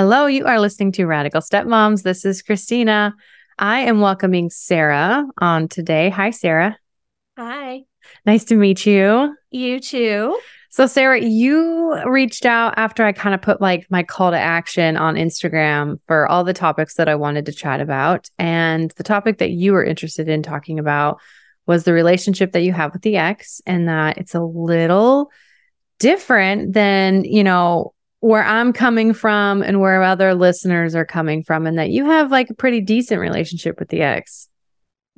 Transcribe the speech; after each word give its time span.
Hello, 0.00 0.26
you 0.26 0.46
are 0.46 0.60
listening 0.60 0.92
to 0.92 1.06
Radical 1.06 1.40
Stepmoms. 1.40 2.04
This 2.04 2.24
is 2.24 2.40
Christina. 2.40 3.16
I 3.58 3.80
am 3.80 4.00
welcoming 4.00 4.48
Sarah 4.48 5.26
on 5.38 5.66
today. 5.66 6.08
Hi, 6.08 6.30
Sarah. 6.30 6.78
Hi. 7.36 7.82
Nice 8.24 8.44
to 8.44 8.54
meet 8.54 8.86
you. 8.86 9.34
You 9.50 9.80
too. 9.80 10.38
So, 10.70 10.86
Sarah, 10.86 11.20
you 11.20 12.00
reached 12.04 12.46
out 12.46 12.74
after 12.76 13.04
I 13.04 13.10
kind 13.10 13.34
of 13.34 13.42
put 13.42 13.60
like 13.60 13.88
my 13.90 14.04
call 14.04 14.30
to 14.30 14.38
action 14.38 14.96
on 14.96 15.16
Instagram 15.16 15.98
for 16.06 16.28
all 16.28 16.44
the 16.44 16.54
topics 16.54 16.94
that 16.94 17.08
I 17.08 17.16
wanted 17.16 17.46
to 17.46 17.52
chat 17.52 17.80
about. 17.80 18.30
And 18.38 18.92
the 18.92 19.02
topic 19.02 19.38
that 19.38 19.50
you 19.50 19.72
were 19.72 19.82
interested 19.82 20.28
in 20.28 20.44
talking 20.44 20.78
about 20.78 21.18
was 21.66 21.82
the 21.82 21.92
relationship 21.92 22.52
that 22.52 22.62
you 22.62 22.72
have 22.72 22.92
with 22.92 23.02
the 23.02 23.16
ex, 23.16 23.60
and 23.66 23.88
that 23.88 24.18
it's 24.18 24.36
a 24.36 24.44
little 24.44 25.32
different 25.98 26.72
than, 26.72 27.24
you 27.24 27.42
know, 27.42 27.94
where 28.20 28.44
I'm 28.44 28.72
coming 28.72 29.12
from 29.12 29.62
and 29.62 29.80
where 29.80 30.02
other 30.02 30.34
listeners 30.34 30.94
are 30.94 31.04
coming 31.04 31.42
from, 31.42 31.66
and 31.66 31.78
that 31.78 31.90
you 31.90 32.04
have 32.06 32.30
like 32.30 32.50
a 32.50 32.54
pretty 32.54 32.80
decent 32.80 33.20
relationship 33.20 33.78
with 33.78 33.88
the 33.88 34.02
ex. 34.02 34.48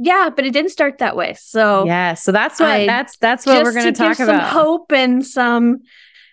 Yeah, 0.03 0.31
but 0.35 0.47
it 0.47 0.53
didn't 0.53 0.71
start 0.71 0.99
that 0.99 1.15
way. 1.15 1.35
So 1.35 1.85
yeah, 1.85 2.15
so 2.15 2.33
that's 2.33 2.59
what 2.59 2.71
I, 2.71 2.87
that's 2.87 3.19
that's 3.19 3.45
what 3.45 3.63
we're 3.63 3.73
going 3.73 3.93
to 3.93 3.93
talk 3.93 4.19
about. 4.19 4.51
Some 4.51 4.63
hope 4.63 4.93
and 4.93 5.25
some 5.25 5.81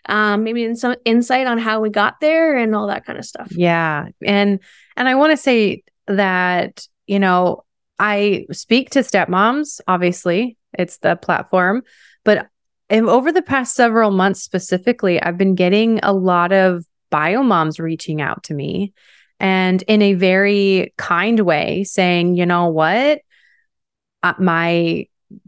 um, 0.08 0.44
maybe 0.44 0.64
in 0.64 0.76
some 0.76 0.96
insight 1.06 1.48
on 1.48 1.58
how 1.58 1.82
we 1.82 1.90
got 1.90 2.20
there 2.22 2.58
and 2.58 2.74
all 2.74 2.88
that 2.88 3.06
kind 3.06 3.20
of 3.20 3.26
stuff. 3.26 3.50
Yeah, 3.52 4.08
and 4.26 4.60
and 4.96 5.10
I 5.10 5.16
want 5.16 5.32
to 5.32 5.38
say 5.38 5.84
that 6.08 6.88
you 7.08 7.20
know 7.20 7.66
I 8.00 8.46
speak 8.52 8.92
to 8.92 9.00
stepmoms. 9.00 9.82
Obviously, 9.88 10.58
it's 10.74 11.00
the 11.00 11.16
platform, 11.16 11.84
and 12.90 13.08
over 13.08 13.32
the 13.32 13.42
past 13.42 13.76
several 13.76 14.12
months 14.12 14.42
specifically, 14.42 15.22
I've 15.22 15.38
been 15.38 15.56
getting 15.56 16.00
a 16.04 16.14
lot 16.14 16.52
of 16.52 16.86
bio 17.10 17.44
moms 17.44 17.80
reaching 17.80 18.22
out 18.22 18.44
to 18.44 18.54
me 18.54 18.94
and 19.40 19.82
in 19.84 20.02
a 20.02 20.14
very 20.14 20.94
kind 20.98 21.40
way 21.42 21.84
saying, 21.84 22.36
you 22.36 22.46
know 22.46 22.68
what? 22.68 23.22
Uh, 24.24 24.34
my 24.40 25.06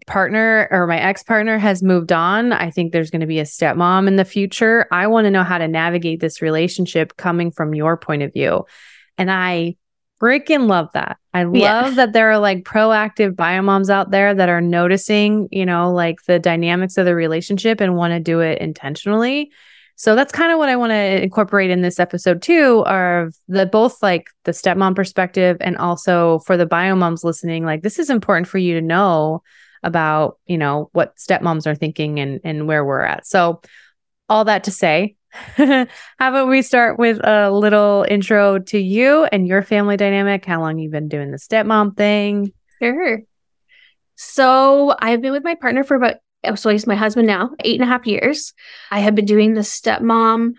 partner 0.07 0.67
or 0.71 0.87
my 0.87 0.99
ex 0.99 1.23
partner 1.23 1.57
has 1.57 1.81
moved 1.81 2.11
on. 2.11 2.51
I 2.51 2.69
think 2.69 2.91
there's 2.91 3.11
going 3.11 3.21
to 3.21 3.27
be 3.27 3.39
a 3.39 3.43
stepmom 3.43 4.07
in 4.07 4.17
the 4.17 4.25
future. 4.25 4.85
I 4.91 5.07
want 5.07 5.25
to 5.25 5.31
know 5.31 5.43
how 5.43 5.57
to 5.57 5.67
navigate 5.67 6.19
this 6.19 6.41
relationship 6.41 7.15
coming 7.15 7.51
from 7.51 7.73
your 7.73 7.95
point 7.97 8.21
of 8.21 8.33
view. 8.33 8.65
And 9.17 9.31
I 9.31 9.77
freaking 10.19 10.67
love 10.67 10.89
that. 10.93 11.17
I 11.33 11.41
yeah. 11.41 11.81
love 11.81 11.95
that 11.95 12.13
there 12.13 12.31
are 12.31 12.39
like 12.39 12.63
proactive 12.63 13.33
biomoms 13.33 13.89
out 13.89 14.11
there 14.11 14.33
that 14.33 14.49
are 14.49 14.61
noticing, 14.61 15.47
you 15.51 15.65
know, 15.65 15.91
like 15.91 16.23
the 16.27 16.39
dynamics 16.39 16.97
of 16.97 17.05
the 17.05 17.15
relationship 17.15 17.81
and 17.81 17.95
want 17.95 18.11
to 18.11 18.19
do 18.19 18.39
it 18.41 18.59
intentionally. 18.59 19.51
So 19.95 20.15
that's 20.15 20.31
kind 20.31 20.51
of 20.51 20.57
what 20.57 20.69
I 20.69 20.77
want 20.77 20.91
to 20.91 21.21
incorporate 21.21 21.71
in 21.71 21.81
this 21.81 21.99
episode 21.99 22.41
too, 22.41 22.85
of 22.85 23.35
the 23.49 23.65
both 23.65 24.01
like 24.01 24.29
the 24.45 24.51
stepmom 24.51 24.95
perspective 24.95 25.57
and 25.59 25.77
also 25.77 26.39
for 26.39 26.55
the 26.55 26.65
biomoms 26.65 27.23
listening, 27.23 27.65
like 27.65 27.81
this 27.81 27.99
is 27.99 28.09
important 28.09 28.47
for 28.47 28.57
you 28.57 28.75
to 28.75 28.81
know 28.81 29.43
about, 29.83 30.37
you 30.45 30.57
know, 30.57 30.89
what 30.93 31.17
stepmoms 31.17 31.67
are 31.67 31.75
thinking 31.75 32.19
and 32.19 32.39
and 32.43 32.67
where 32.67 32.85
we're 32.85 33.01
at. 33.01 33.27
So 33.27 33.61
all 34.29 34.45
that 34.45 34.63
to 34.65 34.71
say, 34.71 35.15
how 35.55 35.87
about 36.19 36.47
we 36.47 36.61
start 36.61 36.97
with 36.97 37.19
a 37.23 37.51
little 37.51 38.05
intro 38.09 38.59
to 38.59 38.79
you 38.79 39.25
and 39.25 39.47
your 39.47 39.61
family 39.61 39.97
dynamic? 39.97 40.45
How 40.45 40.61
long 40.61 40.79
you've 40.79 40.91
been 40.91 41.07
doing 41.07 41.31
the 41.31 41.37
stepmom 41.37 41.95
thing? 41.95 42.53
Sure. 42.81 43.21
So 44.15 44.95
I've 44.99 45.21
been 45.21 45.31
with 45.31 45.43
my 45.43 45.55
partner 45.55 45.83
for 45.83 45.95
about 45.95 46.15
oh, 46.43 46.55
so 46.55 46.69
he's 46.69 46.87
my 46.87 46.95
husband 46.95 47.27
now, 47.27 47.51
eight 47.61 47.79
and 47.79 47.89
a 47.89 47.91
half 47.91 48.07
years. 48.07 48.53
I 48.91 48.99
have 48.99 49.15
been 49.15 49.25
doing 49.25 49.53
the 49.53 49.61
stepmom, 49.61 50.53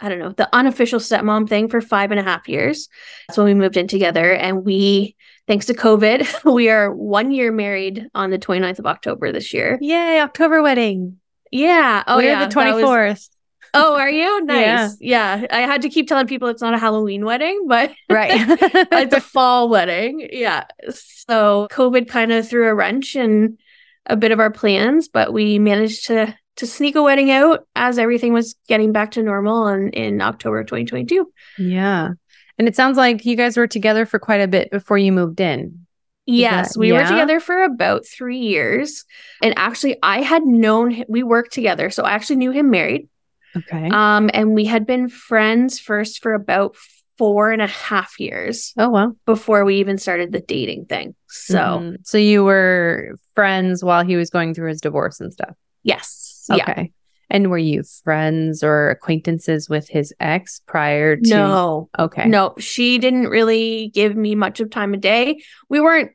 I 0.00 0.08
don't 0.08 0.18
know, 0.18 0.32
the 0.32 0.48
unofficial 0.52 0.98
stepmom 0.98 1.48
thing 1.48 1.68
for 1.68 1.80
five 1.80 2.10
and 2.10 2.20
a 2.20 2.22
half 2.22 2.48
years. 2.48 2.88
That's 3.28 3.38
when 3.38 3.46
we 3.46 3.54
moved 3.54 3.76
in 3.76 3.86
together. 3.88 4.32
And 4.32 4.64
we, 4.64 5.16
thanks 5.46 5.66
to 5.66 5.74
COVID, 5.74 6.44
we 6.52 6.68
are 6.68 6.92
one 6.92 7.30
year 7.30 7.52
married 7.52 8.08
on 8.14 8.30
the 8.30 8.38
29th 8.38 8.80
of 8.80 8.86
October 8.86 9.32
this 9.32 9.52
year. 9.52 9.78
Yay, 9.80 10.20
October 10.20 10.62
wedding. 10.62 11.18
Yeah. 11.50 12.02
Oh, 12.06 12.16
We're 12.16 12.30
yeah. 12.30 12.46
the 12.46 12.54
24th. 12.54 13.28
Oh, 13.74 13.96
are 13.96 14.10
you? 14.10 14.44
Nice. 14.44 14.96
Yeah. 15.00 15.40
yeah. 15.40 15.46
I 15.50 15.60
had 15.60 15.82
to 15.82 15.88
keep 15.88 16.08
telling 16.08 16.26
people 16.26 16.48
it's 16.48 16.62
not 16.62 16.74
a 16.74 16.78
Halloween 16.78 17.24
wedding, 17.24 17.66
but 17.66 17.92
right. 18.10 18.30
it's 18.92 19.14
a 19.14 19.20
fall 19.20 19.68
wedding. 19.68 20.28
Yeah. 20.32 20.64
So 20.90 21.68
COVID 21.70 22.08
kind 22.08 22.32
of 22.32 22.48
threw 22.48 22.68
a 22.68 22.74
wrench 22.74 23.16
in 23.16 23.58
a 24.06 24.16
bit 24.16 24.32
of 24.32 24.40
our 24.40 24.50
plans, 24.50 25.08
but 25.08 25.32
we 25.32 25.58
managed 25.58 26.06
to 26.08 26.36
to 26.56 26.66
sneak 26.66 26.96
a 26.96 27.02
wedding 27.02 27.30
out 27.30 27.66
as 27.74 27.98
everything 27.98 28.34
was 28.34 28.56
getting 28.68 28.92
back 28.92 29.12
to 29.12 29.22
normal 29.22 29.68
in, 29.68 29.88
in 29.90 30.20
October 30.20 30.62
2022. 30.64 31.32
Yeah. 31.58 32.10
And 32.58 32.68
it 32.68 32.76
sounds 32.76 32.98
like 32.98 33.24
you 33.24 33.36
guys 33.36 33.56
were 33.56 33.66
together 33.66 34.04
for 34.04 34.18
quite 34.18 34.42
a 34.42 34.48
bit 34.48 34.70
before 34.70 34.98
you 34.98 35.12
moved 35.12 35.40
in. 35.40 35.86
Yes, 36.26 36.74
that, 36.74 36.78
we 36.78 36.92
yeah? 36.92 37.00
were 37.02 37.08
together 37.08 37.40
for 37.40 37.64
about 37.64 38.06
three 38.06 38.38
years. 38.38 39.04
And 39.42 39.54
actually, 39.56 39.96
I 40.02 40.20
had 40.20 40.44
known 40.44 41.04
we 41.08 41.22
worked 41.22 41.52
together. 41.52 41.90
So 41.90 42.04
I 42.04 42.12
actually 42.12 42.36
knew 42.36 42.52
him 42.52 42.70
married. 42.70 43.08
Okay. 43.56 43.88
Um, 43.90 44.30
and 44.32 44.54
we 44.54 44.64
had 44.64 44.86
been 44.86 45.08
friends 45.08 45.78
first 45.78 46.22
for 46.22 46.34
about 46.34 46.76
four 47.18 47.50
and 47.50 47.62
a 47.62 47.66
half 47.66 48.18
years. 48.18 48.72
Oh 48.76 48.88
wow. 48.88 49.12
Before 49.26 49.64
we 49.64 49.76
even 49.76 49.98
started 49.98 50.32
the 50.32 50.40
dating 50.40 50.86
thing. 50.86 51.14
So 51.28 51.58
mm-hmm. 51.58 51.94
so 52.04 52.18
you 52.18 52.44
were 52.44 53.16
friends 53.34 53.84
while 53.84 54.04
he 54.04 54.16
was 54.16 54.30
going 54.30 54.54
through 54.54 54.70
his 54.70 54.80
divorce 54.80 55.20
and 55.20 55.32
stuff. 55.32 55.54
Yes. 55.82 56.44
Okay. 56.50 56.74
Yeah. 56.76 56.84
And 57.30 57.50
were 57.50 57.58
you 57.58 57.82
friends 58.04 58.62
or 58.62 58.90
acquaintances 58.90 59.68
with 59.68 59.88
his 59.88 60.12
ex 60.20 60.60
prior 60.66 61.16
to 61.16 61.28
No. 61.28 61.88
Okay. 61.98 62.26
No, 62.26 62.54
she 62.58 62.98
didn't 62.98 63.28
really 63.28 63.90
give 63.94 64.16
me 64.16 64.34
much 64.34 64.60
of 64.60 64.70
time 64.70 64.92
of 64.92 65.00
day. 65.00 65.42
We 65.68 65.80
weren't 65.80 66.10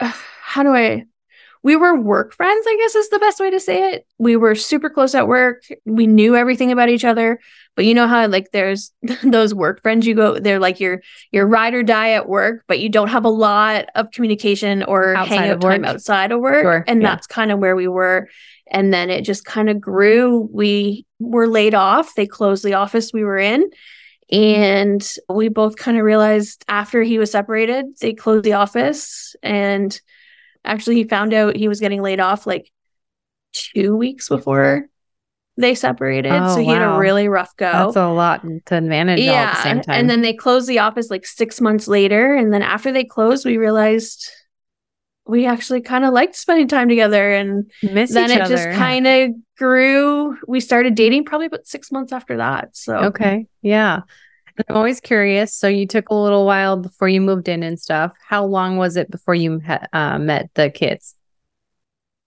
uh, 0.00 0.12
how 0.42 0.62
do 0.62 0.74
I 0.74 1.04
we 1.64 1.76
were 1.76 1.98
work 1.98 2.34
friends, 2.34 2.66
I 2.68 2.76
guess 2.76 2.94
is 2.94 3.08
the 3.08 3.18
best 3.18 3.40
way 3.40 3.50
to 3.50 3.58
say 3.58 3.94
it. 3.94 4.06
We 4.18 4.36
were 4.36 4.54
super 4.54 4.90
close 4.90 5.14
at 5.14 5.26
work. 5.26 5.64
We 5.86 6.06
knew 6.06 6.36
everything 6.36 6.70
about 6.70 6.90
each 6.90 7.06
other. 7.06 7.40
But 7.74 7.86
you 7.86 7.94
know 7.94 8.06
how 8.06 8.28
like 8.28 8.52
there's 8.52 8.92
those 9.24 9.54
work 9.54 9.82
friends 9.82 10.06
you 10.06 10.14
go 10.14 10.38
they're 10.38 10.60
like 10.60 10.78
your 10.78 11.00
your 11.32 11.46
ride 11.46 11.74
or 11.74 11.82
die 11.82 12.10
at 12.10 12.28
work, 12.28 12.64
but 12.68 12.78
you 12.78 12.90
don't 12.90 13.08
have 13.08 13.24
a 13.24 13.30
lot 13.30 13.86
of 13.94 14.10
communication 14.12 14.82
or 14.84 15.16
outside 15.16 15.36
hangout 15.36 15.60
time 15.62 15.84
outside 15.84 16.32
of 16.32 16.40
work. 16.40 16.62
Sure, 16.62 16.84
and 16.86 17.02
yeah. 17.02 17.08
that's 17.08 17.26
kind 17.26 17.50
of 17.50 17.58
where 17.58 17.74
we 17.74 17.88
were. 17.88 18.28
And 18.70 18.92
then 18.92 19.10
it 19.10 19.22
just 19.22 19.44
kind 19.44 19.70
of 19.70 19.80
grew. 19.80 20.48
We 20.52 21.06
were 21.18 21.48
laid 21.48 21.74
off. 21.74 22.14
They 22.14 22.26
closed 22.26 22.64
the 22.64 22.74
office 22.74 23.12
we 23.12 23.24
were 23.24 23.38
in. 23.38 23.70
And 24.30 25.06
we 25.28 25.48
both 25.48 25.76
kind 25.76 25.98
of 25.98 26.04
realized 26.04 26.64
after 26.66 27.02
he 27.02 27.18
was 27.18 27.30
separated, 27.30 27.86
they 28.00 28.14
closed 28.14 28.44
the 28.44 28.54
office 28.54 29.36
and 29.42 29.98
Actually, 30.64 30.96
he 30.96 31.04
found 31.04 31.34
out 31.34 31.56
he 31.56 31.68
was 31.68 31.80
getting 31.80 32.02
laid 32.02 32.20
off 32.20 32.46
like 32.46 32.70
two 33.52 33.96
weeks 33.96 34.28
before 34.28 34.86
they 35.56 35.74
separated. 35.74 36.32
Oh, 36.32 36.54
so 36.54 36.60
he 36.60 36.66
wow. 36.66 36.74
had 36.74 36.96
a 36.96 36.98
really 36.98 37.28
rough 37.28 37.56
go. 37.56 37.70
That's 37.70 37.96
a 37.96 38.08
lot 38.08 38.42
to 38.66 38.80
manage 38.80 39.20
yeah. 39.20 39.30
all 39.30 39.36
at 39.36 39.54
the 39.54 39.62
same 39.62 39.80
time. 39.82 40.00
And 40.00 40.10
then 40.10 40.22
they 40.22 40.32
closed 40.32 40.68
the 40.68 40.80
office 40.80 41.10
like 41.10 41.26
six 41.26 41.60
months 41.60 41.86
later. 41.86 42.34
And 42.34 42.52
then 42.52 42.62
after 42.62 42.92
they 42.92 43.04
closed, 43.04 43.46
we 43.46 43.56
realized 43.56 44.30
we 45.26 45.46
actually 45.46 45.80
kind 45.80 46.04
of 46.04 46.12
liked 46.12 46.34
spending 46.34 46.68
time 46.68 46.88
together 46.88 47.32
and 47.32 47.70
Miss 47.82 48.12
then 48.12 48.30
it 48.30 48.40
other. 48.40 48.56
just 48.56 48.68
kind 48.70 49.06
of 49.06 49.30
grew. 49.56 50.36
We 50.46 50.60
started 50.60 50.94
dating 50.94 51.24
probably 51.24 51.46
about 51.46 51.66
six 51.66 51.90
months 51.92 52.12
after 52.12 52.38
that. 52.38 52.76
So 52.76 52.96
okay. 52.96 53.46
Yeah. 53.62 54.00
I'm 54.56 54.76
always 54.76 55.00
curious. 55.00 55.54
So 55.54 55.68
you 55.68 55.86
took 55.86 56.08
a 56.08 56.14
little 56.14 56.46
while 56.46 56.76
before 56.76 57.08
you 57.08 57.20
moved 57.20 57.48
in 57.48 57.62
and 57.62 57.78
stuff. 57.78 58.12
How 58.26 58.44
long 58.44 58.76
was 58.76 58.96
it 58.96 59.10
before 59.10 59.34
you 59.34 59.60
uh, 59.92 60.18
met 60.18 60.50
the 60.54 60.70
kids? 60.70 61.14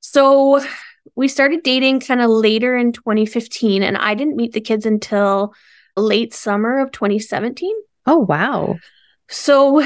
So 0.01 0.63
we 1.15 1.27
started 1.27 1.63
dating 1.63 2.01
kind 2.01 2.21
of 2.21 2.29
later 2.29 2.77
in 2.77 2.91
2015, 2.91 3.83
and 3.83 3.97
I 3.97 4.13
didn't 4.13 4.35
meet 4.35 4.53
the 4.53 4.61
kids 4.61 4.85
until 4.85 5.53
late 5.95 6.33
summer 6.33 6.79
of 6.79 6.91
2017. 6.91 7.73
Oh, 8.05 8.19
wow. 8.19 8.75
So 9.29 9.85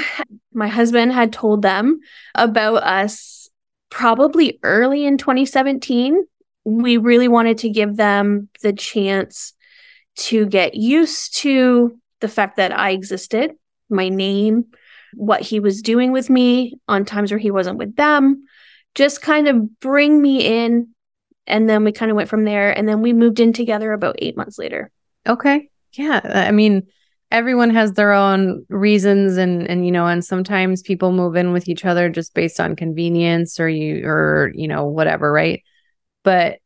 my 0.54 0.68
husband 0.68 1.14
had 1.14 1.34
told 1.34 1.62
them 1.62 2.00
about 2.36 2.84
us 2.84 3.50
probably 3.90 4.60
early 4.64 5.06
in 5.06 5.18
2017 5.18 6.26
we 6.64 6.98
really 6.98 7.28
wanted 7.28 7.58
to 7.60 7.70
give 7.70 7.96
them 7.96 8.50
the 8.62 8.74
chance 8.74 9.54
to 10.16 10.46
get 10.46 10.76
used 10.76 11.38
to 11.38 11.98
the 12.22 12.28
fact 12.28 12.58
that 12.58 12.78
I 12.78 12.92
existed, 12.92 13.52
my 13.90 14.10
name, 14.10 14.66
what 15.14 15.42
he 15.42 15.60
was 15.60 15.82
doing 15.82 16.12
with 16.12 16.30
me 16.30 16.80
on 16.88 17.06
times 17.06 17.32
where 17.32 17.38
he 17.38 17.52
wasn't 17.52 17.78
with 17.78 17.96
them, 17.96 18.46
just 18.96 19.22
kind 19.22 19.48
of 19.48 19.80
bring 19.80 20.22
me 20.22 20.66
in. 20.66 20.90
And 21.48 21.70
then 21.70 21.84
we 21.84 21.92
kind 21.92 22.12
of 22.12 22.16
went 22.16 22.30
from 22.30 22.46
there. 22.46 22.76
And 22.76 22.88
then 22.88 23.02
we 23.02 23.14
moved 23.14 23.40
in 23.40 23.52
together 23.52 23.92
about 23.92 24.16
eight 24.20 24.38
months 24.38 24.58
later. 24.58 24.92
Okay. 25.28 25.70
Yeah. 25.94 26.22
I 26.24 26.52
mean, 26.52 26.88
everyone 27.32 27.70
has 27.72 27.94
their 27.94 28.12
own 28.12 28.66
reasons 28.70 29.38
and 29.38 29.68
and 29.70 29.86
you 29.86 29.92
know 29.92 30.06
and 30.06 30.24
sometimes 30.24 30.82
people 30.82 31.12
move 31.12 31.36
in 31.36 31.54
with 31.54 31.70
each 31.70 31.86
other 31.86 32.10
just 32.10 32.34
based 32.34 32.60
on 32.60 32.76
convenience 32.76 33.60
or 33.60 33.70
you 33.70 34.06
or 34.06 34.52
you 34.54 34.68
know 34.68 34.86
whatever 34.86 35.32
right 35.32 35.64
but 36.24 36.60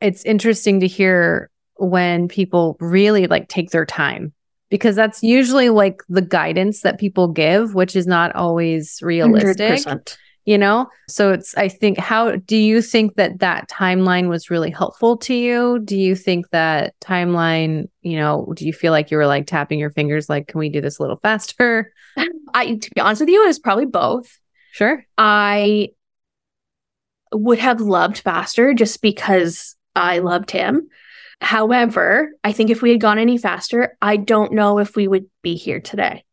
it's 0.00 0.24
interesting 0.24 0.80
to 0.80 0.86
hear 0.86 1.50
when 1.74 2.28
people 2.28 2.76
really 2.80 3.26
like 3.26 3.48
take 3.48 3.70
their 3.70 3.84
time 3.84 4.32
because 4.70 4.96
that's 4.96 5.22
usually 5.22 5.68
like 5.68 6.02
the 6.08 6.22
guidance 6.22 6.80
that 6.82 6.98
people 6.98 7.28
give, 7.28 7.74
which 7.74 7.94
is 7.96 8.06
not 8.06 8.34
always 8.34 8.98
realistic. 9.02 9.80
100%. 9.80 10.16
You 10.46 10.56
know, 10.56 10.88
so 11.06 11.32
it's, 11.32 11.54
I 11.56 11.68
think, 11.68 11.98
how 11.98 12.36
do 12.36 12.56
you 12.56 12.80
think 12.80 13.16
that 13.16 13.40
that 13.40 13.68
timeline 13.68 14.28
was 14.28 14.50
really 14.50 14.70
helpful 14.70 15.18
to 15.18 15.34
you? 15.34 15.80
Do 15.84 15.96
you 15.96 16.16
think 16.16 16.48
that 16.50 16.94
timeline, 17.00 17.88
you 18.00 18.16
know, 18.16 18.50
do 18.56 18.66
you 18.66 18.72
feel 18.72 18.90
like 18.90 19.10
you 19.10 19.18
were 19.18 19.26
like 19.26 19.46
tapping 19.46 19.78
your 19.78 19.90
fingers, 19.90 20.30
like, 20.30 20.48
can 20.48 20.58
we 20.58 20.70
do 20.70 20.80
this 20.80 20.98
a 20.98 21.02
little 21.02 21.18
faster? 21.22 21.92
I, 22.54 22.76
to 22.76 22.90
be 22.94 23.00
honest 23.00 23.20
with 23.20 23.28
you, 23.28 23.44
it 23.44 23.48
was 23.48 23.58
probably 23.58 23.86
both. 23.86 24.38
Sure. 24.72 25.04
I 25.18 25.90
would 27.32 27.58
have 27.58 27.80
loved 27.80 28.18
faster 28.18 28.72
just 28.72 29.02
because 29.02 29.76
I 29.94 30.18
loved 30.20 30.50
him. 30.50 30.88
However, 31.40 32.30
I 32.44 32.52
think 32.52 32.70
if 32.70 32.82
we 32.82 32.90
had 32.90 33.00
gone 33.00 33.18
any 33.18 33.38
faster, 33.38 33.96
I 34.02 34.16
don't 34.16 34.52
know 34.52 34.78
if 34.78 34.94
we 34.94 35.08
would 35.08 35.26
be 35.42 35.54
here 35.56 35.80
today. 35.80 36.24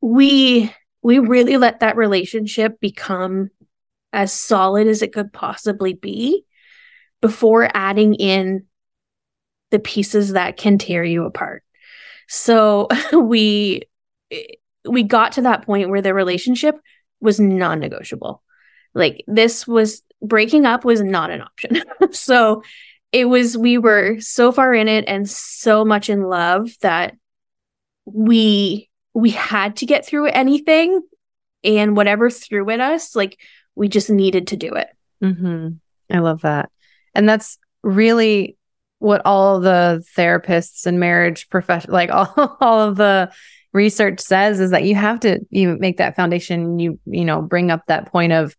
We 0.00 0.72
we 1.02 1.18
really 1.18 1.56
let 1.56 1.80
that 1.80 1.96
relationship 1.96 2.80
become 2.80 3.50
as 4.12 4.32
solid 4.32 4.86
as 4.86 5.02
it 5.02 5.12
could 5.12 5.32
possibly 5.32 5.94
be 5.94 6.44
before 7.20 7.68
adding 7.74 8.14
in 8.14 8.66
the 9.70 9.78
pieces 9.78 10.32
that 10.32 10.56
can 10.56 10.78
tear 10.78 11.02
you 11.02 11.24
apart. 11.24 11.64
So 12.28 12.88
we 13.12 13.82
we 14.88 15.02
got 15.02 15.32
to 15.32 15.42
that 15.42 15.64
point 15.66 15.90
where 15.90 16.02
the 16.02 16.14
relationship 16.14 16.76
was 17.20 17.38
non-negotiable. 17.38 18.42
Like 18.94 19.24
this 19.26 19.66
was 19.66 20.02
breaking 20.20 20.66
up 20.66 20.84
was 20.84 21.02
not 21.02 21.30
an 21.30 21.42
option. 21.42 21.82
so 22.10 22.62
it 23.12 23.26
was 23.26 23.56
we 23.56 23.78
were 23.78 24.18
so 24.20 24.50
far 24.50 24.74
in 24.74 24.88
it 24.88 25.04
and 25.06 25.28
so 25.28 25.84
much 25.84 26.08
in 26.08 26.22
love 26.22 26.70
that 26.80 27.14
we 28.04 28.88
we 29.14 29.30
had 29.30 29.76
to 29.76 29.86
get 29.86 30.04
through 30.04 30.26
anything 30.26 31.00
and 31.62 31.96
whatever 31.96 32.30
threw 32.30 32.68
at 32.70 32.80
us 32.80 33.14
like 33.14 33.38
we 33.74 33.88
just 33.88 34.10
needed 34.10 34.48
to 34.48 34.56
do 34.56 34.74
it 34.74 34.88
mm-hmm. 35.22 35.68
i 36.10 36.18
love 36.18 36.42
that 36.42 36.70
and 37.14 37.28
that's 37.28 37.58
really 37.82 38.56
what 38.98 39.22
all 39.24 39.60
the 39.60 40.04
therapists 40.16 40.86
and 40.86 40.98
marriage 40.98 41.48
profession 41.50 41.92
like 41.92 42.10
all, 42.12 42.56
all 42.60 42.80
of 42.80 42.96
the 42.96 43.30
research 43.72 44.20
says 44.20 44.60
is 44.60 44.70
that 44.70 44.84
you 44.84 44.94
have 44.94 45.20
to 45.20 45.38
you 45.50 45.76
make 45.78 45.98
that 45.98 46.16
foundation 46.16 46.78
you 46.78 46.98
you 47.06 47.24
know 47.24 47.40
bring 47.40 47.70
up 47.70 47.86
that 47.86 48.10
point 48.10 48.32
of 48.32 48.54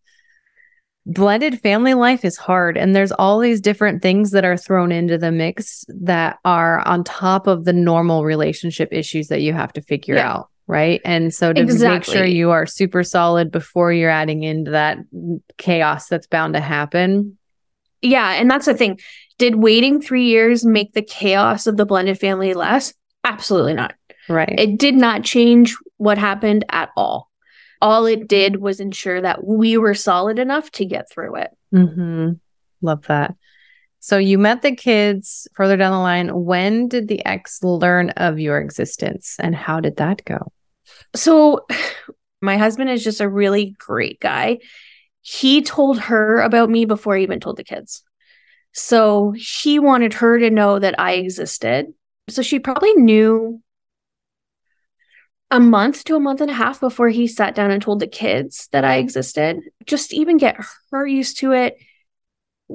blended 1.06 1.60
family 1.60 1.94
life 1.94 2.24
is 2.24 2.36
hard 2.36 2.76
and 2.76 2.96
there's 2.96 3.12
all 3.12 3.38
these 3.38 3.60
different 3.60 4.00
things 4.00 4.30
that 4.30 4.44
are 4.44 4.56
thrown 4.56 4.90
into 4.90 5.18
the 5.18 5.30
mix 5.30 5.84
that 5.88 6.38
are 6.44 6.86
on 6.86 7.04
top 7.04 7.46
of 7.46 7.64
the 7.64 7.72
normal 7.72 8.24
relationship 8.24 8.88
issues 8.90 9.28
that 9.28 9.42
you 9.42 9.52
have 9.52 9.72
to 9.72 9.82
figure 9.82 10.16
yeah. 10.16 10.32
out 10.32 10.50
right? 10.66 11.02
And 11.04 11.34
so 11.34 11.52
to 11.52 11.60
exactly. 11.60 11.94
make 11.94 12.04
sure 12.04 12.24
you 12.24 12.50
are 12.50 12.64
super 12.64 13.02
solid 13.02 13.50
before 13.50 13.92
you're 13.92 14.08
adding 14.08 14.44
into 14.44 14.70
that 14.70 14.96
chaos 15.58 16.08
that's 16.08 16.26
bound 16.26 16.54
to 16.54 16.60
happen. 16.60 17.36
Yeah 18.00 18.32
and 18.32 18.50
that's 18.50 18.64
the 18.64 18.72
thing. 18.72 18.98
Did 19.36 19.56
waiting 19.56 20.00
3 20.00 20.24
years 20.24 20.64
make 20.64 20.94
the 20.94 21.02
chaos 21.02 21.66
of 21.66 21.76
the 21.76 21.84
blended 21.84 22.18
family 22.18 22.54
less? 22.54 22.94
Absolutely 23.24 23.74
not. 23.74 23.94
Right. 24.26 24.54
It 24.58 24.78
did 24.78 24.94
not 24.94 25.22
change 25.22 25.76
what 25.98 26.16
happened 26.16 26.64
at 26.70 26.88
all 26.96 27.28
all 27.84 28.06
it 28.06 28.26
did 28.26 28.56
was 28.62 28.80
ensure 28.80 29.20
that 29.20 29.46
we 29.46 29.76
were 29.76 29.92
solid 29.92 30.38
enough 30.38 30.70
to 30.70 30.86
get 30.86 31.10
through 31.10 31.36
it. 31.36 31.50
Mm-hmm. 31.74 32.30
Love 32.80 33.06
that. 33.08 33.34
So 34.00 34.16
you 34.16 34.38
met 34.38 34.62
the 34.62 34.74
kids 34.74 35.46
further 35.54 35.76
down 35.76 35.92
the 35.92 35.98
line. 35.98 36.28
When 36.44 36.88
did 36.88 37.08
the 37.08 37.22
ex 37.26 37.62
learn 37.62 38.08
of 38.10 38.40
your 38.40 38.58
existence 38.58 39.36
and 39.38 39.54
how 39.54 39.80
did 39.80 39.96
that 39.96 40.24
go? 40.24 40.50
So 41.14 41.66
my 42.40 42.56
husband 42.56 42.88
is 42.88 43.04
just 43.04 43.20
a 43.20 43.28
really 43.28 43.76
great 43.78 44.18
guy. 44.18 44.60
He 45.20 45.60
told 45.60 45.98
her 45.98 46.40
about 46.40 46.70
me 46.70 46.86
before 46.86 47.16
he 47.16 47.22
even 47.22 47.38
told 47.38 47.58
the 47.58 47.64
kids. 47.64 48.02
So 48.72 49.34
he 49.36 49.78
wanted 49.78 50.14
her 50.14 50.38
to 50.38 50.48
know 50.48 50.78
that 50.78 50.98
I 50.98 51.12
existed. 51.12 51.92
So 52.30 52.40
she 52.40 52.60
probably 52.60 52.94
knew 52.94 53.60
a 55.50 55.60
month 55.60 56.04
to 56.04 56.16
a 56.16 56.20
month 56.20 56.40
and 56.40 56.50
a 56.50 56.54
half 56.54 56.80
before 56.80 57.08
he 57.08 57.26
sat 57.26 57.54
down 57.54 57.70
and 57.70 57.82
told 57.82 58.00
the 58.00 58.06
kids 58.06 58.68
that 58.72 58.84
I 58.84 58.96
existed, 58.96 59.60
just 59.86 60.12
even 60.12 60.36
get 60.36 60.56
her 60.90 61.06
used 61.06 61.38
to 61.38 61.52
it. 61.52 61.76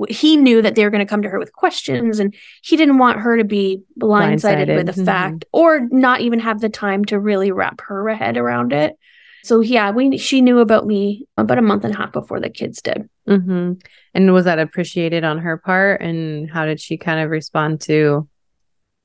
He 0.08 0.38
knew 0.38 0.62
that 0.62 0.76
they 0.76 0.84
were 0.84 0.92
going 0.92 1.06
to 1.06 1.10
come 1.10 1.24
to 1.24 1.30
her 1.30 1.40
with 1.40 1.52
questions, 1.52 2.20
and 2.20 2.36
he 2.62 2.78
didn't 2.78 3.00
want 3.00 3.20
her 3.20 3.38
to 3.38 3.44
be 3.44 3.82
blindsided, 4.00 4.68
blindsided. 4.68 4.76
with 4.76 4.86
the 4.86 4.92
mm-hmm. 4.92 5.06
fact 5.06 5.46
or 5.52 5.88
not 5.90 6.22
even 6.22 6.40
have 6.40 6.62
the 6.62 6.70
time 6.70 7.06
to 7.06 7.20
really 7.20 7.52
wrap 7.52 7.82
her 7.82 8.08
head 8.14 8.38
around 8.38 8.72
it. 8.72 8.96
So 9.44 9.62
yeah, 9.62 9.92
we 9.92 10.18
she 10.18 10.42
knew 10.42 10.60
about 10.60 10.86
me 10.86 11.28
about 11.38 11.58
a 11.58 11.64
month 11.64 11.86
and 11.86 11.94
a 11.94 11.98
half 11.98 12.12
before 12.12 12.40
the 12.40 12.50
kids 12.50 12.82
did. 12.82 13.10
Mm-hmm. 13.28 13.74
And 14.14 14.34
was 14.34 14.46
that 14.46 14.60
appreciated 14.60 15.24
on 15.24 15.40
her 15.40 15.58
part? 15.58 16.02
And 16.02 16.50
how 16.50 16.66
did 16.66 16.80
she 16.80 16.98
kind 16.98 17.20
of 17.20 17.30
respond 17.30 17.82
to? 17.82 18.28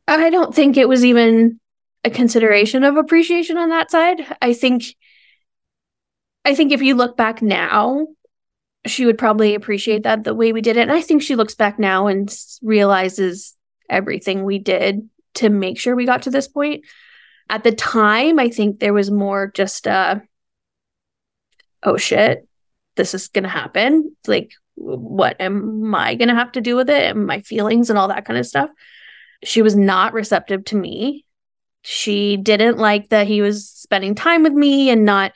I 0.06 0.30
don't 0.30 0.54
think 0.54 0.76
it 0.76 0.88
was 0.88 1.04
even 1.04 1.60
a 2.04 2.10
consideration 2.10 2.84
of 2.84 2.96
appreciation 2.96 3.56
on 3.56 3.70
that 3.70 3.90
side. 3.90 4.36
I 4.42 4.52
think 4.52 4.94
I 6.44 6.54
think 6.54 6.72
if 6.72 6.82
you 6.82 6.94
look 6.94 7.16
back 7.16 7.40
now, 7.40 8.06
she 8.86 9.06
would 9.06 9.16
probably 9.16 9.54
appreciate 9.54 10.02
that 10.02 10.24
the 10.24 10.34
way 10.34 10.52
we 10.52 10.60
did 10.60 10.76
it. 10.76 10.82
And 10.82 10.92
I 10.92 11.00
think 11.00 11.22
she 11.22 11.36
looks 11.36 11.54
back 11.54 11.78
now 11.78 12.06
and 12.06 12.32
realizes 12.62 13.56
everything 13.88 14.44
we 14.44 14.58
did 14.58 15.08
to 15.34 15.48
make 15.48 15.78
sure 15.78 15.96
we 15.96 16.04
got 16.04 16.22
to 16.22 16.30
this 16.30 16.46
point. 16.46 16.84
At 17.48 17.64
the 17.64 17.72
time, 17.72 18.38
I 18.38 18.50
think 18.50 18.78
there 18.78 18.92
was 18.92 19.10
more 19.10 19.50
just 19.54 19.86
uh 19.86 20.16
oh 21.82 21.96
shit, 21.96 22.46
this 22.96 23.14
is 23.14 23.28
gonna 23.28 23.48
happen. 23.48 24.14
Like, 24.26 24.52
what 24.74 25.40
am 25.40 25.94
I 25.94 26.14
gonna 26.14 26.34
have 26.34 26.52
to 26.52 26.60
do 26.60 26.76
with 26.76 26.90
it? 26.90 27.02
And 27.02 27.26
my 27.26 27.40
feelings 27.40 27.88
and 27.88 27.98
all 27.98 28.08
that 28.08 28.26
kind 28.26 28.38
of 28.38 28.46
stuff. 28.46 28.68
She 29.42 29.62
was 29.62 29.76
not 29.76 30.14
receptive 30.14 30.64
to 30.66 30.76
me 30.76 31.23
she 31.84 32.38
didn't 32.38 32.78
like 32.78 33.10
that 33.10 33.26
he 33.26 33.42
was 33.42 33.68
spending 33.68 34.14
time 34.14 34.42
with 34.42 34.54
me 34.54 34.88
and 34.88 35.04
not 35.04 35.32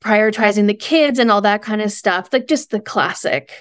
prioritizing 0.00 0.68
the 0.68 0.74
kids 0.74 1.18
and 1.18 1.30
all 1.30 1.40
that 1.40 1.60
kind 1.60 1.82
of 1.82 1.90
stuff. 1.90 2.28
Like 2.32 2.46
just 2.46 2.70
the 2.70 2.80
classic, 2.80 3.52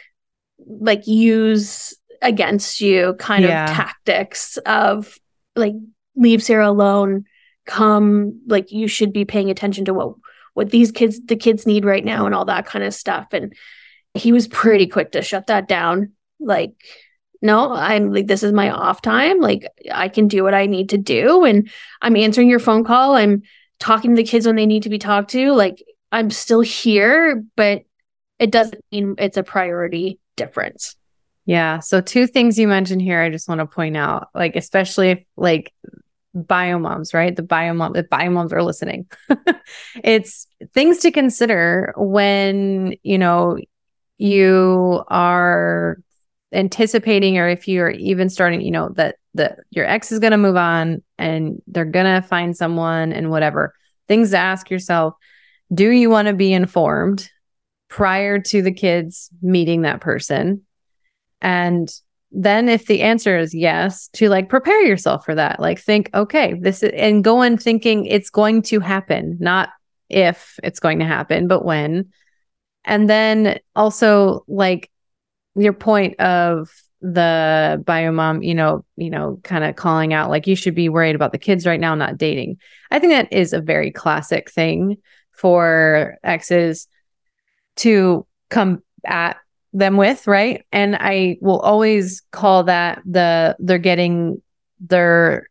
like 0.65 1.08
use 1.08 1.96
against 2.22 2.79
you 2.79 3.15
kind 3.19 3.43
yeah. 3.43 3.63
of 3.63 3.72
tactics 3.72 4.58
of 4.58 5.17
like 5.55 5.74
leave 6.15 6.43
Sarah 6.43 6.69
alone, 6.69 7.25
come 7.65 8.39
like 8.48 8.72
you 8.72 8.88
should 8.88 9.12
be 9.12 9.25
paying 9.25 9.50
attention 9.50 9.86
to 9.86 9.93
what 9.93 10.13
what 10.53 10.69
these 10.69 10.91
kids 10.91 11.25
the 11.25 11.36
kids 11.36 11.65
need 11.65 11.86
right 11.86 12.05
now 12.05 12.27
and 12.27 12.36
all 12.36 12.46
that 12.46 12.67
kind 12.67 12.86
of 12.86 12.93
stuff. 12.93 13.27
And 13.31 13.53
he 14.13 14.31
was 14.31 14.48
pretty 14.48 14.86
quick 14.86 15.13
to 15.13 15.24
shut 15.24 15.48
that 15.48 15.67
down. 15.67 16.12
Like 16.39 16.75
no, 17.41 17.74
I'm 17.74 18.12
like, 18.12 18.27
this 18.27 18.43
is 18.43 18.51
my 18.51 18.69
off 18.69 19.01
time. 19.01 19.39
Like, 19.39 19.67
I 19.91 20.10
can 20.10 20.27
do 20.27 20.43
what 20.43 20.53
I 20.53 20.65
need 20.65 20.89
to 20.89 20.98
do. 20.98 21.46
And 21.46 21.69
I'm 22.01 22.17
answering 22.17 22.50
your 22.50 22.60
phone 22.60 22.84
call. 22.84 23.15
I'm 23.15 23.43
talking 23.79 24.12
to 24.12 24.22
the 24.22 24.27
kids 24.27 24.46
when 24.46 24.58
they 24.58 24.65
need 24.65 24.84
to 24.84 24.89
be 24.89 25.00
talked 25.00 25.31
to. 25.31 25.51
Like, 25.51 25.84
I'm 26.12 26.29
still 26.29 26.62
here, 26.62 27.43
but 27.55 27.84
it 28.39 28.51
doesn't 28.51 28.84
mean 28.91 29.15
it's 29.17 29.38
a 29.38 29.43
priority 29.43 30.19
difference. 30.36 30.96
Yeah. 31.46 31.79
So, 31.79 32.01
two 32.01 32.27
things 32.27 32.60
you 32.60 32.67
mentioned 32.67 33.01
here, 33.01 33.22
I 33.22 33.29
just 33.29 33.48
want 33.48 33.60
to 33.60 33.65
point 33.65 33.96
out, 33.96 34.29
like, 34.36 34.55
especially 34.55 35.12
if, 35.12 35.24
like, 35.36 35.74
biomoms, 36.36 37.13
right? 37.13 37.36
The 37.36 37.41
biomom, 37.41 37.93
the 37.93 38.03
biomoms 38.03 38.51
are 38.51 38.63
listening. 38.63 39.08
it's 40.03 40.46
things 40.74 41.00
to 41.00 41.12
consider 41.12 41.93
when, 41.98 42.96
you 43.03 43.17
know, 43.17 43.58
you 44.17 45.03
are 45.08 45.98
anticipating 46.53 47.38
or 47.38 47.48
if 47.48 47.68
you're 47.68 47.91
even 47.91 48.29
starting 48.29 48.62
you 48.62 48.72
know 48.72 48.89
that 48.89 49.18
that 49.36 49.60
your 49.70 49.86
ex 49.86 50.12
is 50.12 50.20
going 50.20 50.32
to 50.32 50.38
move 50.38 50.58
on 50.58 51.01
and 51.18 51.62
they're 51.68 51.86
going 51.86 52.22
to 52.22 52.27
find 52.27 52.58
someone 52.58 53.12
and 53.12 53.29
whatever 53.29 53.74
things 54.08 54.32
to 54.32 54.38
ask 54.38 54.70
yourself 54.70 55.13
do 55.74 55.89
you 55.89 56.10
want 56.10 56.27
to 56.27 56.34
be 56.34 56.51
informed 56.51 57.29
prior 57.88 58.39
to 58.39 58.62
the 58.62 58.72
kids 58.72 59.29
meeting 59.41 59.84
that 59.84 60.01
person 60.01 60.63
And 61.41 61.91
then 62.32 62.70
if 62.70 62.86
the 62.86 63.01
answer 63.01 63.38
is 63.38 63.53
yes, 63.56 64.08
to 64.10 64.29
like 64.29 64.50
prepare 64.50 64.86
yourself 64.86 65.25
for 65.25 65.36
that. 65.36 65.60
Like 65.60 65.79
think, 65.79 66.10
okay, 66.13 66.53
this 66.60 66.84
is 66.84 66.91
and 66.96 67.24
go 67.24 67.41
in 67.41 67.58
thinking 67.58 68.06
it's 68.06 68.29
going 68.29 68.62
to 68.63 68.79
happen, 68.79 69.38
not 69.39 69.70
if 70.10 70.60
it's 70.63 70.79
going 70.79 71.00
to 71.00 71.06
happen, 71.06 71.48
but 71.48 71.65
when. 71.65 72.10
And 72.86 73.10
then 73.10 73.60
also 73.75 74.44
like 74.48 74.91
your 75.56 75.74
point 75.74 76.20
of 76.20 76.70
the 77.01 77.82
bio 77.86 78.12
mom, 78.12 78.44
you 78.44 78.53
know, 78.53 78.84
you 78.98 79.10
know, 79.10 79.39
kind 79.44 79.63
of 79.63 79.75
calling 79.75 80.13
out 80.13 80.29
like 80.29 80.48
you 80.48 80.56
should 80.56 80.75
be 80.75 80.89
worried 80.89 81.15
about 81.15 81.32
the 81.32 81.38
kids 81.38 81.65
right 81.65 81.79
now, 81.79 81.96
not 81.96 82.18
dating. 82.18 82.58
I 82.91 83.00
think 83.00 83.13
that 83.13 83.32
is 83.32 83.53
a 83.53 83.62
very 83.62 83.91
classic 83.91 84.51
thing 84.51 84.98
for 85.32 86.18
exes 86.24 86.88
to 87.77 88.25
come 88.50 88.84
at 89.06 89.38
them 89.72 89.98
with, 89.98 90.27
right? 90.27 90.65
And 90.72 90.96
I 90.96 91.38
will 91.41 91.60
always 91.60 92.22
call 92.32 92.63
that 92.63 93.01
the 93.06 93.56
they're 93.60 93.77
getting 93.77 94.41
their 94.79 95.48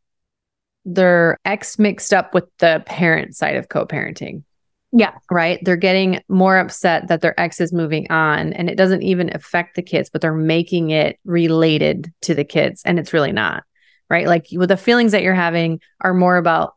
their 0.85 1.39
ex 1.45 1.79
mixed 1.79 2.13
up 2.13 2.35
with 2.35 2.45
the 2.59 2.83
parent 2.87 3.37
side 3.37 3.57
of 3.57 3.69
co-parenting. 3.69 4.43
Yeah. 4.93 5.13
Right. 5.31 5.59
They're 5.63 5.77
getting 5.77 6.23
more 6.29 6.57
upset 6.57 7.09
that 7.09 7.21
their 7.21 7.39
ex 7.39 7.61
is 7.61 7.73
moving 7.73 8.11
on 8.11 8.53
and 8.55 8.71
it 8.71 8.77
doesn't 8.77 9.03
even 9.03 9.35
affect 9.35 9.77
the 9.77 9.83
kids, 9.83 10.09
but 10.11 10.23
they're 10.23 10.35
making 10.35 10.91
it 10.91 11.19
related 11.25 12.13
to 12.23 12.35
the 12.35 12.45
kids. 12.45 12.83
And 12.85 12.99
it's 12.99 13.13
really 13.13 13.33
not. 13.33 13.65
Right. 14.09 14.27
Like 14.27 14.47
the 14.51 14.77
feelings 14.79 15.13
that 15.13 15.23
you're 15.23 15.35
having 15.35 15.81
are 16.01 16.15
more 16.15 16.39
about 16.39 16.75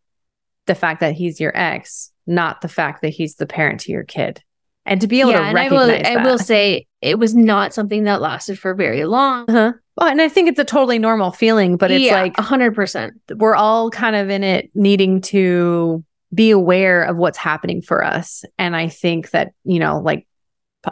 the 0.65 0.75
fact 0.75 0.99
that 0.99 1.13
he's 1.13 1.39
your 1.39 1.55
ex, 1.57 2.11
not 2.27 2.59
the 2.59 2.67
fact 2.67 3.01
that 3.01 3.09
he's 3.09 3.35
the 3.35 3.47
parent 3.47 3.79
to 3.81 3.91
your 3.91 4.03
kid. 4.03 4.43
And 4.85 4.99
to 4.99 5.07
be 5.07 5.21
able 5.21 5.31
yeah, 5.31 5.49
to 5.49 5.53
recognize 5.53 5.71
I 5.71 5.75
will, 5.75 5.87
that. 5.87 6.05
I 6.05 6.23
will 6.23 6.37
say 6.37 6.87
it 7.01 7.19
was 7.19 7.33
not 7.33 7.73
something 7.73 8.03
that 8.05 8.19
lasted 8.19 8.59
for 8.59 8.73
very 8.73 9.05
long. 9.05 9.45
Uh-huh. 9.47 9.73
Well, 9.95 10.09
and 10.09 10.21
I 10.21 10.27
think 10.27 10.49
it's 10.49 10.59
a 10.59 10.65
totally 10.65 10.99
normal 10.99 11.31
feeling, 11.31 11.77
but 11.77 11.91
it's 11.91 12.03
yeah, 12.03 12.21
like 12.21 12.35
100%. 12.35 13.11
We're 13.35 13.55
all 13.55 13.89
kind 13.91 14.15
of 14.15 14.29
in 14.29 14.43
it 14.43 14.71
needing 14.73 15.21
to 15.21 16.03
be 16.33 16.51
aware 16.51 17.03
of 17.03 17.17
what's 17.17 17.37
happening 17.37 17.81
for 17.81 18.03
us. 18.03 18.43
And 18.57 18.75
I 18.75 18.87
think 18.87 19.31
that, 19.31 19.53
you 19.63 19.79
know, 19.79 19.99
like 19.99 20.27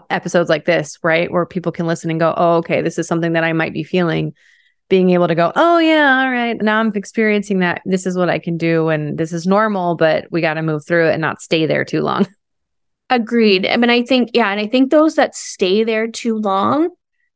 episodes 0.09 0.49
like 0.49 0.65
this, 0.65 0.97
right, 1.01 1.31
where 1.31 1.45
people 1.45 1.71
can 1.71 1.87
listen 1.87 2.11
and 2.11 2.19
go, 2.19 2.33
oh, 2.35 2.57
okay, 2.57 2.81
this 2.81 2.99
is 2.99 3.07
something 3.07 3.33
that 3.33 3.43
I 3.43 3.53
might 3.53 3.73
be 3.73 3.83
feeling. 3.83 4.33
Being 4.89 5.11
able 5.11 5.27
to 5.27 5.35
go, 5.35 5.51
oh, 5.55 5.77
yeah, 5.77 6.23
all 6.23 6.31
right, 6.31 6.59
now 6.59 6.79
I'm 6.79 6.91
experiencing 6.95 7.59
that. 7.59 7.83
This 7.85 8.07
is 8.07 8.17
what 8.17 8.27
I 8.27 8.39
can 8.39 8.57
do. 8.57 8.89
And 8.89 9.19
this 9.19 9.31
is 9.31 9.45
normal, 9.45 9.95
but 9.95 10.25
we 10.31 10.41
got 10.41 10.55
to 10.55 10.63
move 10.63 10.83
through 10.83 11.09
it 11.09 11.13
and 11.13 11.21
not 11.21 11.43
stay 11.43 11.67
there 11.67 11.85
too 11.85 12.01
long. 12.01 12.27
Agreed. 13.11 13.67
I 13.67 13.77
mean, 13.77 13.91
I 13.91 14.03
think, 14.03 14.31
yeah. 14.33 14.49
And 14.49 14.59
I 14.59 14.67
think 14.67 14.89
those 14.89 15.15
that 15.15 15.35
stay 15.35 15.83
there 15.83 16.07
too 16.07 16.37
long, 16.37 16.89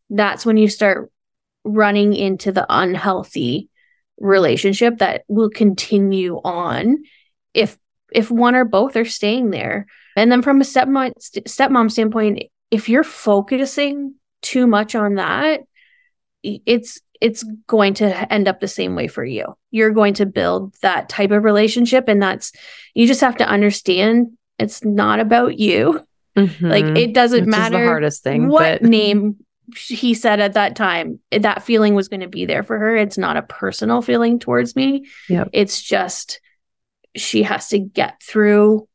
that's 0.09 0.45
when 0.45 0.57
you 0.57 0.67
start 0.67 1.11
running 1.63 2.13
into 2.13 2.51
the 2.51 2.65
unhealthy 2.69 3.69
relationship 4.17 4.97
that 4.97 5.23
will 5.27 5.49
continue 5.49 6.41
on 6.43 7.03
if 7.53 7.77
if 8.13 8.31
one 8.31 8.55
or 8.55 8.65
both 8.65 8.95
are 8.95 9.05
staying 9.05 9.49
there. 9.49 9.87
And 10.15 10.31
then 10.31 10.41
from 10.41 10.61
a 10.61 10.63
stepmom 10.63 11.13
stepmom 11.17 11.91
standpoint, 11.91 12.43
if 12.71 12.89
you're 12.89 13.03
focusing 13.03 14.15
too 14.41 14.67
much 14.67 14.95
on 14.95 15.15
that, 15.15 15.61
it's 16.43 17.01
it's 17.21 17.43
going 17.67 17.93
to 17.95 18.33
end 18.33 18.47
up 18.47 18.59
the 18.59 18.67
same 18.67 18.95
way 18.95 19.07
for 19.07 19.23
you. 19.23 19.55
You're 19.71 19.91
going 19.91 20.15
to 20.15 20.25
build 20.25 20.75
that 20.81 21.07
type 21.07 21.31
of 21.31 21.43
relationship 21.43 22.07
and 22.07 22.21
that's 22.21 22.51
you 22.93 23.07
just 23.07 23.21
have 23.21 23.37
to 23.37 23.47
understand 23.47 24.37
it's 24.59 24.83
not 24.83 25.19
about 25.19 25.57
you. 25.57 26.05
Mm-hmm. 26.35 26.67
Like 26.67 26.85
it 26.97 27.13
doesn't 27.13 27.45
Which 27.45 27.49
matter 27.49 27.79
the 27.79 27.85
hardest 27.85 28.23
thing, 28.23 28.47
what 28.47 28.81
but... 28.81 28.89
name 28.89 29.37
he 29.75 30.13
said 30.13 30.39
at 30.39 30.53
that 30.53 30.75
time. 30.75 31.19
That 31.31 31.63
feeling 31.63 31.95
was 31.95 32.07
going 32.07 32.19
to 32.19 32.27
be 32.27 32.45
there 32.45 32.63
for 32.63 32.77
her. 32.77 32.95
It's 32.95 33.17
not 33.17 33.37
a 33.37 33.43
personal 33.43 34.01
feeling 34.01 34.39
towards 34.39 34.75
me. 34.75 35.05
Yep. 35.29 35.49
It's 35.53 35.81
just 35.81 36.41
she 37.15 37.43
has 37.43 37.67
to 37.69 37.79
get 37.79 38.21
through 38.21 38.87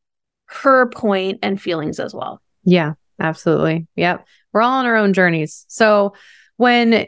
her 0.45 0.89
point 0.89 1.39
and 1.41 1.61
feelings 1.61 1.99
as 1.99 2.13
well. 2.13 2.41
Yeah, 2.63 2.93
absolutely. 3.19 3.87
Yep. 3.95 4.25
We're 4.51 4.61
all 4.61 4.79
on 4.79 4.85
our 4.85 4.95
own 4.95 5.13
journeys. 5.13 5.65
So 5.67 6.13
when 6.57 7.07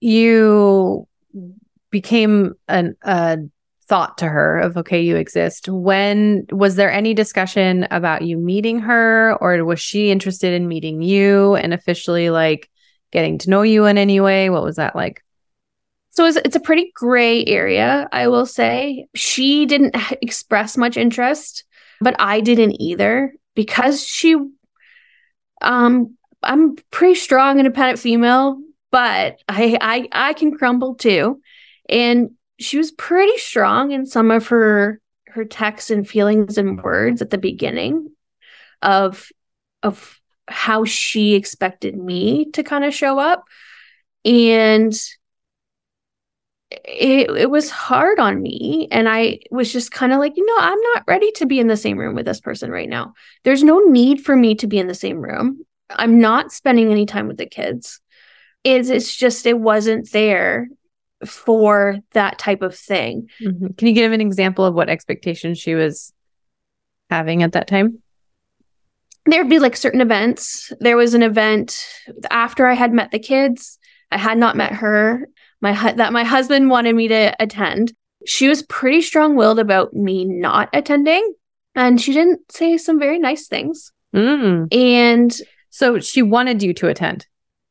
you 0.00 1.06
became 1.90 2.54
an 2.68 2.96
a 3.02 3.38
thought 3.88 4.18
to 4.18 4.28
her 4.28 4.58
of 4.58 4.76
okay 4.76 5.00
you 5.00 5.16
exist 5.16 5.66
when 5.66 6.44
was 6.50 6.76
there 6.76 6.92
any 6.92 7.14
discussion 7.14 7.88
about 7.90 8.20
you 8.20 8.36
meeting 8.36 8.78
her 8.80 9.34
or 9.40 9.64
was 9.64 9.80
she 9.80 10.10
interested 10.10 10.52
in 10.52 10.68
meeting 10.68 11.00
you 11.00 11.54
and 11.54 11.72
officially 11.72 12.28
like 12.28 12.68
getting 13.12 13.38
to 13.38 13.48
know 13.48 13.62
you 13.62 13.86
in 13.86 13.96
any 13.96 14.20
way 14.20 14.50
what 14.50 14.62
was 14.62 14.76
that 14.76 14.94
like 14.94 15.24
so 16.18 16.26
it's, 16.26 16.36
it's 16.38 16.56
a 16.56 16.60
pretty 16.60 16.90
gray 16.96 17.44
area 17.44 18.08
i 18.10 18.26
will 18.26 18.44
say. 18.44 19.06
She 19.14 19.66
didn't 19.66 19.94
express 20.20 20.76
much 20.76 20.96
interest 20.96 21.62
but 22.00 22.16
i 22.18 22.40
didn't 22.40 22.80
either 22.82 23.32
because 23.54 24.04
she 24.04 24.34
um 25.62 26.16
i'm 26.42 26.74
pretty 26.90 27.14
strong 27.14 27.58
independent 27.60 28.00
female 28.00 28.60
but 28.90 29.38
i 29.48 29.78
i 29.80 30.08
i 30.10 30.32
can 30.32 30.56
crumble 30.56 30.96
too. 30.96 31.40
And 31.88 32.30
she 32.58 32.78
was 32.78 32.90
pretty 32.90 33.38
strong 33.38 33.92
in 33.92 34.04
some 34.04 34.32
of 34.32 34.48
her 34.48 35.00
her 35.28 35.44
texts 35.44 35.90
and 35.90 36.08
feelings 36.08 36.58
and 36.58 36.82
words 36.82 37.22
at 37.22 37.30
the 37.30 37.38
beginning 37.38 38.10
of 38.82 39.30
of 39.84 40.20
how 40.48 40.84
she 40.84 41.34
expected 41.34 41.96
me 41.96 42.50
to 42.54 42.64
kind 42.64 42.84
of 42.84 42.92
show 42.92 43.20
up. 43.20 43.44
And 44.24 44.92
it, 46.70 47.30
it 47.30 47.50
was 47.50 47.70
hard 47.70 48.18
on 48.18 48.42
me 48.42 48.88
and 48.90 49.08
i 49.08 49.38
was 49.50 49.72
just 49.72 49.90
kind 49.90 50.12
of 50.12 50.18
like 50.18 50.36
you 50.36 50.44
know 50.44 50.56
i'm 50.58 50.80
not 50.94 51.04
ready 51.06 51.30
to 51.32 51.46
be 51.46 51.58
in 51.58 51.66
the 51.66 51.76
same 51.76 51.98
room 51.98 52.14
with 52.14 52.26
this 52.26 52.40
person 52.40 52.70
right 52.70 52.88
now 52.88 53.14
there's 53.44 53.62
no 53.62 53.78
need 53.80 54.20
for 54.20 54.36
me 54.36 54.54
to 54.54 54.66
be 54.66 54.78
in 54.78 54.86
the 54.86 54.94
same 54.94 55.18
room 55.18 55.64
i'm 55.90 56.20
not 56.20 56.52
spending 56.52 56.90
any 56.90 57.06
time 57.06 57.26
with 57.26 57.38
the 57.38 57.46
kids 57.46 58.00
it's, 58.64 58.88
it's 58.88 59.14
just 59.14 59.46
it 59.46 59.58
wasn't 59.58 60.10
there 60.12 60.68
for 61.24 61.98
that 62.12 62.38
type 62.38 62.62
of 62.62 62.76
thing. 62.76 63.28
Mm-hmm. 63.40 63.68
Can 63.76 63.88
you 63.88 63.94
give 63.94 64.12
an 64.12 64.20
example 64.20 64.64
of 64.64 64.74
what 64.74 64.88
expectations 64.88 65.58
she 65.58 65.74
was 65.74 66.12
having 67.10 67.42
at 67.42 67.52
that 67.52 67.68
time? 67.68 68.02
There'd 69.26 69.48
be 69.48 69.58
like 69.58 69.76
certain 69.76 70.00
events. 70.00 70.72
There 70.80 70.96
was 70.96 71.14
an 71.14 71.22
event 71.22 71.76
after 72.30 72.66
I 72.66 72.74
had 72.74 72.92
met 72.92 73.10
the 73.10 73.18
kids. 73.18 73.78
I 74.10 74.18
had 74.18 74.38
not 74.38 74.56
met 74.56 74.72
her. 74.72 75.28
My 75.60 75.74
hu- 75.74 75.96
that 75.96 76.12
my 76.12 76.24
husband 76.24 76.70
wanted 76.70 76.94
me 76.94 77.08
to 77.08 77.34
attend. 77.40 77.92
She 78.26 78.48
was 78.48 78.62
pretty 78.62 79.00
strong-willed 79.00 79.58
about 79.58 79.94
me 79.94 80.24
not 80.24 80.68
attending, 80.72 81.34
and 81.74 82.00
she 82.00 82.12
didn't 82.12 82.50
say 82.50 82.76
some 82.76 82.98
very 82.98 83.18
nice 83.18 83.46
things. 83.48 83.92
Mm. 84.14 84.72
And 84.74 85.36
so 85.70 86.00
she 86.00 86.22
wanted 86.22 86.62
you 86.62 86.74
to 86.74 86.88
attend. 86.88 87.26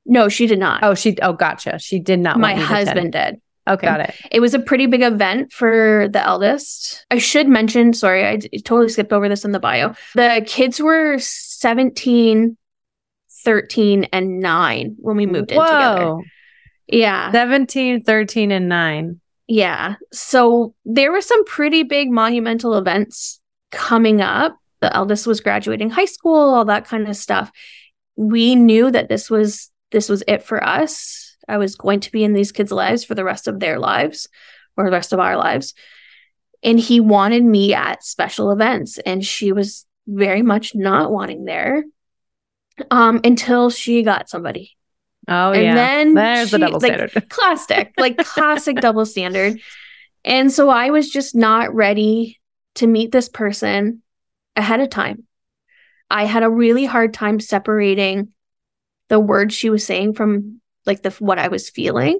No, 0.06 0.30
she 0.30 0.48
did 0.48 0.60
not. 0.60 0.84
Oh, 0.84 0.96
she. 0.96 1.18
Oh, 1.22 1.34
gotcha. 1.34 1.80
She 1.80 2.00
did 2.00 2.20
not. 2.20 2.40
My 2.40 2.56
husband 2.56 3.12
did. 3.12 3.42
Okay, 3.68 3.86
got 3.86 4.00
it. 4.00 4.16
It 4.32 4.40
was 4.40 4.54
a 4.54 4.60
pretty 4.60 4.86
big 4.86 5.02
event 5.02 5.52
for 5.52 6.08
the 6.10 6.26
eldest. 6.26 7.06
I 7.12 7.18
should 7.18 7.50
mention, 7.50 7.92
sorry, 7.92 8.26
I 8.26 8.38
d- 8.38 8.62
totally 8.62 8.88
skipped 8.88 9.12
over 9.12 9.28
this 9.28 9.44
in 9.44 9.52
the 9.52 9.60
bio. 9.60 9.94
The 10.16 10.42
kids 10.48 10.80
were 10.80 11.18
17, 11.20 12.58
13, 13.44 14.04
and 14.14 14.40
9 14.40 14.96
when 15.00 15.18
we 15.18 15.26
moved 15.26 15.52
Whoa. 15.52 15.64
in 15.64 15.68
together. 15.68 16.18
Yeah. 16.88 17.32
17, 17.32 18.04
13, 18.04 18.52
and 18.52 18.70
9. 18.70 19.20
Yeah. 19.48 19.96
So 20.12 20.74
there 20.86 21.12
were 21.12 21.22
some 21.22 21.44
pretty 21.46 21.84
big 21.84 22.12
monumental 22.12 22.76
events 22.76 23.40
coming 23.72 24.22
up. 24.22 24.58
The 24.82 24.96
eldest 24.96 25.26
was 25.26 25.40
graduating 25.40 25.90
high 25.90 26.06
school, 26.06 26.54
all 26.54 26.66
that 26.66 26.86
kind 26.86 27.08
of 27.08 27.16
stuff. 27.16 27.52
We 28.16 28.56
knew 28.56 28.92
that 28.92 29.10
this 29.10 29.30
was 29.30 29.72
this 29.92 30.10
was 30.10 30.24
it 30.28 30.44
for 30.44 30.64
us. 30.64 31.36
I 31.48 31.58
was 31.58 31.76
going 31.76 32.02
to 32.02 32.12
be 32.12 32.24
in 32.24 32.34
these 32.34 32.52
kids' 32.52 32.72
lives 32.72 33.04
for 33.04 33.16
the 33.16 33.24
rest 33.24 33.48
of 33.48 33.60
their 33.60 33.80
lives 33.80 34.28
or 34.76 34.86
the 34.86 34.92
rest 34.92 35.14
of 35.14 35.20
our 35.20 35.38
lives. 35.38 35.74
And 36.62 36.80
he 36.80 37.00
wanted 37.00 37.44
me 37.44 37.74
at 37.74 38.04
special 38.04 38.52
events, 38.52 38.98
and 39.00 39.24
she 39.24 39.52
was 39.52 39.86
very 40.08 40.42
much 40.42 40.76
not 40.76 41.12
wanting 41.12 41.46
there 41.46 41.84
um, 42.92 43.22
until 43.24 43.70
she 43.70 44.04
got 44.04 44.30
somebody. 44.30 44.77
Oh, 45.28 45.52
and 45.52 45.64
yeah. 45.64 45.76
then 45.76 46.14
there's 46.14 46.50
she, 46.50 46.52
the 46.54 46.60
double 46.60 46.80
standard. 46.80 47.12
Like, 47.14 47.30
classic, 47.30 47.94
like 47.98 48.18
classic 48.18 48.78
double 48.78 49.06
standard. 49.06 49.60
And 50.24 50.52
so 50.52 50.70
I 50.70 50.90
was 50.90 51.10
just 51.10 51.36
not 51.36 51.74
ready 51.74 52.40
to 52.76 52.88
meet 52.88 53.12
this 53.12 53.30
person 53.30 54.02
ahead 54.56 54.80
of 54.80 54.90
time. 54.90 55.24
I 56.10 56.26
had 56.26 56.44
a 56.44 56.50
really 56.50 56.86
hard 56.86 57.14
time 57.14 57.40
separating 57.40 58.30
the 59.10 59.20
words 59.20 59.54
she 59.56 59.70
was 59.70 59.86
saying 59.86 60.14
from 60.14 60.62
like 60.86 61.02
the 61.02 61.12
what 61.20 61.40
I 61.40 61.48
was 61.48 61.70
feeling. 61.70 62.20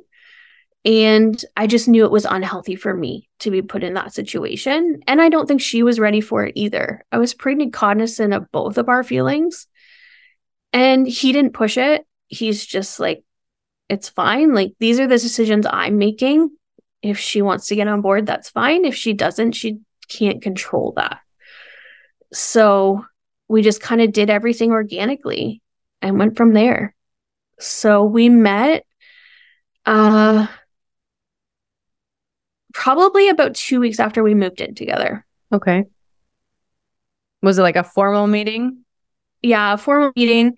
And 0.86 1.44
I 1.58 1.68
just 1.68 1.90
knew 1.90 2.06
it 2.06 2.12
was 2.12 2.26
unhealthy 2.26 2.78
for 2.78 2.94
me 2.94 3.30
to 3.40 3.52
be 3.52 3.62
put 3.62 3.84
in 3.84 3.96
that 3.96 4.14
situation. 4.14 5.02
And 5.06 5.22
I 5.22 5.28
don't 5.28 5.46
think 5.46 5.60
she 5.60 5.84
was 5.84 6.00
ready 6.00 6.22
for 6.22 6.46
it 6.46 6.54
either. 6.56 7.04
I 7.12 7.18
was 7.18 7.34
pretty 7.34 7.70
cognizant 7.72 8.34
of 8.34 8.50
both 8.54 8.78
of 8.78 8.88
our 8.88 9.04
feelings. 9.04 9.68
And 10.72 11.06
he 11.06 11.34
didn't 11.34 11.54
push 11.54 11.78
it. 11.78 12.07
He's 12.28 12.66
just 12.66 13.00
like, 13.00 13.24
It's 13.90 14.10
fine. 14.10 14.54
Like 14.54 14.74
these 14.80 15.00
are 15.00 15.08
the 15.08 15.18
decisions 15.18 15.66
I'm 15.70 15.98
making. 15.98 16.52
If 17.02 17.20
she 17.20 17.42
wants 17.42 17.68
to 17.68 17.76
get 17.76 17.88
on 17.88 18.02
board, 18.02 18.26
that's 18.26 18.50
fine. 18.50 18.86
If 18.86 18.96
she 18.96 19.14
doesn't, 19.14 19.54
she 19.54 19.80
can't 20.10 20.42
control 20.42 20.94
that. 20.98 21.20
So 22.34 23.06
we 23.48 23.62
just 23.62 23.82
kind 23.82 24.02
of 24.02 24.12
did 24.12 24.30
everything 24.30 24.72
organically 24.72 25.62
and 26.02 26.20
went 26.20 26.36
from 26.38 26.54
there. 26.54 26.94
So 27.60 28.04
we 28.04 28.30
met 28.30 28.86
uh 29.86 30.48
probably 32.74 33.30
about 33.30 33.56
2 33.56 33.80
weeks 33.80 34.00
after 34.00 34.24
we 34.24 34.36
moved 34.36 34.62
in 34.62 34.76
together. 34.76 35.26
Okay. 35.52 35.86
Was 37.42 37.58
it 37.58 37.64
like 37.64 37.76
a 37.76 37.84
formal 37.84 38.28
meeting? 38.28 38.84
Yeah, 39.42 39.74
a 39.74 39.78
formal 39.78 40.12
meeting. 40.16 40.56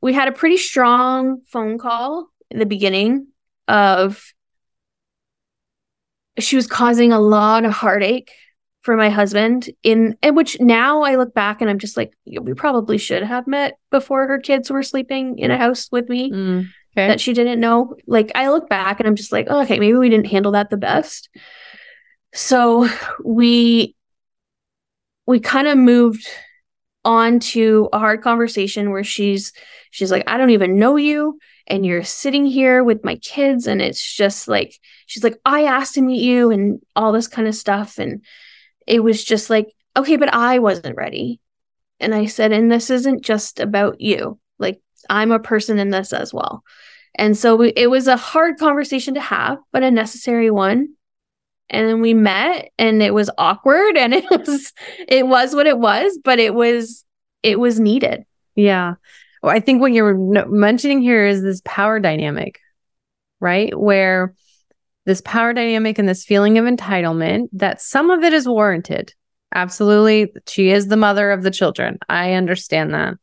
We 0.00 0.12
had 0.12 0.28
a 0.28 0.32
pretty 0.32 0.56
strong 0.56 1.40
phone 1.48 1.78
call 1.78 2.28
in 2.50 2.58
the 2.58 2.66
beginning 2.66 3.28
of 3.68 4.32
she 6.38 6.56
was 6.56 6.66
causing 6.66 7.12
a 7.12 7.20
lot 7.20 7.64
of 7.64 7.72
heartache 7.72 8.30
for 8.82 8.96
my 8.96 9.08
husband 9.10 9.68
in, 9.82 10.16
in 10.22 10.34
which 10.34 10.60
now 10.60 11.02
I 11.02 11.16
look 11.16 11.34
back 11.34 11.60
and 11.60 11.68
I'm 11.68 11.78
just 11.78 11.96
like 11.96 12.12
we 12.40 12.54
probably 12.54 12.98
should 12.98 13.24
have 13.24 13.46
met 13.46 13.78
before 13.90 14.28
her 14.28 14.38
kids 14.38 14.70
were 14.70 14.82
sleeping 14.82 15.38
in 15.38 15.50
a 15.50 15.58
house 15.58 15.88
with 15.90 16.08
me 16.08 16.30
mm, 16.30 16.60
okay. 16.92 17.08
that 17.08 17.20
she 17.20 17.32
didn't 17.32 17.58
know. 17.58 17.96
Like 18.06 18.30
I 18.34 18.48
look 18.50 18.68
back 18.68 19.00
and 19.00 19.08
I'm 19.08 19.16
just 19.16 19.32
like, 19.32 19.48
oh, 19.50 19.62
okay, 19.62 19.80
maybe 19.80 19.98
we 19.98 20.08
didn't 20.08 20.28
handle 20.28 20.52
that 20.52 20.70
the 20.70 20.76
best. 20.76 21.28
So 22.32 22.88
we 23.24 23.96
we 25.26 25.40
kind 25.40 25.66
of 25.66 25.76
moved 25.76 26.26
on 27.04 27.40
to 27.40 27.88
a 27.92 27.98
hard 27.98 28.22
conversation 28.22 28.90
where 28.90 29.04
she's 29.04 29.52
she's 29.96 30.10
like, 30.10 30.24
I 30.26 30.36
don't 30.36 30.50
even 30.50 30.78
know 30.78 30.96
you 30.96 31.38
and 31.66 31.84
you're 31.84 32.04
sitting 32.04 32.46
here 32.46 32.84
with 32.84 33.04
my 33.04 33.16
kids 33.16 33.66
and 33.66 33.82
it's 33.82 34.14
just 34.14 34.46
like 34.46 34.78
she's 35.06 35.24
like 35.24 35.36
i 35.44 35.64
asked 35.64 35.94
to 35.94 36.00
meet 36.00 36.22
you 36.22 36.52
and 36.52 36.80
all 36.94 37.10
this 37.10 37.26
kind 37.26 37.48
of 37.48 37.54
stuff 37.56 37.98
and 37.98 38.22
it 38.86 39.02
was 39.02 39.22
just 39.24 39.50
like, 39.50 39.74
okay, 39.96 40.16
but 40.16 40.32
I 40.32 40.58
wasn't 40.58 40.96
ready. 40.96 41.40
And 41.98 42.14
I 42.14 42.26
said, 42.26 42.52
and 42.52 42.70
this 42.70 42.90
isn't 42.90 43.24
just 43.24 43.60
about 43.60 44.00
you. 44.00 44.38
Like, 44.58 44.80
I'm 45.10 45.32
a 45.32 45.38
person 45.38 45.78
in 45.78 45.90
this 45.90 46.12
as 46.12 46.32
well. 46.32 46.62
And 47.14 47.36
so 47.36 47.56
we, 47.56 47.70
it 47.70 47.88
was 47.88 48.06
a 48.06 48.16
hard 48.16 48.58
conversation 48.58 49.14
to 49.14 49.20
have, 49.20 49.58
but 49.72 49.82
a 49.82 49.90
necessary 49.90 50.50
one. 50.50 50.90
And 51.68 51.88
then 51.88 52.00
we 52.00 52.14
met 52.14 52.70
and 52.78 53.02
it 53.02 53.12
was 53.12 53.30
awkward 53.38 53.96
and 53.96 54.14
it 54.14 54.24
was 54.30 54.72
it 55.08 55.26
was 55.26 55.54
what 55.54 55.66
it 55.66 55.78
was, 55.78 56.18
but 56.22 56.38
it 56.38 56.54
was 56.54 57.04
it 57.42 57.58
was 57.58 57.80
needed. 57.80 58.24
Yeah. 58.54 58.94
Well, 59.46 59.54
I 59.54 59.60
think 59.60 59.80
what 59.80 59.92
you're 59.92 60.48
mentioning 60.48 61.00
here 61.02 61.24
is 61.24 61.40
this 61.40 61.62
power 61.64 62.00
dynamic, 62.00 62.58
right? 63.38 63.72
Where 63.78 64.34
this 65.04 65.20
power 65.20 65.52
dynamic 65.52 66.00
and 66.00 66.08
this 66.08 66.24
feeling 66.24 66.58
of 66.58 66.64
entitlement 66.64 67.50
that 67.52 67.80
some 67.80 68.10
of 68.10 68.24
it 68.24 68.32
is 68.32 68.48
warranted. 68.48 69.14
Absolutely. 69.54 70.32
She 70.48 70.70
is 70.70 70.88
the 70.88 70.96
mother 70.96 71.30
of 71.30 71.44
the 71.44 71.52
children. 71.52 72.00
I 72.08 72.32
understand 72.32 72.92
that. 72.94 73.14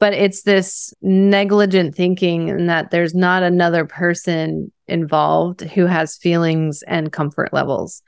But 0.00 0.14
it's 0.14 0.42
this 0.42 0.92
negligent 1.00 1.94
thinking 1.94 2.50
and 2.50 2.68
that 2.68 2.90
there's 2.90 3.14
not 3.14 3.44
another 3.44 3.84
person 3.84 4.72
involved 4.88 5.60
who 5.60 5.86
has 5.86 6.16
feelings 6.16 6.82
and 6.88 7.12
comfort 7.12 7.52
levels. 7.52 8.02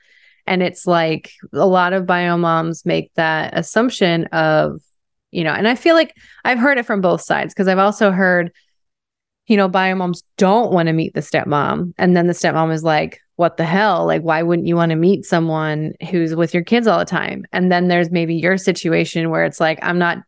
And 0.45 0.61
it's 0.61 0.85
like 0.85 1.31
a 1.53 1.65
lot 1.65 1.93
of 1.93 2.05
bio 2.05 2.35
moms 2.35 2.85
make 2.85 3.13
that 3.13 3.57
assumption 3.57 4.25
of, 4.25 4.81
you 5.31 5.43
know, 5.43 5.51
and 5.51 5.67
I 5.67 5.75
feel 5.75 5.95
like 5.95 6.15
I've 6.43 6.59
heard 6.59 6.77
it 6.77 6.85
from 6.85 7.01
both 7.01 7.21
sides 7.21 7.53
because 7.53 7.67
I've 7.67 7.79
also 7.79 8.11
heard 8.11 8.51
you 9.49 9.57
know, 9.57 9.67
bio 9.67 9.95
moms 9.95 10.23
don't 10.37 10.71
want 10.71 10.87
to 10.87 10.93
meet 10.93 11.15
the 11.15 11.21
stepmom. 11.21 11.91
And 11.97 12.15
then 12.15 12.27
the 12.27 12.33
stepmom 12.33 12.71
is 12.71 12.83
like, 12.83 13.19
what 13.35 13.57
the 13.57 13.65
hell? 13.65 14.05
Like, 14.05 14.21
why 14.21 14.43
wouldn't 14.43 14.67
you 14.67 14.75
want 14.75 14.91
to 14.91 14.95
meet 14.95 15.25
someone 15.25 15.93
who's 16.11 16.35
with 16.35 16.53
your 16.53 16.63
kids 16.63 16.85
all 16.85 16.99
the 16.99 17.05
time? 17.05 17.45
And 17.51 17.71
then 17.71 17.87
there's 17.87 18.11
maybe 18.11 18.35
your 18.35 18.57
situation 18.57 19.31
where 19.31 19.43
it's 19.45 19.59
like, 19.59 19.79
I'm 19.81 19.97
not 19.97 20.19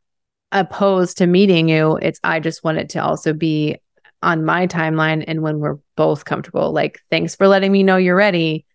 opposed 0.51 1.19
to 1.19 1.27
meeting 1.27 1.69
you. 1.69 1.99
It's, 2.01 2.19
I 2.23 2.39
just 2.39 2.63
want 2.63 2.79
it 2.79 2.89
to 2.89 2.99
also 2.99 3.31
be 3.31 3.77
on 4.23 4.43
my 4.43 4.65
timeline 4.65 5.23
and 5.27 5.43
when 5.43 5.59
we're 5.59 5.77
both 5.95 6.25
comfortable. 6.25 6.71
Like, 6.71 6.99
thanks 7.11 7.35
for 7.35 7.47
letting 7.47 7.71
me 7.71 7.83
know 7.83 7.97
you're 7.97 8.15
ready. 8.15 8.65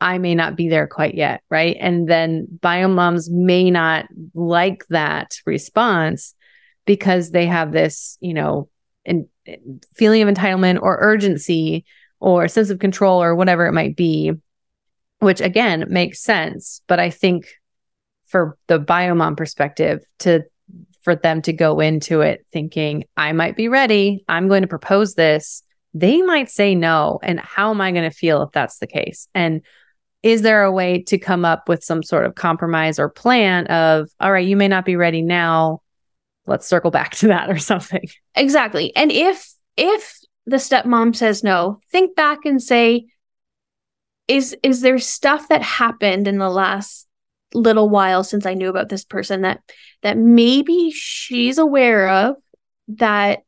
I 0.00 0.18
may 0.18 0.34
not 0.34 0.56
be 0.56 0.68
there 0.68 0.86
quite 0.86 1.14
yet. 1.14 1.42
Right. 1.50 1.76
And 1.80 2.08
then 2.08 2.46
bio 2.60 2.88
moms 2.88 3.30
may 3.30 3.70
not 3.70 4.06
like 4.34 4.84
that 4.90 5.36
response 5.46 6.34
because 6.84 7.30
they 7.30 7.46
have 7.46 7.72
this, 7.72 8.18
you 8.20 8.34
know, 8.34 8.68
and 9.04 9.26
feeling 9.94 10.22
of 10.22 10.28
entitlement 10.28 10.82
or 10.82 10.98
urgency 11.00 11.84
or 12.20 12.48
sense 12.48 12.70
of 12.70 12.78
control 12.78 13.22
or 13.22 13.34
whatever 13.34 13.66
it 13.66 13.72
might 13.72 13.96
be, 13.96 14.32
which 15.20 15.40
again 15.40 15.84
makes 15.88 16.22
sense. 16.22 16.82
But 16.86 16.98
I 16.98 17.10
think 17.10 17.46
for 18.26 18.58
the 18.66 18.80
biomom 18.80 19.36
perspective, 19.36 20.04
to 20.20 20.42
for 21.02 21.14
them 21.14 21.40
to 21.42 21.52
go 21.52 21.78
into 21.78 22.20
it 22.20 22.44
thinking, 22.52 23.04
I 23.16 23.32
might 23.32 23.56
be 23.56 23.68
ready, 23.68 24.24
I'm 24.28 24.48
going 24.48 24.62
to 24.62 24.68
propose 24.68 25.14
this, 25.14 25.62
they 25.94 26.20
might 26.20 26.50
say 26.50 26.74
no. 26.74 27.20
And 27.22 27.38
how 27.38 27.70
am 27.70 27.80
I 27.80 27.92
going 27.92 28.10
to 28.10 28.16
feel 28.16 28.42
if 28.42 28.50
that's 28.50 28.78
the 28.78 28.88
case? 28.88 29.28
And 29.32 29.62
is 30.26 30.42
there 30.42 30.64
a 30.64 30.72
way 30.72 31.00
to 31.04 31.18
come 31.18 31.44
up 31.44 31.68
with 31.68 31.84
some 31.84 32.02
sort 32.02 32.26
of 32.26 32.34
compromise 32.34 32.98
or 32.98 33.08
plan 33.08 33.64
of, 33.68 34.08
all 34.18 34.32
right, 34.32 34.44
you 34.44 34.56
may 34.56 34.66
not 34.66 34.84
be 34.84 34.96
ready 34.96 35.22
now. 35.22 35.80
Let's 36.46 36.66
circle 36.66 36.90
back 36.90 37.14
to 37.16 37.28
that 37.28 37.48
or 37.48 37.58
something. 37.58 38.08
Exactly. 38.34 38.94
And 38.96 39.12
if 39.12 39.54
if 39.76 40.18
the 40.44 40.56
stepmom 40.56 41.14
says 41.14 41.44
no, 41.44 41.78
think 41.92 42.16
back 42.16 42.44
and 42.44 42.60
say, 42.60 43.06
is 44.26 44.56
is 44.64 44.80
there 44.80 44.98
stuff 44.98 45.46
that 45.46 45.62
happened 45.62 46.26
in 46.26 46.38
the 46.38 46.50
last 46.50 47.06
little 47.54 47.88
while 47.88 48.24
since 48.24 48.46
I 48.46 48.54
knew 48.54 48.68
about 48.68 48.88
this 48.88 49.04
person 49.04 49.42
that 49.42 49.60
that 50.02 50.18
maybe 50.18 50.90
she's 50.90 51.56
aware 51.56 52.08
of 52.08 52.34
that 52.88 53.44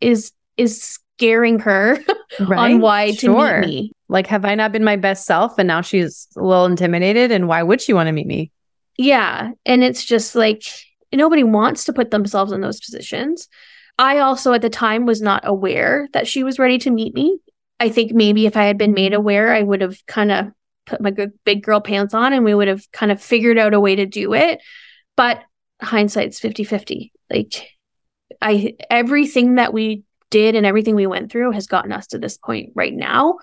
is 0.00 0.32
is 0.56 0.82
scaring 0.82 1.58
her 1.58 1.98
right? 2.40 2.72
on 2.72 2.80
why 2.80 3.12
sure. 3.12 3.60
to 3.60 3.66
meet 3.66 3.66
me. 3.66 3.92
Like, 4.08 4.26
have 4.26 4.44
I 4.44 4.54
not 4.54 4.72
been 4.72 4.84
my 4.84 4.96
best 4.96 5.26
self 5.26 5.58
and 5.58 5.66
now 5.66 5.80
she's 5.80 6.28
a 6.36 6.42
little 6.42 6.66
intimidated? 6.66 7.30
And 7.30 7.48
why 7.48 7.62
would 7.62 7.80
she 7.80 7.92
want 7.92 8.08
to 8.08 8.12
meet 8.12 8.26
me? 8.26 8.50
Yeah. 8.96 9.52
And 9.64 9.82
it's 9.82 10.04
just 10.04 10.34
like 10.34 10.62
nobody 11.12 11.44
wants 11.44 11.84
to 11.84 11.92
put 11.92 12.10
themselves 12.10 12.52
in 12.52 12.60
those 12.60 12.80
positions. 12.80 13.48
I 13.98 14.18
also 14.18 14.52
at 14.52 14.62
the 14.62 14.70
time 14.70 15.06
was 15.06 15.22
not 15.22 15.46
aware 15.46 16.08
that 16.12 16.26
she 16.26 16.42
was 16.42 16.58
ready 16.58 16.78
to 16.78 16.90
meet 16.90 17.14
me. 17.14 17.38
I 17.80 17.88
think 17.88 18.12
maybe 18.12 18.46
if 18.46 18.56
I 18.56 18.64
had 18.64 18.78
been 18.78 18.92
made 18.92 19.14
aware, 19.14 19.52
I 19.52 19.62
would 19.62 19.80
have 19.80 20.04
kind 20.06 20.32
of 20.32 20.46
put 20.86 21.00
my 21.00 21.10
good 21.10 21.32
big 21.44 21.62
girl 21.62 21.80
pants 21.80 22.14
on 22.14 22.32
and 22.32 22.44
we 22.44 22.54
would 22.54 22.68
have 22.68 22.90
kind 22.92 23.10
of 23.10 23.22
figured 23.22 23.58
out 23.58 23.74
a 23.74 23.80
way 23.80 23.96
to 23.96 24.06
do 24.06 24.34
it. 24.34 24.60
But 25.16 25.42
hindsight's 25.80 26.40
50-50. 26.40 27.10
Like 27.30 27.70
I 28.40 28.76
everything 28.90 29.56
that 29.56 29.72
we 29.72 30.02
did 30.30 30.54
and 30.54 30.66
everything 30.66 30.94
we 30.94 31.06
went 31.06 31.30
through 31.30 31.52
has 31.52 31.66
gotten 31.66 31.92
us 31.92 32.08
to 32.08 32.18
this 32.18 32.36
point 32.36 32.72
right 32.74 32.92
now. 32.92 33.38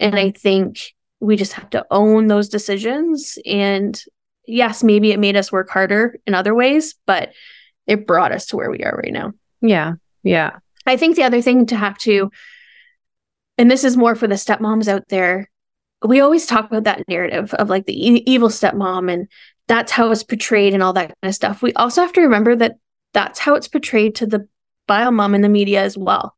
And 0.00 0.16
I 0.16 0.30
think 0.30 0.94
we 1.20 1.36
just 1.36 1.52
have 1.52 1.70
to 1.70 1.86
own 1.90 2.26
those 2.26 2.48
decisions 2.48 3.38
and 3.46 4.02
yes, 4.46 4.82
maybe 4.82 5.12
it 5.12 5.20
made 5.20 5.36
us 5.36 5.52
work 5.52 5.70
harder 5.70 6.18
in 6.26 6.34
other 6.34 6.54
ways, 6.54 6.96
but 7.06 7.32
it 7.86 8.06
brought 8.06 8.32
us 8.32 8.46
to 8.46 8.56
where 8.56 8.70
we 8.70 8.82
are 8.82 8.96
right 8.96 9.12
now. 9.12 9.32
Yeah. 9.60 9.94
Yeah. 10.22 10.58
I 10.86 10.96
think 10.96 11.16
the 11.16 11.22
other 11.22 11.42
thing 11.42 11.66
to 11.66 11.76
have 11.76 11.98
to, 11.98 12.30
and 13.58 13.70
this 13.70 13.84
is 13.84 13.96
more 13.96 14.14
for 14.14 14.26
the 14.26 14.34
stepmoms 14.34 14.88
out 14.88 15.04
there, 15.08 15.50
we 16.02 16.20
always 16.20 16.46
talk 16.46 16.66
about 16.66 16.84
that 16.84 17.06
narrative 17.08 17.52
of 17.54 17.68
like 17.68 17.86
the 17.86 18.08
e- 18.08 18.24
evil 18.26 18.48
stepmom 18.48 19.12
and 19.12 19.28
that's 19.68 19.92
how 19.92 20.10
it's 20.10 20.24
portrayed 20.24 20.74
and 20.74 20.82
all 20.82 20.94
that 20.94 21.08
kind 21.08 21.28
of 21.28 21.34
stuff. 21.34 21.62
We 21.62 21.72
also 21.74 22.00
have 22.00 22.12
to 22.14 22.22
remember 22.22 22.56
that 22.56 22.76
that's 23.12 23.38
how 23.38 23.54
it's 23.54 23.68
portrayed 23.68 24.14
to 24.16 24.26
the 24.26 24.48
bio 24.86 25.10
mom 25.10 25.34
in 25.34 25.42
the 25.42 25.48
media 25.48 25.82
as 25.82 25.96
well. 25.96 26.36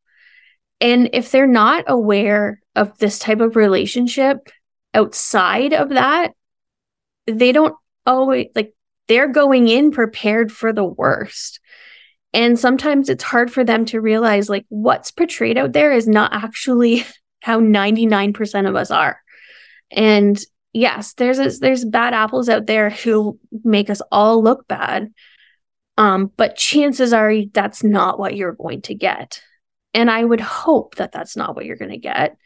And 0.83 1.11
if 1.13 1.31
they're 1.31 1.47
not 1.47 1.85
aware 1.87 2.61
of 2.75 2.99
this 2.99 3.21
type 3.21 3.39
of 3.41 3.55
relationship 3.55 4.51
outside 4.93 5.73
of 5.73 5.91
that, 5.91 6.33
they 7.29 7.53
don't 7.53 7.77
always 8.05 8.49
like 8.57 8.75
they're 9.07 9.29
going 9.29 9.69
in 9.69 9.93
prepared 9.93 10.51
for 10.51 10.73
the 10.73 10.85
worst. 10.85 11.61
And 12.33 12.59
sometimes 12.59 13.09
it's 13.09 13.23
hard 13.23 13.53
for 13.53 13.63
them 13.63 13.85
to 13.87 14.01
realize 14.01 14.49
like 14.49 14.67
what's 14.71 15.13
portrayed 15.13 15.57
out 15.57 15.73
there 15.73 15.93
is 15.93 16.09
not 16.09 16.33
actually 16.35 17.05
how 17.43 17.61
99% 17.61 18.69
of 18.69 18.75
us 18.75 18.91
are. 18.91 19.21
And 19.89 20.37
yes, 20.73 21.13
there's 21.13 21.39
a, 21.39 21.49
there's 21.61 21.85
bad 21.85 22.13
apples 22.13 22.49
out 22.49 22.67
there 22.67 22.91
who 22.91 23.39
make 23.63 23.89
us 23.89 24.03
all 24.11 24.43
look 24.43 24.67
bad. 24.67 25.13
Um, 25.97 26.33
but 26.37 26.57
chances 26.57 27.13
are 27.13 27.33
that's 27.53 27.85
not 27.85 28.19
what 28.19 28.35
you're 28.35 28.55
going 28.55 28.83
to 28.83 28.95
get. 28.97 29.43
And 29.95 30.11
I 30.11 30.25
would 30.25 30.41
hope 30.41 30.95
that 30.97 31.13
that's 31.13 31.37
not 31.37 31.55
what 31.55 31.65
you're 31.67 31.77
going 31.77 31.91
to 31.91 31.99
get. 31.99 32.37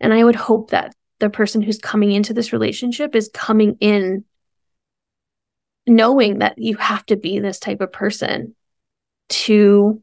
And 0.00 0.12
I 0.14 0.22
would 0.22 0.36
hope 0.36 0.70
that 0.70 0.94
the 1.18 1.30
person 1.30 1.62
who's 1.62 1.78
coming 1.78 2.12
into 2.12 2.32
this 2.32 2.52
relationship 2.52 3.14
is 3.14 3.30
coming 3.32 3.76
in 3.80 4.24
knowing 5.86 6.38
that 6.38 6.58
you 6.58 6.76
have 6.76 7.04
to 7.06 7.16
be 7.16 7.38
this 7.38 7.58
type 7.58 7.80
of 7.80 7.92
person 7.92 8.54
to 9.28 10.02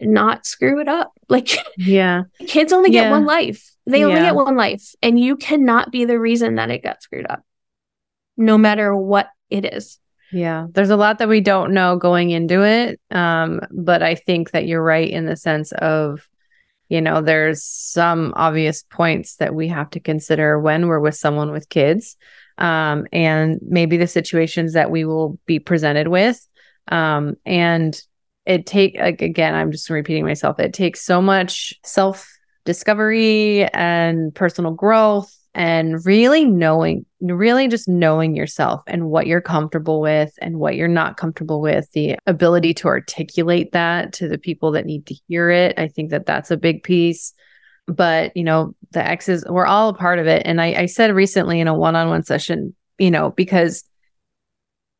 not 0.00 0.46
screw 0.46 0.80
it 0.80 0.88
up. 0.88 1.12
Like 1.28 1.48
Yeah. 1.76 2.24
kids 2.48 2.72
only 2.72 2.90
get 2.90 3.04
Yeah. 3.04 3.10
one 3.12 3.24
life. 3.24 3.70
They 3.86 4.02
only 4.02 4.16
Yeah. 4.16 4.26
get 4.26 4.34
one 4.34 4.56
life 4.56 4.96
and 5.00 5.16
you 5.16 5.36
cannot 5.36 5.92
be 5.92 6.04
the 6.04 6.18
reason 6.18 6.56
that 6.56 6.70
it 6.72 6.82
got 6.82 7.02
screwed 7.04 7.26
up. 7.30 7.44
No 8.36 8.58
matter 8.58 8.96
what 8.96 9.28
it 9.48 9.64
is. 9.72 9.99
Yeah, 10.32 10.66
there's 10.70 10.90
a 10.90 10.96
lot 10.96 11.18
that 11.18 11.28
we 11.28 11.40
don't 11.40 11.72
know 11.72 11.96
going 11.96 12.30
into 12.30 12.62
it. 12.62 13.00
Um, 13.10 13.60
but 13.70 14.02
I 14.02 14.14
think 14.14 14.52
that 14.52 14.66
you're 14.66 14.82
right 14.82 15.08
in 15.08 15.26
the 15.26 15.36
sense 15.36 15.72
of, 15.72 16.28
you 16.88 17.00
know, 17.00 17.20
there's 17.20 17.64
some 17.64 18.32
obvious 18.36 18.82
points 18.82 19.36
that 19.36 19.54
we 19.54 19.68
have 19.68 19.90
to 19.90 20.00
consider 20.00 20.58
when 20.58 20.86
we're 20.86 21.00
with 21.00 21.16
someone 21.16 21.50
with 21.50 21.68
kids. 21.68 22.16
Um, 22.58 23.06
and 23.12 23.58
maybe 23.62 23.96
the 23.96 24.06
situations 24.06 24.74
that 24.74 24.90
we 24.90 25.04
will 25.04 25.38
be 25.46 25.58
presented 25.58 26.08
with. 26.08 26.46
Um, 26.88 27.36
and 27.46 28.00
it 28.46 28.66
take 28.66 28.96
like 28.98 29.22
again, 29.22 29.54
I'm 29.54 29.72
just 29.72 29.90
repeating 29.90 30.24
myself, 30.24 30.58
it 30.58 30.72
takes 30.72 31.02
so 31.02 31.22
much 31.22 31.74
self 31.84 32.28
discovery 32.64 33.64
and 33.72 34.34
personal 34.34 34.72
growth 34.72 35.34
and 35.54 36.04
really 36.06 36.44
knowing 36.44 37.04
really 37.20 37.68
just 37.68 37.88
knowing 37.88 38.34
yourself 38.36 38.82
and 38.86 39.10
what 39.10 39.26
you're 39.26 39.40
comfortable 39.40 40.00
with 40.00 40.32
and 40.40 40.58
what 40.58 40.76
you're 40.76 40.88
not 40.88 41.16
comfortable 41.16 41.60
with 41.60 41.90
the 41.92 42.16
ability 42.26 42.72
to 42.72 42.86
articulate 42.86 43.72
that 43.72 44.12
to 44.12 44.28
the 44.28 44.38
people 44.38 44.70
that 44.70 44.86
need 44.86 45.04
to 45.06 45.14
hear 45.28 45.50
it 45.50 45.78
i 45.78 45.88
think 45.88 46.10
that 46.10 46.26
that's 46.26 46.50
a 46.50 46.56
big 46.56 46.82
piece. 46.82 47.32
But 47.86 48.36
you 48.36 48.44
know 48.44 48.74
the 48.92 49.04
exes 49.04 49.44
we're 49.48 49.66
all 49.66 49.88
a 49.88 49.94
part 49.94 50.20
of 50.20 50.26
it. 50.28 50.42
And 50.44 50.60
i, 50.60 50.82
I 50.82 50.86
said 50.86 51.12
recently 51.12 51.58
in 51.58 51.66
a 51.66 51.74
one-on-one 51.74 52.22
session 52.22 52.74
you 52.98 53.10
know 53.10 53.30
because 53.30 53.82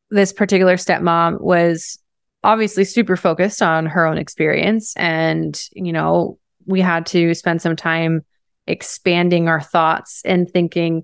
this 0.09 0.33
particular 0.33 0.75
stepmom 0.75 1.39
was 1.39 1.97
obviously 2.43 2.83
super 2.83 3.15
focused 3.15 3.61
on 3.61 3.85
her 3.85 4.05
own 4.05 4.17
experience. 4.17 4.93
And 4.97 5.59
you 5.71 5.93
know 5.93 6.37
we 6.65 6.81
had 6.81 7.05
to 7.07 7.33
spend 7.33 7.61
some 7.61 7.75
time 7.75 8.25
expanding 8.67 9.47
our 9.47 9.61
thoughts 9.61 10.21
and 10.25 10.49
thinking 10.49 11.03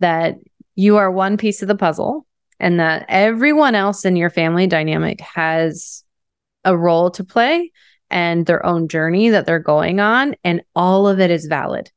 that 0.00 0.36
you 0.74 0.96
are 0.96 1.10
one 1.10 1.36
piece 1.36 1.62
of 1.62 1.68
the 1.68 1.76
puzzle 1.76 2.26
and 2.58 2.80
that 2.80 3.06
everyone 3.08 3.74
else 3.74 4.04
in 4.04 4.16
your 4.16 4.30
family 4.30 4.66
dynamic 4.66 5.20
has 5.20 6.04
a 6.64 6.76
role 6.76 7.10
to 7.10 7.24
play 7.24 7.70
and 8.10 8.46
their 8.46 8.64
own 8.64 8.88
journey 8.88 9.30
that 9.30 9.46
they're 9.46 9.58
going 9.58 10.00
on. 10.00 10.34
And 10.44 10.62
all 10.74 11.08
of 11.08 11.20
it 11.20 11.30
is 11.30 11.46
valid. 11.46 11.90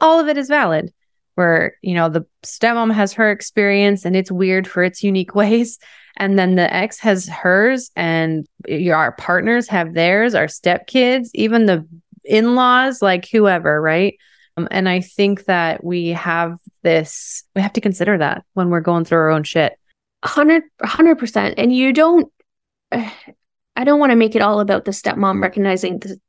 All 0.00 0.18
of 0.18 0.28
it 0.28 0.36
is 0.36 0.48
valid 0.48 0.92
where 1.34 1.76
you 1.80 1.94
know 1.94 2.08
the 2.08 2.26
stepmom 2.42 2.92
has 2.92 3.12
her 3.14 3.30
experience 3.30 4.04
and 4.04 4.16
it's 4.16 4.32
weird 4.32 4.66
for 4.66 4.82
its 4.82 5.02
unique 5.02 5.34
ways. 5.42 5.78
And 6.16 6.38
then 6.38 6.56
the 6.56 6.72
ex 6.72 6.98
has 7.00 7.28
hers 7.28 7.90
and 7.96 8.46
our 8.68 9.12
partners 9.12 9.68
have 9.68 9.94
theirs 9.94 10.34
our 10.34 10.46
stepkids 10.46 11.30
even 11.34 11.66
the 11.66 11.86
in-laws 12.24 13.00
like 13.00 13.26
whoever 13.30 13.80
right 13.80 14.18
Um, 14.60 14.68
and 14.70 14.88
i 14.88 15.00
think 15.00 15.44
that 15.46 15.82
we 15.82 16.08
have 16.08 16.58
this 16.82 17.44
we 17.54 17.62
have 17.62 17.72
to 17.74 17.80
consider 17.80 18.18
that 18.18 18.44
when 18.54 18.68
we're 18.68 18.80
going 18.80 19.04
through 19.04 19.18
our 19.18 19.30
own 19.30 19.44
shit. 19.44 19.72
100 20.22 20.64
100% 20.82 21.54
and 21.56 21.74
you 21.74 21.92
don't 21.92 22.30
i 22.92 23.84
don't 23.84 23.98
want 23.98 24.10
to 24.10 24.16
make 24.16 24.34
it 24.34 24.42
all 24.42 24.60
about 24.60 24.84
the 24.84 24.90
stepmom 24.90 25.42
recognizing 25.42 25.98
the 25.98 26.20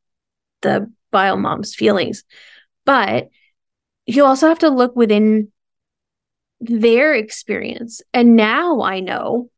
the 0.62 0.92
bio 1.12 1.36
mom's 1.36 1.76
feelings. 1.76 2.24
But 2.86 3.30
you 4.06 4.24
also 4.26 4.48
have 4.48 4.60
to 4.60 4.70
look 4.70 4.96
within 4.96 5.52
their 6.62 7.14
experience. 7.14 8.02
And 8.14 8.36
now 8.36 8.82
i 8.82 9.00
know 9.00 9.50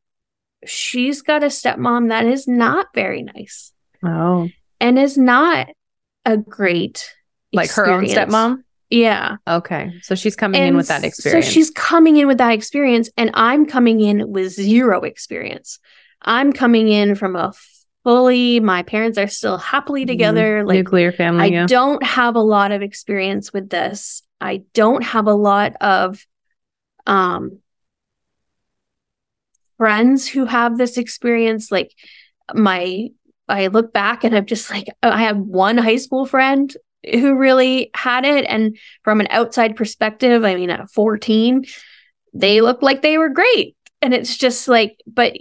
she's 0.66 1.22
got 1.22 1.44
a 1.44 1.48
stepmom 1.48 2.10
that 2.10 2.26
is 2.26 2.48
not 2.48 2.88
very 2.96 3.22
nice. 3.22 3.72
Oh. 4.04 4.50
And 4.80 4.98
is 4.98 5.18
not 5.18 5.68
a 6.26 6.38
great 6.38 7.14
like 7.54 7.70
her 7.72 7.90
own 7.90 8.06
stepmom 8.06 8.63
yeah 8.94 9.38
okay 9.48 9.92
so 10.04 10.14
she's 10.14 10.36
coming 10.36 10.62
in 10.62 10.78
with 10.78 10.88
that 10.88 11.04
experience 11.04 11.48
So 11.48 11.52
she's 11.52 11.72
coming 11.72 12.18
in 12.18 12.28
with 12.28 12.38
that 12.38 12.54
experience, 12.54 13.10
and 13.18 13.32
I'm 13.34 13.66
coming 13.66 14.02
in 14.02 14.32
with 14.32 14.52
zero 14.52 15.02
experience. 15.02 15.80
I'm 16.22 16.54
coming 16.54 16.90
in 16.90 17.16
from 17.16 17.36
a 17.36 17.54
fully, 18.04 18.60
my 18.60 18.84
parents 18.84 19.18
are 19.18 19.28
still 19.28 19.58
happily 19.58 20.06
together. 20.06 20.62
Mhm. 20.62 20.68
Like, 20.68 20.76
nuclear 20.76 21.12
family 21.12 21.42
I 21.42 21.46
yeah. 21.48 21.66
don't 21.66 22.04
have 22.04 22.36
a 22.36 22.42
lot 22.42 22.72
of 22.72 22.84
experience 22.84 23.52
with 23.52 23.70
this. 23.70 24.22
I 24.40 24.64
don't 24.74 25.04
have 25.04 25.26
a 25.26 25.34
lot 25.34 25.74
of 25.82 26.24
um 27.08 27.60
friends 29.78 30.28
who 30.28 30.46
have 30.46 30.78
this 30.78 30.98
experience. 30.98 31.72
Like, 31.72 31.92
my, 32.54 33.10
I 33.50 33.68
look 33.68 33.92
back 33.92 34.24
and 34.24 34.36
I'm 34.36 34.46
just 34.46 34.70
like, 34.70 34.88
I 35.02 35.24
have 35.24 35.38
one 35.38 35.78
high 35.80 35.98
school 35.98 36.28
friend 36.28 36.72
who 37.12 37.36
really 37.36 37.92
had 37.96 38.26
it. 38.26 38.46
And 38.46 38.78
from 39.04 39.20
an 39.20 39.28
outside 39.30 39.76
perspective, 39.76 40.44
I 40.44 40.56
mean, 40.56 40.70
at 40.70 40.90
14, 40.92 41.66
they 42.34 42.62
looked 42.62 42.84
like 42.84 43.02
they 43.02 43.18
were 43.18 43.30
great. 43.30 43.76
And 44.02 44.14
it's 44.14 44.38
just 44.38 44.68
like, 44.68 44.98
but 45.08 45.34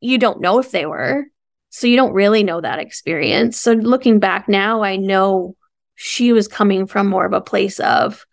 you 0.00 0.18
don't 0.18 0.40
know 0.40 0.58
if 0.58 0.70
they 0.70 0.86
were. 0.86 1.26
So 1.70 1.86
you 1.86 1.96
don't 1.96 2.12
really 2.12 2.42
know 2.42 2.60
that 2.60 2.80
experience. 2.80 3.60
So 3.60 3.72
looking 3.72 4.18
back 4.18 4.48
now, 4.48 4.82
I 4.82 4.96
know 4.96 5.56
she 5.94 6.32
was 6.32 6.48
coming 6.48 6.86
from 6.86 7.08
more 7.08 7.26
of 7.26 7.32
a 7.32 7.40
place 7.40 7.78
of, 7.78 8.24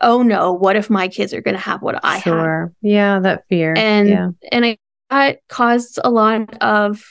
oh 0.00 0.22
no, 0.22 0.52
what 0.52 0.76
if 0.76 0.88
my 0.88 1.08
kids 1.08 1.34
are 1.34 1.40
going 1.40 1.56
to 1.56 1.60
have 1.60 1.82
what 1.82 2.04
I 2.04 2.14
had? 2.14 2.22
sure 2.22 2.72
yeah 2.80 3.18
that 3.20 3.44
fear 3.48 3.74
And 3.76 4.08
yeah 4.08 4.28
and 4.52 4.64
I 4.64 4.78
that 5.10 5.40
caused 5.48 5.98
a 6.02 6.10
lot 6.10 6.56
of 6.62 7.04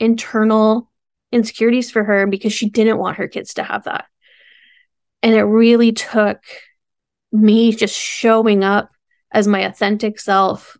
internal 0.00 0.90
insecurities 1.32 1.90
for 1.90 2.04
her 2.04 2.26
because 2.26 2.52
she 2.52 2.68
didn't 2.68 2.98
want 2.98 3.16
her 3.16 3.28
kids 3.28 3.54
to 3.54 3.62
have 3.62 3.84
that. 3.84 4.06
And 5.24 5.34
it 5.34 5.42
really 5.42 5.90
took 5.90 6.38
me 7.32 7.72
just 7.72 7.96
showing 7.98 8.62
up 8.62 8.90
as 9.32 9.48
my 9.48 9.60
authentic 9.60 10.20
self 10.20 10.76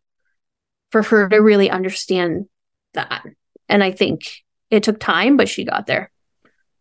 for 0.90 1.02
her 1.02 1.30
to 1.30 1.38
really 1.38 1.70
understand 1.70 2.44
that. 2.92 3.24
And 3.70 3.83
I 3.83 3.90
think 3.90 4.44
it 4.70 4.83
took 4.83 5.00
time, 5.00 5.38
but 5.38 5.48
she 5.48 5.64
got 5.64 5.87
there. 5.87 6.11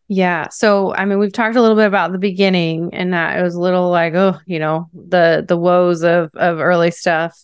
Yeah. 0.08 0.50
So, 0.50 0.94
I 0.94 1.06
mean, 1.06 1.18
we've 1.18 1.32
talked 1.32 1.56
a 1.56 1.62
little 1.62 1.76
bit 1.76 1.86
about 1.86 2.12
the 2.12 2.18
beginning 2.18 2.92
and 2.92 3.14
that 3.14 3.38
it 3.38 3.42
was 3.42 3.54
a 3.54 3.60
little 3.60 3.88
like, 3.90 4.12
oh, 4.12 4.38
you 4.44 4.58
know, 4.58 4.90
the 4.92 5.42
the 5.48 5.56
woes 5.56 6.04
of 6.04 6.30
of 6.34 6.60
early 6.60 6.90
stuff. 6.90 7.42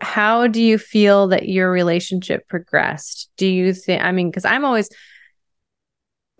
How 0.00 0.48
do 0.48 0.60
you 0.60 0.78
feel 0.78 1.28
that 1.28 1.48
your 1.48 1.70
relationship 1.70 2.48
progressed? 2.48 3.30
Do 3.36 3.46
you 3.46 3.72
think 3.72 4.02
I 4.02 4.10
mean, 4.10 4.32
cuz 4.32 4.44
I'm 4.44 4.64
always 4.64 4.90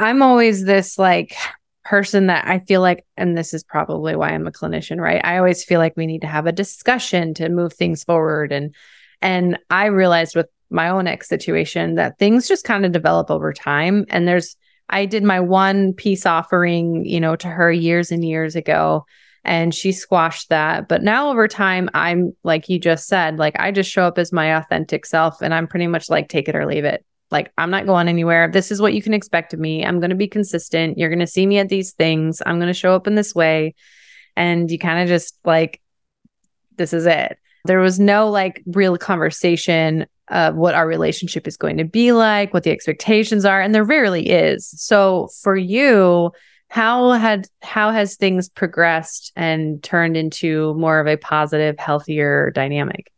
I'm 0.00 0.20
always 0.20 0.64
this 0.64 0.98
like 0.98 1.36
person 1.84 2.26
that 2.26 2.46
I 2.46 2.58
feel 2.60 2.80
like 2.80 3.06
and 3.16 3.36
this 3.36 3.54
is 3.54 3.64
probably 3.64 4.14
why 4.16 4.30
I'm 4.30 4.46
a 4.46 4.52
clinician, 4.52 5.00
right? 5.00 5.20
I 5.24 5.38
always 5.38 5.64
feel 5.64 5.80
like 5.80 5.96
we 5.96 6.06
need 6.06 6.20
to 6.22 6.26
have 6.26 6.46
a 6.46 6.52
discussion 6.52 7.34
to 7.34 7.48
move 7.48 7.72
things 7.72 8.04
forward 8.04 8.52
and 8.52 8.74
and 9.22 9.58
I 9.68 9.86
realized 9.86 10.34
with 10.34 10.46
my 10.70 10.88
own 10.88 11.06
ex 11.06 11.28
situation 11.28 11.96
that 11.96 12.18
things 12.18 12.48
just 12.48 12.64
kind 12.64 12.84
of 12.84 12.92
develop 12.92 13.30
over 13.30 13.52
time 13.52 14.06
and 14.10 14.26
there's 14.28 14.56
I 14.88 15.06
did 15.06 15.22
my 15.22 15.38
one 15.38 15.92
peace 15.92 16.26
offering, 16.26 17.04
you 17.06 17.20
know, 17.20 17.36
to 17.36 17.48
her 17.48 17.70
years 17.70 18.10
and 18.10 18.24
years 18.24 18.56
ago 18.56 19.06
and 19.44 19.74
she 19.74 19.92
squashed 19.92 20.50
that. 20.50 20.88
But 20.88 21.02
now 21.02 21.30
over 21.30 21.48
time, 21.48 21.88
I'm 21.94 22.36
like 22.42 22.68
you 22.68 22.78
just 22.78 23.06
said, 23.06 23.38
like 23.38 23.58
I 23.58 23.72
just 23.72 23.90
show 23.90 24.04
up 24.04 24.18
as 24.18 24.32
my 24.32 24.56
authentic 24.56 25.06
self 25.06 25.40
and 25.40 25.54
I'm 25.54 25.66
pretty 25.66 25.86
much 25.86 26.10
like 26.10 26.28
take 26.28 26.48
it 26.48 26.56
or 26.56 26.66
leave 26.66 26.84
it. 26.84 27.04
Like 27.30 27.52
I'm 27.58 27.70
not 27.70 27.86
going 27.86 28.08
anywhere. 28.08 28.48
This 28.48 28.70
is 28.70 28.80
what 28.80 28.94
you 28.94 29.02
can 29.02 29.14
expect 29.14 29.54
of 29.54 29.60
me. 29.60 29.84
I'm 29.84 30.00
going 30.00 30.10
to 30.10 30.16
be 30.16 30.28
consistent. 30.28 30.98
You're 30.98 31.08
going 31.08 31.20
to 31.20 31.26
see 31.26 31.46
me 31.46 31.58
at 31.58 31.68
these 31.68 31.92
things. 31.92 32.42
I'm 32.44 32.58
going 32.58 32.68
to 32.68 32.74
show 32.74 32.94
up 32.94 33.06
in 33.06 33.14
this 33.14 33.34
way. 33.34 33.74
And 34.36 34.70
you 34.70 34.78
kind 34.78 35.02
of 35.02 35.08
just 35.08 35.38
like 35.44 35.80
this 36.76 36.92
is 36.92 37.06
it. 37.06 37.38
There 37.66 37.80
was 37.80 38.00
no 38.00 38.30
like 38.30 38.62
real 38.66 38.96
conversation 38.96 40.06
of 40.28 40.54
what 40.54 40.74
our 40.74 40.86
relationship 40.86 41.46
is 41.46 41.56
going 41.56 41.76
to 41.76 41.84
be 41.84 42.12
like, 42.12 42.54
what 42.54 42.62
the 42.62 42.70
expectations 42.70 43.44
are, 43.44 43.60
and 43.60 43.74
there 43.74 43.84
rarely 43.84 44.28
is. 44.28 44.68
So 44.80 45.28
for 45.42 45.56
you, 45.56 46.30
how 46.68 47.12
had 47.12 47.48
how 47.62 47.90
has 47.90 48.16
things 48.16 48.48
progressed 48.48 49.32
and 49.34 49.82
turned 49.82 50.16
into 50.16 50.72
more 50.74 51.00
of 51.00 51.06
a 51.06 51.16
positive, 51.16 51.78
healthier 51.78 52.50
dynamic? 52.52 53.12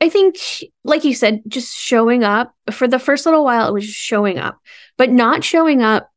I 0.00 0.08
think, 0.08 0.36
like 0.82 1.04
you 1.04 1.14
said, 1.14 1.42
just 1.46 1.76
showing 1.76 2.24
up 2.24 2.54
for 2.70 2.88
the 2.88 2.98
first 2.98 3.26
little 3.26 3.44
while, 3.44 3.68
it 3.68 3.74
was 3.74 3.84
showing 3.84 4.38
up, 4.38 4.58
but 4.96 5.10
not 5.10 5.44
showing 5.44 5.82
up 5.82 6.10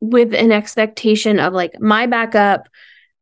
with 0.00 0.34
an 0.34 0.52
expectation 0.52 1.38
of 1.38 1.54
like 1.54 1.80
my 1.80 2.06
backup. 2.06 2.68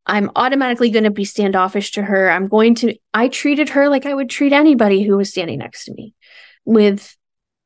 I'm 0.05 0.31
automatically 0.35 0.89
going 0.89 1.05
to 1.05 1.11
be 1.11 1.25
standoffish 1.25 1.91
to 1.91 2.01
her. 2.01 2.29
I'm 2.29 2.47
going 2.47 2.75
to, 2.75 2.95
I 3.13 3.27
treated 3.27 3.69
her 3.69 3.87
like 3.87 4.05
I 4.05 4.13
would 4.13 4.29
treat 4.29 4.51
anybody 4.51 5.03
who 5.03 5.15
was 5.15 5.29
standing 5.29 5.59
next 5.59 5.85
to 5.85 5.93
me 5.93 6.15
with, 6.65 7.15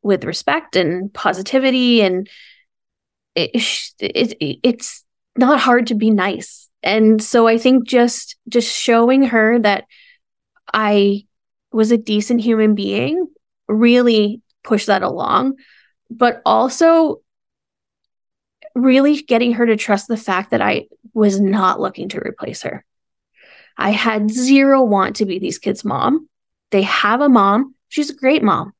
with 0.03 0.25
respect 0.25 0.75
and 0.75 1.11
positivity. 1.13 2.01
And 2.01 2.29
it, 3.35 3.51
it, 3.99 4.59
it's 4.63 5.03
not 5.37 5.59
hard 5.59 5.87
to 5.87 5.95
be 5.95 6.11
nice. 6.11 6.69
And 6.83 7.23
so 7.23 7.47
I 7.47 7.57
think 7.57 7.87
just, 7.87 8.35
just 8.47 8.71
showing 8.71 9.23
her 9.23 9.57
that 9.59 9.85
I 10.71 11.25
was 11.75 11.91
a 11.91 11.97
decent 11.97 12.41
human 12.41 12.75
being 12.75 13.27
really 13.67 14.41
pushed 14.63 14.87
that 14.87 15.03
along 15.03 15.55
but 16.09 16.41
also 16.45 17.21
really 18.73 19.21
getting 19.21 19.53
her 19.53 19.65
to 19.65 19.77
trust 19.77 20.07
the 20.07 20.17
fact 20.17 20.51
that 20.51 20.61
I 20.61 20.87
was 21.13 21.39
not 21.39 21.79
looking 21.79 22.09
to 22.09 22.19
replace 22.19 22.61
her. 22.63 22.85
I 23.77 23.91
had 23.91 24.31
zero 24.31 24.83
want 24.83 25.17
to 25.17 25.25
be 25.25 25.39
these 25.39 25.59
kids' 25.59 25.85
mom. 25.85 26.29
They 26.71 26.83
have 26.83 27.21
a 27.21 27.29
mom. 27.29 27.75
She's 27.89 28.09
a 28.09 28.15
great 28.15 28.43
mom. 28.43 28.73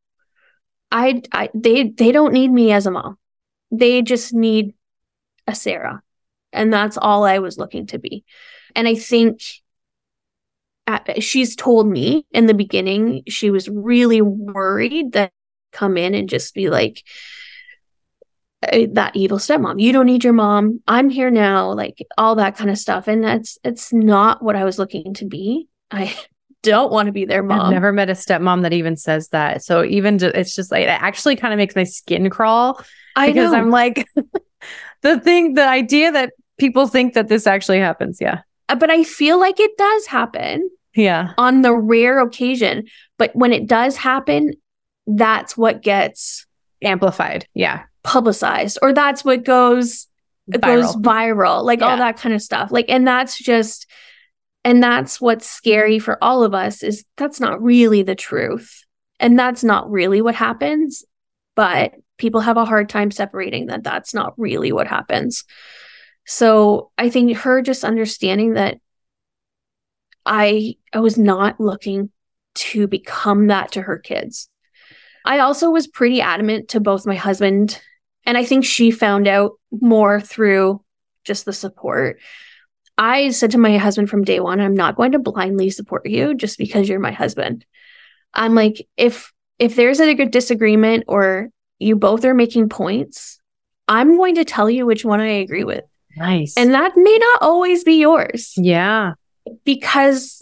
I, 0.92 1.22
I 1.32 1.50
they 1.54 1.90
they 1.90 2.12
don't 2.12 2.34
need 2.34 2.52
me 2.52 2.72
as 2.72 2.86
a 2.86 2.92
mom. 2.92 3.18
They 3.72 4.02
just 4.02 4.34
need 4.34 4.74
a 5.48 5.56
Sarah. 5.56 6.02
And 6.54 6.72
that's 6.72 6.98
all 6.98 7.26
I 7.26 7.40
was 7.40 7.58
looking 7.58 7.88
to 7.88 8.00
be. 8.00 8.24
And 8.76 8.88
I 8.88 8.96
think 8.96 9.42
at, 10.88 11.24
she's 11.24 11.56
told 11.56 11.88
me 11.88 12.26
in 12.32 12.46
the 12.46 12.54
beginning 12.54 13.24
she 13.28 13.50
was 13.50 13.70
really 13.70 14.22
worried 14.22 15.14
that 15.14 15.32
come 15.72 15.98
in 15.98 16.14
and 16.14 16.30
just 16.30 16.54
be 16.54 16.70
like 16.70 17.04
that 18.62 19.16
evil 19.16 19.38
stepmom. 19.38 19.80
You 19.80 19.92
don't 19.92 20.06
need 20.06 20.24
your 20.24 20.34
mom. 20.34 20.82
I'm 20.88 21.10
here 21.10 21.30
now, 21.30 21.72
like 21.72 22.04
all 22.18 22.36
that 22.36 22.56
kind 22.56 22.70
of 22.70 22.78
stuff. 22.78 23.08
And 23.08 23.24
that's 23.24 23.58
it's 23.64 23.94
not 23.94 24.44
what 24.44 24.56
I 24.56 24.64
was 24.64 24.80
looking 24.80 25.14
to 25.16 25.26
be. 25.26 25.68
I 25.92 26.16
don't 26.64 26.92
want 26.92 27.08
to 27.08 27.12
be 27.12 27.26
their 27.26 27.44
mom. 27.44 27.62
I've 27.62 27.72
never 27.72 27.92
met 27.92 28.10
a 28.10 28.14
stepmom 28.14 28.64
that 28.64 28.74
even 28.74 28.98
says 28.98 29.30
that. 29.30 29.64
So 29.64 29.84
even 29.84 30.18
it's 30.22 30.56
just 30.56 30.72
like 30.72 30.84
it 30.84 30.90
actually 30.90 31.36
kind 31.36 31.54
of 31.54 31.58
makes 31.58 31.76
my 31.76 31.84
skin 31.84 32.30
crawl 32.30 32.82
I 33.16 33.28
because 33.28 33.52
know. 33.52 33.58
I'm 33.58 33.70
like 33.70 34.08
the 35.02 35.20
thing, 35.20 35.54
the 35.54 35.68
idea 35.68 36.12
that 36.12 36.34
people 36.58 36.88
think 36.88 37.14
that 37.14 37.28
this 37.28 37.48
actually 37.48 37.80
happens. 37.80 38.20
Yeah. 38.20 38.42
Uh, 38.70 38.76
but 38.76 38.90
I 38.90 39.04
feel 39.04 39.40
like 39.40 39.60
it 39.60 39.78
does 39.78 40.06
happen 40.08 40.70
Yeah. 40.96 41.34
on 41.38 41.62
the 41.62 41.74
rare 41.74 42.20
occasion. 42.20 42.86
But 43.18 43.36
when 43.36 43.54
it 43.54 43.68
does 43.68 43.96
happen, 43.98 44.54
that's 45.08 45.56
what 45.56 45.82
gets 45.82 46.46
Amplified. 46.82 47.48
Yeah. 47.54 47.84
publicized, 48.04 48.78
or 48.82 48.94
that's 48.94 49.24
what 49.26 49.44
goes 49.44 50.08
it 50.54 50.62
goes 50.62 50.96
viral, 50.98 51.64
like 51.64 51.82
all 51.82 51.98
that 51.98 52.18
kind 52.18 52.36
of 52.36 52.42
stuff. 52.42 52.72
Like, 52.72 52.86
and 52.88 53.08
that's 53.08 53.38
just, 53.40 53.88
and 54.64 54.82
that's 54.84 55.20
what's 55.20 55.50
scary 55.50 55.98
for 55.98 56.24
all 56.24 56.44
of 56.44 56.54
us 56.54 56.84
is 56.84 57.04
that's 57.18 57.40
not 57.40 57.62
really 57.64 58.04
the 58.04 58.14
truth. 58.14 58.84
And 59.20 59.40
that's 59.40 59.64
not 59.64 59.90
really 59.90 60.22
what 60.22 60.36
happens. 60.36 61.04
But 61.56 61.94
people 62.18 62.42
have 62.42 62.58
a 62.58 62.66
hard 62.66 62.90
time 62.90 63.10
separating 63.10 63.68
that 63.68 63.84
that's 63.84 64.14
not 64.14 64.38
really 64.38 64.72
what 64.72 64.86
happens. 64.88 65.44
So 66.26 66.92
I 66.98 67.10
think 67.10 67.36
her 67.38 67.62
just 67.62 67.84
understanding 67.84 68.54
that 68.54 68.80
I 70.26 70.76
I 70.92 71.00
was 71.00 71.18
not 71.18 71.60
looking 71.60 72.10
to 72.56 72.88
become 72.88 73.48
that 73.48 73.74
to 73.74 73.82
her 73.82 73.98
kids. 73.98 74.50
I 75.24 75.40
also 75.40 75.70
was 75.70 75.88
pretty 75.88 76.22
adamant 76.22 76.70
to 76.70 76.80
both 76.80 77.06
my 77.06 77.16
husband 77.16 77.80
and 78.26 78.38
I 78.38 78.46
think 78.46 78.66
she 78.66 78.92
found 78.92 79.28
out 79.28 79.54
more 79.72 80.20
through 80.20 80.84
just 81.24 81.46
the 81.46 81.54
support. 81.54 82.20
I 82.98 83.30
said 83.30 83.52
to 83.52 83.58
my 83.58 83.78
husband 83.78 84.10
from 84.10 84.24
day 84.24 84.40
one, 84.40 84.62
I'm 84.62 84.76
not 84.76 84.96
going 84.96 85.12
to 85.12 85.20
blindly 85.20 85.70
support 85.70 86.08
you 86.08 86.34
just 86.34 86.58
because 86.58 86.88
you're 86.88 87.00
my 87.00 87.12
husband. 87.12 87.66
I'm 88.34 88.56
like, 88.56 88.88
if 88.98 89.32
if 89.60 89.76
there's 89.76 90.00
a 90.00 90.14
good 90.14 90.32
disagreement 90.32 91.06
or 91.08 91.50
you 91.80 91.96
both 91.96 92.26
are 92.26 92.34
making 92.34 92.70
points, 92.70 93.40
I'm 93.88 94.18
going 94.18 94.36
to 94.36 94.46
tell 94.46 94.70
you 94.70 94.86
which 94.86 95.06
one 95.06 95.20
I 95.20 95.28
agree 95.28 95.64
with. 95.64 95.84
Nice. 96.16 96.56
And 96.58 96.74
that 96.74 96.94
may 96.96 97.18
not 97.18 97.42
always 97.42 97.84
be 97.84 97.96
yours 97.96 98.54
yeah. 98.58 99.14
because 99.64 100.42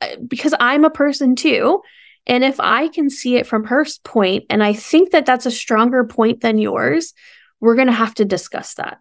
uh, 0.00 0.16
because 0.26 0.54
I'm 0.58 0.84
a 0.84 0.90
person 0.90 1.36
too. 1.36 1.82
And 2.26 2.44
if 2.44 2.60
I 2.60 2.88
can 2.88 3.10
see 3.10 3.36
it 3.36 3.46
from 3.46 3.64
her 3.64 3.84
point, 4.04 4.44
and 4.48 4.62
I 4.62 4.72
think 4.72 5.10
that 5.10 5.26
that's 5.26 5.46
a 5.46 5.50
stronger 5.50 6.04
point 6.04 6.40
than 6.40 6.58
yours, 6.58 7.14
we're 7.60 7.74
going 7.74 7.88
to 7.88 7.92
have 7.92 8.14
to 8.14 8.24
discuss 8.24 8.74
that. 8.74 8.98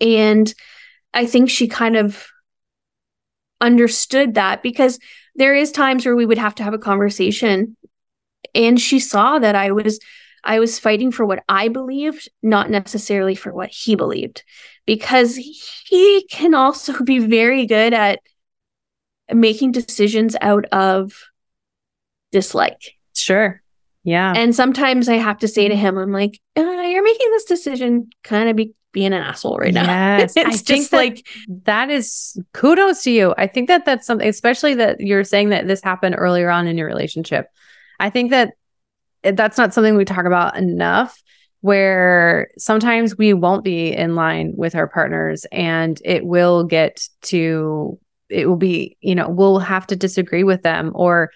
And 0.00 0.52
I 1.12 1.26
think 1.26 1.50
she 1.50 1.68
kind 1.68 1.96
of 1.96 2.26
understood 3.60 4.34
that 4.34 4.62
because 4.62 4.98
there 5.34 5.54
is 5.54 5.72
times 5.72 6.04
where 6.04 6.16
we 6.16 6.26
would 6.26 6.38
have 6.38 6.54
to 6.56 6.62
have 6.62 6.74
a 6.74 6.78
conversation 6.78 7.76
and 8.54 8.80
she 8.80 9.00
saw 9.00 9.38
that 9.38 9.54
I 9.54 9.72
was 9.72 10.00
I 10.44 10.60
was 10.60 10.78
fighting 10.78 11.10
for 11.10 11.24
what 11.24 11.42
I 11.48 11.68
believed, 11.68 12.28
not 12.42 12.70
necessarily 12.70 13.34
for 13.34 13.52
what 13.52 13.70
he 13.70 13.94
believed 13.94 14.44
because 14.86 15.36
he 15.36 16.26
can 16.30 16.54
also 16.54 17.02
be 17.04 17.18
very 17.18 17.66
good 17.66 17.94
at 17.94 18.20
making 19.32 19.72
decisions 19.72 20.36
out 20.40 20.66
of 20.66 21.24
dislike. 22.30 22.94
Sure. 23.14 23.62
Yeah. 24.02 24.34
And 24.36 24.54
sometimes 24.54 25.08
I 25.08 25.14
have 25.14 25.38
to 25.38 25.48
say 25.48 25.66
to 25.68 25.74
him, 25.74 25.96
I'm 25.96 26.12
like, 26.12 26.40
uh, 26.56 26.60
you're 26.60 27.02
making 27.02 27.30
this 27.30 27.44
decision 27.44 28.10
kind 28.22 28.50
of 28.50 28.56
be 28.56 28.74
being 28.92 29.14
an 29.14 29.22
asshole 29.22 29.56
right 29.56 29.72
now. 29.72 30.18
Yes. 30.18 30.36
I 30.36 30.42
it's 30.42 30.60
think 30.60 30.82
just 30.82 30.92
like, 30.92 31.26
that 31.64 31.90
is 31.90 32.38
kudos 32.52 33.02
to 33.04 33.10
you. 33.10 33.34
I 33.38 33.46
think 33.46 33.68
that 33.68 33.86
that's 33.86 34.06
something, 34.06 34.28
especially 34.28 34.74
that 34.74 35.00
you're 35.00 35.24
saying 35.24 35.48
that 35.48 35.66
this 35.66 35.82
happened 35.82 36.16
earlier 36.18 36.50
on 36.50 36.66
in 36.66 36.76
your 36.76 36.86
relationship. 36.86 37.48
I 37.98 38.10
think 38.10 38.30
that 38.30 38.54
that's 39.32 39.58
not 39.58 39.74
something 39.74 39.96
we 39.96 40.04
talk 40.04 40.26
about 40.26 40.56
enough. 40.56 41.20
Where 41.60 42.48
sometimes 42.58 43.16
we 43.16 43.32
won't 43.32 43.64
be 43.64 43.90
in 43.90 44.14
line 44.14 44.52
with 44.54 44.74
our 44.74 44.86
partners, 44.86 45.46
and 45.50 45.98
it 46.04 46.26
will 46.26 46.64
get 46.64 47.08
to, 47.22 47.98
it 48.28 48.46
will 48.46 48.56
be, 48.56 48.98
you 49.00 49.14
know, 49.14 49.30
we'll 49.30 49.60
have 49.60 49.86
to 49.86 49.96
disagree 49.96 50.44
with 50.44 50.60
them. 50.60 50.92
Or 50.94 51.30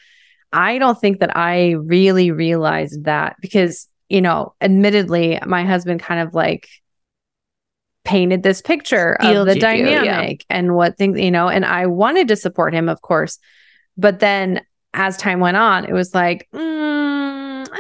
I 0.53 0.77
don't 0.77 1.01
think 1.01 1.21
that 1.21 1.35
I 1.35 1.77
really 1.83 2.31
realized 2.31 3.05
that 3.05 3.37
because, 3.41 3.89
you 4.11 4.21
know, 4.21 4.55
admittedly, 4.61 5.39
my 5.47 5.65
husband 5.65 6.01
kind 6.01 6.21
of 6.21 6.35
like 6.35 6.69
painted 8.05 8.43
this 8.43 8.61
picture 8.61 9.17
of 9.21 9.47
the 9.47 9.55
you, 9.55 9.61
yeah. 9.61 10.03
dynamic 10.03 10.45
and 10.51 10.75
what 10.75 10.99
things, 10.99 11.19
you 11.19 11.31
know, 11.31 11.49
and 11.49 11.65
I 11.65 11.87
wanted 11.87 12.29
to 12.29 12.37
support 12.37 12.75
him, 12.75 12.91
of 12.91 13.01
course. 13.01 13.39
But 13.97 14.21
then 14.21 14.61
as 14.93 15.17
time 15.17 15.41
went 15.41 15.57
on, 15.57 15.87
it 15.87 15.93
was 15.95 16.15
like, 16.15 16.49
mm, 16.55 17.18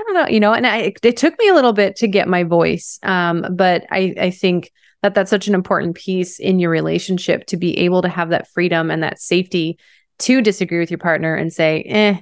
don't 0.04 0.14
know, 0.14 0.28
you 0.28 0.40
know, 0.40 0.52
and 0.52 0.66
I, 0.66 0.92
it 1.02 1.16
took 1.16 1.38
me 1.38 1.48
a 1.48 1.54
little 1.54 1.72
bit 1.72 1.96
to 1.96 2.08
get 2.08 2.28
my 2.28 2.44
voice. 2.44 2.98
Um, 3.02 3.46
but 3.50 3.86
I, 3.90 4.14
I 4.20 4.30
think 4.30 4.72
that 5.02 5.14
that's 5.14 5.30
such 5.30 5.48
an 5.48 5.54
important 5.54 5.96
piece 5.96 6.38
in 6.38 6.58
your 6.58 6.70
relationship 6.70 7.46
to 7.46 7.56
be 7.56 7.78
able 7.78 8.02
to 8.02 8.08
have 8.08 8.30
that 8.30 8.48
freedom 8.48 8.90
and 8.90 9.02
that 9.02 9.20
safety 9.20 9.78
to 10.20 10.42
disagree 10.42 10.80
with 10.80 10.90
your 10.90 10.98
partner 10.98 11.34
and 11.34 11.52
say, 11.52 11.82
eh, 11.82 12.20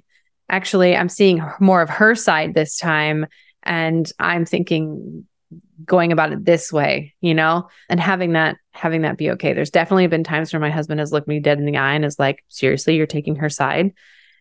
actually, 0.48 0.96
I'm 0.96 1.08
seeing 1.08 1.42
more 1.60 1.80
of 1.80 1.88
her 1.88 2.14
side 2.14 2.54
this 2.54 2.76
time. 2.76 3.26
And 3.62 4.10
I'm 4.18 4.44
thinking 4.44 5.26
going 5.84 6.12
about 6.12 6.32
it 6.32 6.44
this 6.44 6.72
way, 6.72 7.14
you 7.20 7.34
know, 7.34 7.68
and 7.88 8.00
having 8.00 8.32
that, 8.32 8.56
having 8.72 9.02
that 9.02 9.16
be 9.16 9.30
okay. 9.32 9.52
There's 9.52 9.70
definitely 9.70 10.06
been 10.06 10.24
times 10.24 10.52
where 10.52 10.60
my 10.60 10.70
husband 10.70 11.00
has 11.00 11.12
looked 11.12 11.28
me 11.28 11.40
dead 11.40 11.58
in 11.58 11.66
the 11.66 11.76
eye 11.76 11.94
and 11.94 12.04
is 12.04 12.18
like, 12.18 12.44
seriously, 12.48 12.96
you're 12.96 13.06
taking 13.06 13.36
her 13.36 13.48
side. 13.48 13.92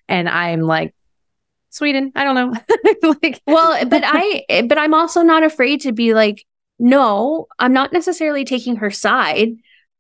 And 0.08 0.30
I'm 0.30 0.62
like, 0.62 0.94
Sweden, 1.76 2.14
I 2.16 2.24
don't 2.24 2.36
know. 2.36 2.54
like, 3.22 3.42
well, 3.46 3.86
but 3.86 4.02
I, 4.06 4.46
but 4.70 4.78
I'm 4.78 4.94
also 4.94 5.24
not 5.24 5.44
afraid 5.44 5.82
to 5.82 5.92
be 5.92 6.14
like, 6.14 6.46
no, 6.80 7.48
I'm 7.60 7.74
not 7.74 7.92
necessarily 7.92 8.46
taking 8.46 8.78
her 8.78 8.90
side. 8.90 9.50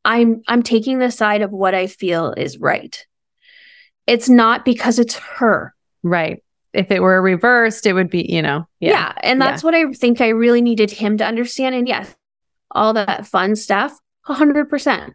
I'm, 0.05 0.41
I'm 0.47 0.63
taking 0.63 0.99
the 0.99 1.11
side 1.11 1.41
of 1.41 1.51
what 1.51 1.75
I 1.75 1.88
feel 1.88 2.31
is 2.38 2.57
right. 2.57 3.05
It's 4.07 4.29
not 4.29 4.63
because 4.63 4.99
it's 4.99 5.15
her. 5.15 5.75
right. 6.01 6.41
If 6.71 6.91
it 6.91 7.01
were 7.01 7.21
reversed, 7.21 7.85
it 7.85 7.93
would 7.93 8.09
be, 8.09 8.29
you 8.29 8.41
know, 8.41 8.67
Yeah. 8.81 8.91
yeah. 8.91 9.13
and 9.23 9.41
that's 9.41 9.63
what 9.63 9.73
I 9.73 9.91
think 9.93 10.19
I 10.19 10.29
really 10.29 10.61
needed 10.61 10.91
him 10.91 11.17
to 11.17 11.25
understand. 11.25 11.73
And 11.73 11.88
yes, 11.88 12.13
all 12.69 12.93
that 12.93 13.25
fun 13.25 13.55
stuff, 13.55 13.97
100%. 14.27 15.13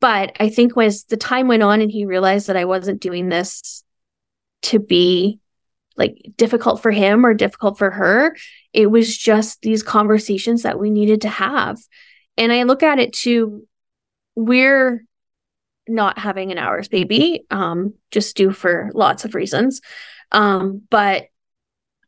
But 0.00 0.36
I 0.40 0.48
think 0.48 0.76
as 0.76 1.04
the 1.04 1.16
time 1.16 1.46
went 1.46 1.62
on 1.62 1.80
and 1.80 1.90
he 1.90 2.04
realized 2.04 2.48
that 2.48 2.56
I 2.56 2.64
wasn't 2.64 3.00
doing 3.00 3.28
this 3.28 3.84
to 4.62 4.80
be 4.80 5.38
like 5.96 6.16
difficult 6.36 6.82
for 6.82 6.90
him 6.90 7.24
or 7.26 7.34
difficult 7.34 7.78
for 7.78 7.90
her, 7.90 8.36
it 8.72 8.90
was 8.90 9.16
just 9.16 9.60
these 9.62 9.82
conversations 9.82 10.62
that 10.62 10.78
we 10.78 10.90
needed 10.90 11.22
to 11.22 11.28
have. 11.28 11.78
And 12.36 12.52
I 12.52 12.62
look 12.62 12.82
at 12.82 12.98
it 12.98 13.12
too, 13.12 13.66
we're 14.34 15.04
not 15.88 16.18
having 16.18 16.52
an 16.52 16.58
ours 16.58 16.88
baby, 16.88 17.44
um, 17.50 17.94
just 18.10 18.36
due 18.36 18.52
for 18.52 18.90
lots 18.94 19.24
of 19.24 19.34
reasons. 19.34 19.80
Um, 20.30 20.82
but 20.90 21.26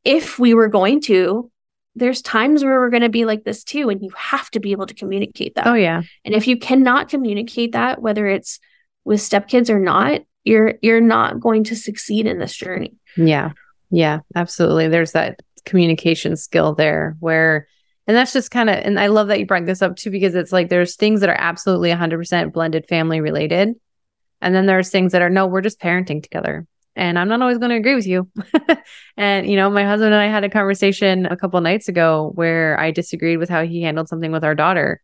if 0.05 0.39
we 0.39 0.55
were 0.55 0.69
going 0.69 1.01
to, 1.03 1.51
there's 1.95 2.23
times 2.23 2.65
where 2.65 2.81
we're 2.81 2.91
going 2.91 3.03
to 3.03 3.09
be 3.09 3.25
like 3.25 3.45
this 3.45 3.63
too, 3.65 3.89
and 3.89 4.03
you 4.03 4.11
have 4.17 4.51
to 4.51 4.61
be 4.61 4.73
able 4.73 4.87
to 4.87 4.95
communicate 4.95 5.55
that. 5.55 5.67
Oh, 5.67 5.75
yeah. 5.75 6.03
And 6.25 6.35
if 6.35 6.49
you 6.49 6.57
cannot 6.57 7.09
communicate 7.09 7.73
that, 7.73 8.03
whether 8.03 8.27
it's 8.27 8.59
with 9.05 9.21
stepkids 9.21 9.71
or 9.71 9.79
not, 9.79 10.23
you're 10.43 10.75
you're 10.83 11.01
not 11.01 11.41
going 11.41 11.65
to 11.65 11.77
succeed 11.77 12.27
in 12.27 12.39
this 12.39 12.55
journey. 12.55 12.95
Yeah. 13.17 13.53
Yeah, 13.95 14.21
absolutely. 14.35 14.89
There's 14.89 15.13
that 15.13 15.41
communication 15.65 16.37
skill 16.37 16.75
there 16.75 17.17
where, 17.21 17.69
and 18.09 18.17
that's 18.17 18.33
just 18.33 18.51
kind 18.51 18.69
of, 18.69 18.77
and 18.77 18.99
I 18.99 19.07
love 19.07 19.29
that 19.29 19.39
you 19.39 19.47
brought 19.47 19.67
this 19.67 19.83
up 19.83 19.95
too, 19.95 20.11
because 20.11 20.35
it's 20.35 20.51
like 20.51 20.69
there's 20.69 20.97
things 20.97 21.21
that 21.21 21.31
are 21.31 21.37
absolutely 21.39 21.91
100% 21.91 22.53
blended 22.53 22.87
family 22.89 23.21
related. 23.21 23.75
And 24.41 24.55
then 24.55 24.67
there's 24.67 24.91
things 24.91 25.13
that 25.13 25.23
are, 25.23 25.31
no, 25.31 25.47
we're 25.47 25.61
just 25.61 25.81
parenting 25.81 26.23
together. 26.23 26.67
and 26.97 27.19
I'm 27.19 27.29
not 27.29 27.41
always 27.41 27.59
going 27.59 27.71
to 27.71 27.77
agree 27.77 27.95
with 27.95 28.07
you. 28.07 28.29
and, 29.17 29.49
you 29.49 29.57
know, 29.57 29.71
my 29.71 29.85
husband 29.85 30.13
and 30.13 30.23
I 30.23 30.27
had 30.27 30.45
a 30.45 30.51
conversation 30.51 31.27
a 31.27 31.37
couple 31.37 31.61
nights 31.61 31.89
ago 31.89 32.33
where 32.35 32.79
I 32.79 32.91
disagreed 32.91 33.39
with 33.39 33.49
how 33.49 33.65
he 33.65 33.83
handled 33.83 34.09
something 34.09 34.33
with 34.33 34.45
our 34.45 34.55
daughter. 34.55 35.01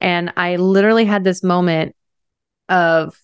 And 0.00 0.32
I 0.36 0.56
literally 0.56 1.04
had 1.04 1.24
this 1.24 1.42
moment 1.42 1.96
of 2.68 3.20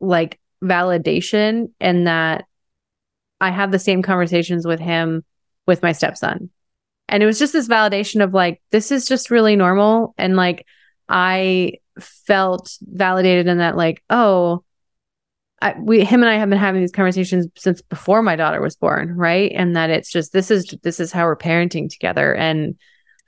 like 0.00 0.40
validation 0.62 1.70
and 1.80 2.06
that 2.06 2.46
I 3.40 3.50
have 3.50 3.70
the 3.70 3.78
same 3.78 4.02
conversations 4.02 4.66
with 4.66 4.80
him 4.80 5.24
with 5.66 5.82
my 5.82 5.92
stepson. 5.92 6.50
And 7.08 7.22
it 7.22 7.26
was 7.26 7.38
just 7.38 7.52
this 7.52 7.68
validation 7.68 8.22
of 8.22 8.32
like, 8.32 8.62
this 8.70 8.90
is 8.90 9.06
just 9.06 9.30
really 9.30 9.56
normal. 9.56 10.14
And 10.16 10.36
like, 10.36 10.66
I 11.08 11.74
felt 12.00 12.76
validated 12.80 13.46
in 13.46 13.58
that, 13.58 13.76
like, 13.76 14.02
oh, 14.08 14.64
I, 15.60 15.74
we 15.78 16.04
him 16.04 16.22
and 16.22 16.30
I 16.30 16.36
have 16.36 16.50
been 16.50 16.58
having 16.58 16.80
these 16.80 16.92
conversations 16.92 17.46
since 17.56 17.80
before 17.82 18.22
my 18.22 18.36
daughter 18.36 18.60
was 18.60 18.76
born, 18.76 19.16
right? 19.16 19.50
And 19.54 19.76
that 19.76 19.90
it's 19.90 20.10
just 20.10 20.32
this 20.32 20.50
is 20.50 20.74
this 20.82 21.00
is 21.00 21.12
how 21.12 21.24
we're 21.24 21.36
parenting 21.36 21.88
together. 21.88 22.34
And 22.34 22.76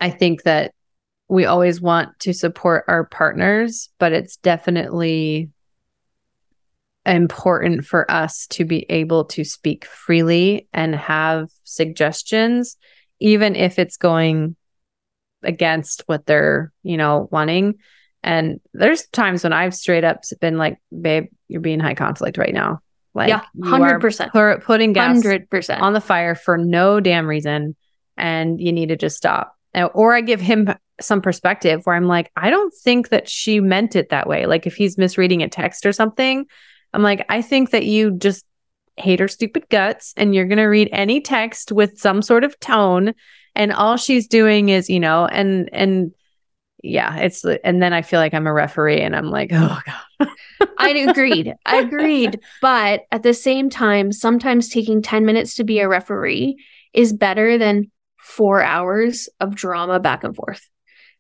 I 0.01 0.11
think 0.11 0.43
that 0.43 0.75
we 1.29 1.47
always 1.47 1.81
want 1.81 2.19
to 2.21 2.35
support 2.35 2.85
our 2.89 3.05
partners, 3.05 3.89
but 3.99 4.13
it's 4.13 4.37
definitely 4.37 5.51
important 7.07 7.85
for 7.85 8.11
us 8.11 8.47
to 8.49 8.65
be 8.65 8.87
able 8.91 9.25
to 9.27 9.45
speak 9.45 9.85
freely 9.85 10.69
and 10.73 10.95
have 10.95 11.49
suggestions, 11.65 12.77
even 13.21 13.55
if 13.55 13.79
it's 13.79 13.97
going 13.97 14.57
against 15.43 16.03
what 16.07 16.27
they're, 16.27 16.73
you 16.83 16.97
know, 16.97 17.29
wanting. 17.31 17.77
And 18.23 18.61
there's 18.75 19.07
times 19.09 19.45
when 19.45 19.53
I've 19.53 19.75
straight 19.75 20.05
up 20.05 20.23
been 20.41 20.59
like, 20.59 20.79
babe, 21.01 21.27
you're 21.49 21.61
being 21.61 21.81
high 21.81 21.95
conflict 21.95 22.39
right 22.39 22.53
now. 22.53 22.81
Like, 23.15 23.29
yeah, 23.29 23.43
100%. 23.57 24.33
Pu- 24.33 24.65
putting 24.65 24.93
gas 24.93 25.25
100%. 25.25 25.81
on 25.81 25.93
the 25.93 26.01
fire 26.01 26.35
for 26.35 26.59
no 26.59 27.01
damn 27.01 27.27
reason. 27.27 27.77
And 28.17 28.61
you 28.61 28.73
need 28.73 28.89
to 28.89 28.97
just 28.97 29.17
stop. 29.17 29.55
Or 29.95 30.15
I 30.15 30.23
give 30.23 30.41
him 30.41 30.75
some 31.01 31.21
perspective 31.21 31.83
where 31.85 31.95
I'm 31.95 32.07
like, 32.07 32.31
I 32.37 32.51
don't 32.51 32.73
think 32.75 33.11
that 33.11 33.29
she 33.29 33.61
meant 33.61 33.95
it 33.95 34.09
that 34.09 34.27
way. 34.27 34.47
Like 34.47 34.67
if 34.67 34.75
he's 34.75 34.99
misreading 34.99 35.43
a 35.43 35.49
text 35.49 35.87
or 35.87 35.93
something, 35.93 36.47
I'm 36.97 37.03
like, 37.03 37.27
I 37.29 37.43
think 37.43 37.73
that 37.73 37.85
you 37.85 38.13
just 38.13 38.47
hate 38.97 39.21
her 39.21 39.29
stupid 39.29 39.69
guts 39.69 40.15
and 40.17 40.35
you're 40.35 40.47
going 40.47 40.57
to 40.57 40.65
read 40.65 40.89
any 40.93 41.21
text 41.21 41.71
with 41.71 42.01
some 42.01 42.23
sort 42.23 42.43
of 42.43 42.59
tone 42.59 43.13
and 43.55 43.71
all 43.71 43.99
she's 43.99 44.27
doing 44.27 44.71
is, 44.71 44.89
you 44.89 44.99
know, 44.99 45.27
and 45.27 45.69
and 45.75 46.13
yeah, 46.83 47.17
it's 47.19 47.45
and 47.45 47.83
then 47.83 47.93
I 47.93 48.01
feel 48.01 48.19
like 48.19 48.33
I'm 48.33 48.47
a 48.47 48.53
referee 48.53 49.03
and 49.03 49.15
I'm 49.15 49.31
like, 49.31 49.51
oh 49.53 49.79
god. 49.85 50.29
I 50.79 50.89
agreed. 50.89 51.53
I 51.67 51.77
agreed, 51.81 52.41
but 52.63 53.03
at 53.13 53.23
the 53.23 53.35
same 53.35 53.69
time, 53.69 54.11
sometimes 54.11 54.71
taking 54.71 55.03
10 55.03 55.27
minutes 55.27 55.55
to 55.57 55.65
be 55.65 55.81
a 55.81 55.89
referee 55.89 56.57
is 56.95 57.13
better 57.13 57.59
than 57.59 57.91
4 58.21 58.63
hours 58.63 59.29
of 59.39 59.55
drama 59.55 60.01
back 60.01 60.25
and 60.25 60.35
forth. 60.35 60.67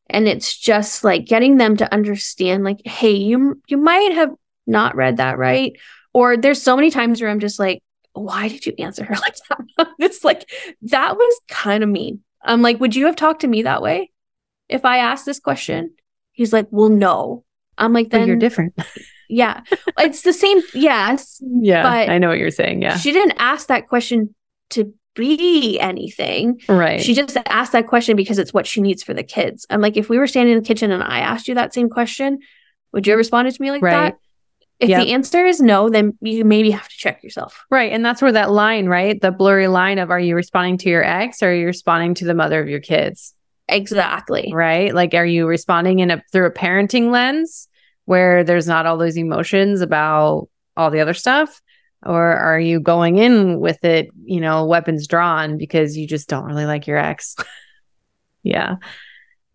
And 0.08 0.26
it's 0.26 0.56
just 0.56 1.04
like 1.04 1.26
getting 1.26 1.58
them 1.58 1.76
to 1.76 1.92
understand 1.92 2.64
like, 2.64 2.80
hey, 2.86 3.12
you 3.12 3.60
you 3.68 3.76
might 3.76 4.12
have 4.12 4.30
not 4.66 4.96
read 4.96 5.18
that 5.18 5.38
right. 5.38 5.72
Or 6.12 6.36
there's 6.36 6.62
so 6.62 6.76
many 6.76 6.90
times 6.90 7.20
where 7.20 7.30
I'm 7.30 7.40
just 7.40 7.58
like, 7.58 7.82
why 8.12 8.48
did 8.48 8.66
you 8.66 8.74
answer 8.78 9.04
her 9.04 9.14
like 9.20 9.36
that? 9.48 9.88
it's 9.98 10.24
like, 10.24 10.48
that 10.82 11.16
was 11.16 11.40
kind 11.48 11.82
of 11.82 11.88
mean. 11.88 12.20
I'm 12.42 12.62
like, 12.62 12.80
would 12.80 12.96
you 12.96 13.06
have 13.06 13.16
talked 13.16 13.40
to 13.42 13.48
me 13.48 13.62
that 13.62 13.82
way 13.82 14.10
if 14.68 14.84
I 14.84 14.98
asked 14.98 15.26
this 15.26 15.40
question? 15.40 15.92
He's 16.32 16.52
like, 16.52 16.68
well, 16.70 16.88
no. 16.88 17.44
I'm 17.78 17.92
like, 17.92 18.10
then 18.10 18.22
but 18.22 18.28
you're 18.28 18.36
different. 18.36 18.74
yeah. 19.28 19.62
It's 19.98 20.22
the 20.22 20.32
same. 20.32 20.60
Yes. 20.72 21.42
Yeah. 21.42 21.82
But 21.82 22.10
I 22.10 22.18
know 22.18 22.28
what 22.28 22.38
you're 22.38 22.50
saying. 22.50 22.82
Yeah. 22.82 22.96
She 22.96 23.12
didn't 23.12 23.36
ask 23.38 23.68
that 23.68 23.88
question 23.88 24.34
to 24.70 24.94
be 25.14 25.78
anything. 25.80 26.60
Right. 26.68 27.00
She 27.00 27.14
just 27.14 27.36
asked 27.46 27.72
that 27.72 27.86
question 27.86 28.16
because 28.16 28.38
it's 28.38 28.54
what 28.54 28.66
she 28.66 28.80
needs 28.80 29.02
for 29.02 29.14
the 29.14 29.22
kids. 29.22 29.66
I'm 29.68 29.80
like, 29.80 29.96
if 29.96 30.08
we 30.08 30.18
were 30.18 30.26
standing 30.26 30.54
in 30.54 30.62
the 30.62 30.66
kitchen 30.66 30.92
and 30.92 31.02
I 31.02 31.20
asked 31.20 31.48
you 31.48 31.54
that 31.54 31.74
same 31.74 31.88
question, 31.88 32.38
would 32.92 33.06
you 33.06 33.12
have 33.12 33.18
responded 33.18 33.54
to 33.54 33.62
me 33.62 33.70
like 33.70 33.82
right. 33.82 33.92
that? 33.92 34.18
If 34.78 34.90
yep. 34.90 35.02
the 35.02 35.12
answer 35.12 35.46
is 35.46 35.60
no, 35.60 35.88
then 35.88 36.18
you 36.20 36.44
maybe 36.44 36.70
have 36.70 36.88
to 36.88 36.96
check 36.96 37.22
yourself. 37.22 37.64
Right. 37.70 37.92
And 37.92 38.04
that's 38.04 38.20
where 38.20 38.32
that 38.32 38.50
line, 38.50 38.86
right? 38.86 39.18
The 39.18 39.30
blurry 39.30 39.68
line 39.68 39.98
of 39.98 40.10
are 40.10 40.20
you 40.20 40.34
responding 40.36 40.76
to 40.78 40.90
your 40.90 41.02
ex 41.02 41.42
or 41.42 41.50
are 41.50 41.54
you 41.54 41.66
responding 41.66 42.14
to 42.16 42.26
the 42.26 42.34
mother 42.34 42.60
of 42.60 42.68
your 42.68 42.80
kids? 42.80 43.34
Exactly. 43.68 44.50
Right. 44.52 44.94
Like, 44.94 45.14
are 45.14 45.26
you 45.26 45.46
responding 45.46 46.00
in 46.00 46.10
a 46.10 46.22
through 46.30 46.46
a 46.46 46.52
parenting 46.52 47.10
lens 47.10 47.68
where 48.04 48.44
there's 48.44 48.68
not 48.68 48.86
all 48.86 48.98
those 48.98 49.16
emotions 49.16 49.80
about 49.80 50.48
all 50.76 50.90
the 50.90 51.00
other 51.00 51.14
stuff? 51.14 51.62
Or 52.04 52.22
are 52.22 52.60
you 52.60 52.78
going 52.78 53.16
in 53.16 53.58
with 53.58 53.82
it, 53.82 54.10
you 54.24 54.40
know, 54.40 54.66
weapons 54.66 55.08
drawn 55.08 55.56
because 55.56 55.96
you 55.96 56.06
just 56.06 56.28
don't 56.28 56.44
really 56.44 56.66
like 56.66 56.86
your 56.86 56.98
ex? 56.98 57.34
yeah. 58.42 58.76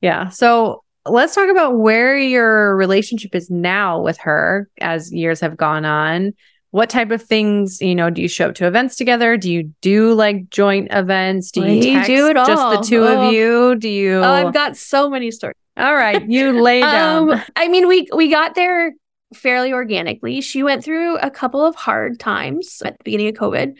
Yeah. 0.01 0.29
So 0.29 0.80
let's 1.05 1.35
talk 1.35 1.49
about 1.49 1.77
where 1.77 2.17
your 2.17 2.75
relationship 2.75 3.33
is 3.35 3.49
now 3.49 4.01
with 4.01 4.17
her 4.19 4.69
as 4.79 5.11
years 5.11 5.39
have 5.39 5.57
gone 5.57 5.85
on. 5.85 6.33
What 6.71 6.89
type 6.89 7.11
of 7.11 7.21
things, 7.21 7.81
you 7.81 7.95
know, 7.95 8.09
do 8.09 8.21
you 8.21 8.29
show 8.29 8.47
up 8.49 8.55
to 8.55 8.67
events 8.67 8.95
together? 8.95 9.35
Do 9.35 9.51
you 9.51 9.73
do 9.81 10.13
like 10.13 10.49
joint 10.49 10.87
events? 10.91 11.51
Do 11.51 11.65
you 11.65 12.05
do 12.05 12.27
it 12.29 12.37
all. 12.37 12.45
just 12.45 12.81
the 12.81 12.87
two 12.87 13.03
oh. 13.03 13.27
of 13.27 13.33
you? 13.33 13.75
Do 13.75 13.89
you 13.89 14.19
Oh, 14.19 14.23
I've 14.23 14.53
got 14.53 14.77
so 14.77 15.09
many 15.09 15.31
stories. 15.31 15.55
All 15.75 15.95
right, 15.95 16.29
you 16.29 16.61
lay 16.61 16.81
down. 16.81 17.31
um, 17.31 17.41
I 17.55 17.67
mean, 17.67 17.87
we 17.87 18.07
we 18.13 18.29
got 18.29 18.55
there 18.55 18.93
fairly 19.33 19.73
organically. 19.73 20.41
She 20.41 20.63
went 20.63 20.83
through 20.83 21.17
a 21.17 21.29
couple 21.29 21.65
of 21.65 21.75
hard 21.75 22.19
times 22.19 22.81
at 22.85 22.97
the 22.97 23.03
beginning 23.03 23.29
of 23.29 23.35
COVID, 23.35 23.75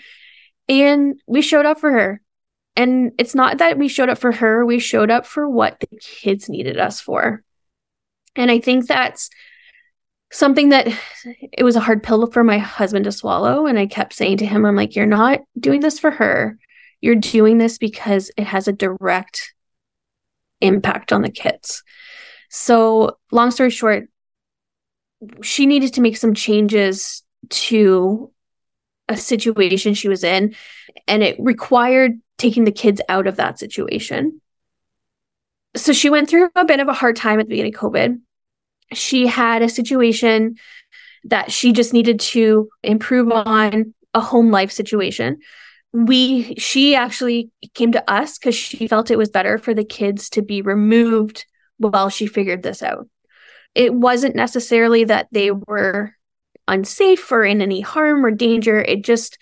and 0.68 1.22
we 1.28 1.42
showed 1.42 1.66
up 1.66 1.80
for 1.80 1.92
her. 1.92 2.22
And 2.76 3.12
it's 3.18 3.36
not 3.36 3.58
that 3.58 3.78
we 3.78 3.88
showed 3.88 4.10
up 4.10 4.18
for 4.18 4.32
her, 4.32 4.66
we 4.66 4.80
showed 4.80 5.12
up 5.12 5.26
for 5.26 5.50
what 5.50 5.80
the 5.80 5.88
kids 6.00 6.50
needed 6.50 6.80
us 6.80 7.02
for. 7.02 7.44
And 8.36 8.50
I 8.50 8.60
think 8.60 8.88
that's 8.88 9.30
something 10.32 10.70
that 10.70 10.88
it 11.52 11.64
was 11.64 11.76
a 11.76 11.82
hard 11.82 12.02
pill 12.02 12.32
for 12.32 12.44
my 12.44 12.58
husband 12.58 13.06
to 13.06 13.12
swallow. 13.12 13.66
And 13.66 13.78
I 13.78 13.86
kept 13.86 14.14
saying 14.14 14.38
to 14.38 14.46
him, 14.46 14.66
I'm 14.66 14.76
like, 14.76 14.96
you're 14.96 15.06
not 15.06 15.42
doing 15.60 15.82
this 15.82 16.00
for 16.00 16.12
her. 16.12 16.58
You're 17.02 17.16
doing 17.16 17.58
this 17.58 17.78
because 17.78 18.32
it 18.38 18.46
has 18.46 18.68
a 18.68 18.74
direct 18.74 19.54
impact 20.62 21.12
on 21.12 21.22
the 21.22 21.32
kids. 21.32 21.84
So, 22.50 23.18
long 23.32 23.52
story 23.52 23.70
short, 23.70 24.08
she 25.42 25.66
needed 25.66 25.94
to 25.96 26.02
make 26.02 26.18
some 26.18 26.34
changes 26.34 27.24
to 27.50 28.32
a 29.08 29.18
situation 29.18 29.94
she 29.94 30.10
was 30.10 30.24
in, 30.24 30.56
and 31.08 31.24
it 31.24 31.38
required 31.40 32.20
taking 32.42 32.64
the 32.64 32.72
kids 32.72 33.00
out 33.08 33.28
of 33.28 33.36
that 33.36 33.60
situation. 33.60 34.42
So 35.76 35.94
she 35.94 36.10
went 36.10 36.30
through 36.30 36.50
a 36.56 36.66
bit 36.66 36.80
of 36.80 36.88
a 36.88 36.94
hard 36.94 37.16
time 37.16 37.40
at 37.40 37.46
the 37.46 37.52
beginning 37.52 37.76
of 37.76 37.80
COVID. 37.80 38.20
She 38.94 39.28
had 39.28 39.62
a 39.62 39.70
situation 39.70 40.58
that 41.26 41.52
she 41.52 41.72
just 41.72 41.94
needed 41.94 42.20
to 42.20 42.68
improve 42.84 43.32
on 43.32 43.94
a 44.14 44.20
home 44.20 44.50
life 44.52 44.72
situation. 44.72 45.38
We 45.94 46.56
she 46.56 46.96
actually 46.96 47.52
came 47.74 47.92
to 47.92 48.12
us 48.12 48.38
cuz 48.38 48.56
she 48.56 48.88
felt 48.88 49.12
it 49.12 49.18
was 49.18 49.30
better 49.30 49.58
for 49.58 49.74
the 49.74 49.86
kids 49.86 50.30
to 50.32 50.42
be 50.42 50.62
removed 50.62 51.46
while 51.78 52.10
she 52.10 52.26
figured 52.26 52.64
this 52.64 52.82
out. 52.82 53.08
It 53.76 53.94
wasn't 53.94 54.36
necessarily 54.36 55.04
that 55.06 55.28
they 55.32 55.52
were 55.52 56.16
unsafe 56.68 57.32
or 57.32 57.44
in 57.44 57.62
any 57.62 57.82
harm 57.82 58.26
or 58.26 58.32
danger. 58.32 58.82
It 58.82 59.04
just 59.04 59.38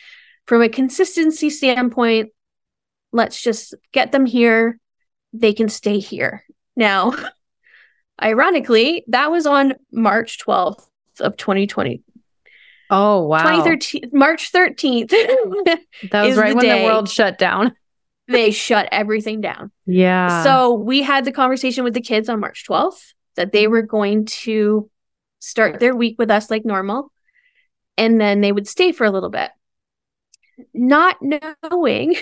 from 0.46 0.62
a 0.62 0.70
consistency 0.70 1.50
standpoint, 1.50 2.32
let's 3.12 3.42
just 3.42 3.76
get 3.92 4.12
them 4.12 4.26
here. 4.26 4.80
They 5.34 5.54
can 5.54 5.70
stay 5.70 6.00
here. 6.00 6.44
Now, 6.76 7.14
ironically, 8.22 9.04
that 9.08 9.32
was 9.32 9.46
on 9.46 9.74
March 9.92 10.40
12th 10.46 10.86
of 11.20 11.38
2020. 11.38 12.04
Oh, 12.92 13.24
wow. 13.24 13.44
2013, 13.44 14.10
March 14.14 14.52
13th. 14.52 15.10
that 16.12 16.26
was 16.26 16.38
right 16.38 16.50
the 16.50 16.56
when 16.56 16.80
the 16.80 16.86
world 16.86 17.10
shut 17.10 17.38
down. 17.38 17.76
they 18.28 18.52
shut 18.52 18.90
everything 18.92 19.42
down. 19.42 19.72
Yeah. 19.86 20.44
So 20.44 20.74
we 20.74 21.04
had 21.04 21.26
the 21.26 21.32
conversation 21.32 21.84
with 21.84 21.94
the 21.94 22.02
kids 22.02 22.30
on 22.30 22.40
March 22.40 22.66
12th 22.68 23.14
that 23.36 23.52
they 23.52 23.68
were 23.68 23.82
going 23.82 24.26
to 24.26 24.90
start 25.40 25.80
their 25.80 25.96
week 25.96 26.16
with 26.18 26.32
us 26.32 26.50
like 26.50 26.66
normal. 26.66 27.12
And 27.98 28.20
then 28.20 28.42
they 28.42 28.52
would 28.52 28.68
stay 28.68 28.92
for 28.92 29.06
a 29.06 29.12
little 29.12 29.30
bit. 29.30 29.52
Not 30.74 31.18
knowing 31.22 32.16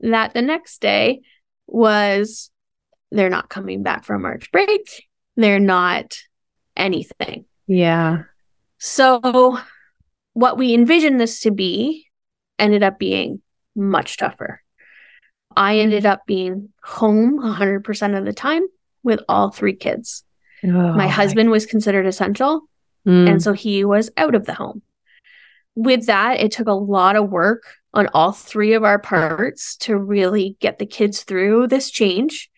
that 0.00 0.34
the 0.34 0.42
next 0.42 0.80
day 0.80 1.20
was 1.66 2.50
they're 3.10 3.30
not 3.30 3.48
coming 3.48 3.82
back 3.82 4.04
from 4.04 4.22
March 4.22 4.50
break. 4.52 5.06
They're 5.36 5.60
not 5.60 6.16
anything. 6.76 7.44
Yeah. 7.66 8.24
So, 8.78 9.58
what 10.34 10.58
we 10.58 10.74
envisioned 10.74 11.20
this 11.20 11.40
to 11.40 11.50
be 11.50 12.06
ended 12.58 12.82
up 12.82 12.98
being 12.98 13.42
much 13.74 14.16
tougher. 14.16 14.62
I 15.56 15.78
ended 15.78 16.04
up 16.04 16.26
being 16.26 16.70
home 16.82 17.38
100% 17.40 18.18
of 18.18 18.24
the 18.24 18.32
time 18.32 18.62
with 19.02 19.20
all 19.28 19.50
three 19.50 19.74
kids. 19.74 20.24
Oh, 20.64 20.68
my 20.68 21.08
husband 21.08 21.50
was 21.50 21.66
considered 21.66 22.06
essential, 22.06 22.62
mm. 23.06 23.28
and 23.28 23.42
so 23.42 23.52
he 23.52 23.84
was 23.84 24.10
out 24.16 24.34
of 24.34 24.46
the 24.46 24.54
home. 24.54 24.82
with 25.74 26.06
that, 26.06 26.40
it 26.40 26.52
took 26.52 26.66
a 26.66 26.72
lot 26.72 27.16
of 27.16 27.30
work 27.30 27.64
on 27.96 28.08
all 28.12 28.30
three 28.30 28.74
of 28.74 28.84
our 28.84 28.98
parts 28.98 29.76
to 29.78 29.96
really 29.96 30.56
get 30.60 30.78
the 30.78 30.86
kids 30.86 31.22
through 31.22 31.66
this 31.66 31.90
change. 31.90 32.50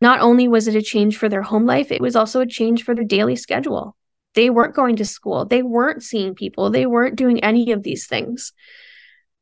Not 0.00 0.20
only 0.20 0.46
was 0.46 0.68
it 0.68 0.76
a 0.76 0.82
change 0.82 1.16
for 1.16 1.28
their 1.28 1.42
home 1.42 1.66
life, 1.66 1.90
it 1.90 2.00
was 2.00 2.14
also 2.14 2.40
a 2.40 2.46
change 2.46 2.84
for 2.84 2.94
their 2.94 3.04
daily 3.04 3.34
schedule. 3.34 3.96
They 4.34 4.48
weren't 4.48 4.76
going 4.76 4.96
to 4.96 5.04
school, 5.04 5.44
they 5.44 5.62
weren't 5.62 6.04
seeing 6.04 6.34
people, 6.34 6.70
they 6.70 6.86
weren't 6.86 7.16
doing 7.16 7.42
any 7.42 7.72
of 7.72 7.82
these 7.82 8.06
things. 8.06 8.52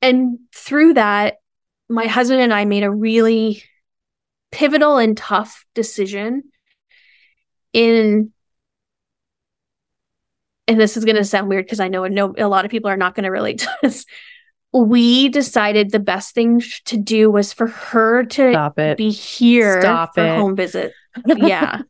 And 0.01 0.39
through 0.55 0.95
that, 0.95 1.37
my 1.91 2.07
husband 2.07 2.41
and 2.41 2.53
I 2.53 2.65
made 2.65 2.85
a 2.85 2.91
really 2.91 3.63
pivotal 4.51 4.97
and 4.97 5.17
tough 5.17 5.67
decision 5.75 6.45
in 7.75 8.33
and 10.67 10.81
this 10.81 10.97
is 10.97 11.05
going 11.05 11.17
to 11.17 11.25
sound 11.25 11.49
weird 11.49 11.67
because 11.67 11.81
I 11.81 11.89
know, 11.89 12.07
a 12.39 12.49
lot 12.49 12.65
of 12.65 12.71
people 12.71 12.91
are 12.91 12.97
not 12.97 13.15
going 13.15 13.25
to 13.25 13.31
relate 13.31 13.59
to 13.59 13.69
this. 13.83 14.07
We 14.77 15.29
decided 15.29 15.93
the 15.93 16.01
best 16.01 16.35
thing 16.35 16.61
to 16.87 16.97
do 16.97 17.31
was 17.31 17.53
for 17.53 17.69
her 17.69 18.25
to 18.25 18.51
Stop 18.53 18.79
it. 18.79 18.97
be 18.99 19.11
here 19.11 19.81
Stop 19.81 20.15
for 20.17 20.25
it. 20.25 20.37
home 20.37 20.57
visit. 20.57 20.93
Yeah. 21.37 21.83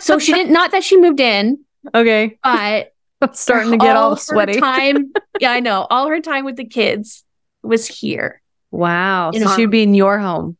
so 0.00 0.18
she 0.18 0.34
didn't, 0.34 0.52
not 0.52 0.70
that 0.72 0.84
she 0.84 0.98
moved 0.98 1.18
in, 1.20 1.64
Okay. 1.94 2.38
but 2.42 2.92
I'm 3.22 3.32
starting 3.32 3.70
to 3.72 3.78
get 3.78 3.96
all, 3.96 4.10
her 4.16 4.20
sweaty. 4.20 4.60
time, 4.60 5.12
yeah, 5.40 5.50
I 5.52 5.60
know. 5.60 5.86
All 5.88 6.08
her 6.08 6.20
time 6.20 6.44
with 6.44 6.56
the 6.56 6.66
kids 6.66 7.24
was 7.62 7.86
here. 7.88 8.42
Wow. 8.70 9.30
So 9.32 9.56
she'd 9.56 9.70
be 9.70 9.82
in 9.82 9.94
your 9.94 10.18
home. 10.18 10.58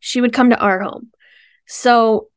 She 0.00 0.20
would 0.20 0.32
come 0.34 0.50
to 0.50 0.58
our 0.58 0.80
home. 0.80 1.10
So 1.66 2.28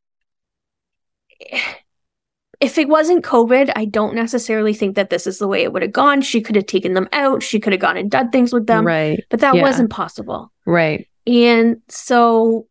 if 2.60 2.78
it 2.78 2.88
wasn't 2.88 3.24
COVID, 3.24 3.72
I 3.76 3.86
don't 3.86 4.16
necessarily 4.16 4.74
think 4.74 4.95
that 4.95 5.10
this 5.10 5.28
is 5.28 5.39
the 5.39 5.47
way 5.47 5.64
it 5.64 5.74
would 5.74 5.82
have 5.82 5.91
gone. 5.91 6.22
She 6.22 6.41
could 6.41 6.56
have 6.56 6.66
taken 6.66 6.93
them 6.93 7.10
out. 7.12 7.43
She 7.43 7.60
could 7.60 7.74
have 7.74 7.82
gone 7.82 7.97
and 7.97 8.10
done 8.10 8.30
things 8.32 8.53
with 8.53 8.68
them, 8.68 8.86
right. 8.86 9.24
but 9.30 9.41
that 9.41 9.56
Yeah. 9.56 9.62
wasn't 9.62 9.89
possible. 9.89 10.51
Right. 10.66 11.08
And 11.28 11.82
so 11.89 12.68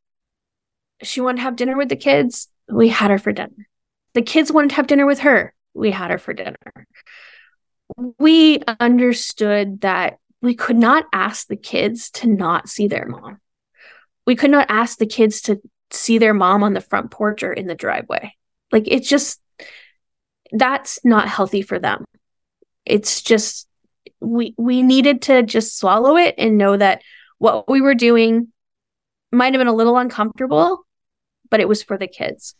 she 1.03 1.21
wanted 1.21 1.37
to 1.37 1.43
have 1.43 1.57
dinner 1.57 1.77
with 1.77 1.89
the 1.89 1.97
kids. 1.97 2.49
We 2.69 2.89
had 2.89 3.11
her 3.11 3.19
for 3.19 3.33
dinner. 3.33 3.69
The 4.15 4.23
kids 4.23 4.53
wanted 4.53 4.71
to 4.71 4.77
have 4.77 4.87
dinner 4.87 5.07
with 5.07 5.21
her. 5.21 5.53
We 5.75 5.91
had 5.91 6.11
her 6.11 6.19
for 6.19 6.33
dinner. 6.33 6.57
We 8.19 8.61
understood 8.81 9.83
that 9.83 10.19
we 10.41 10.55
could 10.55 10.77
not 10.77 11.07
ask 11.13 11.49
the 11.49 11.57
kids 11.57 12.11
to 12.13 12.29
not 12.29 12.69
see 12.69 12.87
their 12.89 13.07
mom. 13.07 13.39
We 14.27 14.37
could 14.37 14.51
not 14.51 14.67
ask 14.69 14.99
the 14.99 15.07
kids 15.07 15.43
to 15.43 15.61
see 15.91 16.19
their 16.19 16.35
mom 16.35 16.63
on 16.63 16.75
the 16.75 16.81
front 16.81 17.11
porch 17.11 17.43
or 17.43 17.53
in 17.53 17.67
the 17.67 17.75
driveway. 17.75 18.35
Like 18.73 18.85
it's 18.87 19.09
just, 19.09 19.41
that's 20.55 20.99
not 21.05 21.29
healthy 21.29 21.63
for 21.63 21.79
them. 21.79 22.05
It's 22.87 23.23
just, 23.23 23.69
we 24.21 24.55
we 24.57 24.83
needed 24.83 25.23
to 25.23 25.43
just 25.43 25.79
swallow 25.79 26.17
it 26.17 26.35
and 26.39 26.57
know 26.59 26.77
that 26.77 27.03
what 27.39 27.69
we 27.69 27.81
were 27.81 27.95
doing 27.95 28.49
might 29.33 29.53
have 29.53 29.61
been 29.61 29.67
a 29.69 29.75
little 29.75 29.97
uncomfortable, 29.99 30.87
but 31.51 31.61
it 31.61 31.69
was 31.69 31.83
for 31.83 31.99
the 31.99 32.07
kids. 32.07 32.55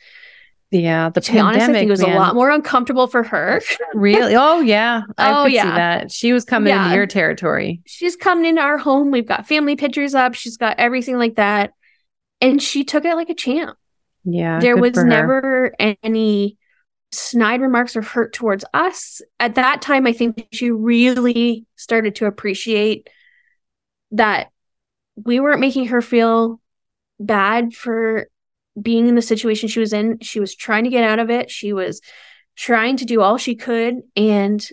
Yeah. 0.71 1.11
The 1.11 1.21
To 1.21 1.33
be 1.33 1.39
honest, 1.39 1.69
I 1.69 1.73
think 1.73 1.87
it 1.89 1.91
was 1.91 2.03
man. 2.03 2.17
a 2.17 2.19
lot 2.19 2.35
more 2.35 2.51
uncomfortable 2.51 3.07
for 3.07 3.23
her. 3.23 3.61
Really? 3.95 4.35
Oh 4.35 4.61
yeah. 4.61 5.03
I 5.17 5.31
Oh, 5.31 5.45
could 5.45 5.51
see 5.53 5.55
yeah. 5.57 5.77
that. 5.77 6.11
She 6.11 6.33
was 6.33 6.45
coming 6.45 6.71
Yeah. 6.73 6.85
into 6.87 6.97
your 6.97 7.07
territory. 7.07 7.81
She's 7.87 8.17
coming 8.17 8.45
into 8.47 8.61
our 8.61 8.77
home. 8.77 9.13
We've 9.13 9.27
got 9.29 9.47
family 9.47 9.77
pictures 9.77 10.15
up. 10.17 10.35
She's 10.35 10.57
got 10.57 10.79
everything 10.81 11.17
like 11.17 11.37
that. 11.37 11.71
And 12.41 12.61
she 12.61 12.83
took 12.83 13.05
it 13.05 13.15
like 13.15 13.31
a 13.31 13.35
champ. 13.35 13.79
Yeah. 14.25 14.59
there 14.59 14.77
was 14.77 14.97
never 14.97 15.73
any 16.03 16.57
snide 17.15 17.61
remarks 17.61 17.97
or 17.97 18.03
hurt 18.03 18.33
towards 18.33 18.65
us. 18.75 19.23
At 19.41 19.55
that 19.55 19.83
time, 19.83 20.07
I 20.07 20.13
think 20.13 20.47
she 20.53 20.71
really 20.71 21.67
started 21.77 22.17
to 22.17 22.27
appreciate 22.27 23.09
that 24.13 24.51
we 25.17 25.41
weren't 25.41 25.61
making 25.61 25.87
her 25.87 26.03
feel 26.03 26.61
bad 27.21 27.73
for 27.75 28.29
being 28.81 29.09
in 29.09 29.15
the 29.15 29.23
situation 29.23 29.69
she 29.69 29.81
was 29.81 29.93
in. 29.93 30.19
She 30.21 30.41
was 30.41 30.55
trying 30.55 30.85
to 30.85 30.91
get 30.91 31.05
out 31.05 31.19
of 31.19 31.31
it. 31.31 31.51
She 31.51 31.73
was 31.73 32.01
trying 32.57 32.97
to 32.99 33.05
do 33.05 33.21
all 33.21 33.39
she 33.39 33.55
could. 33.55 33.97
And 34.17 34.67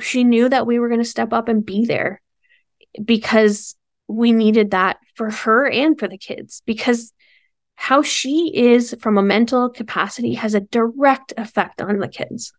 she 0.00 0.24
knew 0.24 0.48
that 0.48 0.66
we 0.66 0.78
were 0.78 0.88
going 0.88 1.00
to 1.00 1.08
step 1.08 1.32
up 1.32 1.48
and 1.48 1.64
be 1.64 1.86
there 1.86 2.20
because 3.02 3.76
we 4.08 4.32
needed 4.32 4.72
that 4.72 4.98
for 5.14 5.30
her 5.30 5.68
and 5.68 5.98
for 5.98 6.08
the 6.08 6.18
kids. 6.18 6.62
Because 6.66 7.12
how 7.76 8.02
she 8.02 8.50
is 8.54 8.96
from 9.00 9.18
a 9.18 9.22
mental 9.22 9.68
capacity 9.68 10.34
has 10.34 10.54
a 10.54 10.60
direct 10.60 11.32
effect 11.36 11.80
on 11.80 11.98
the 11.98 12.08
kids. 12.08 12.52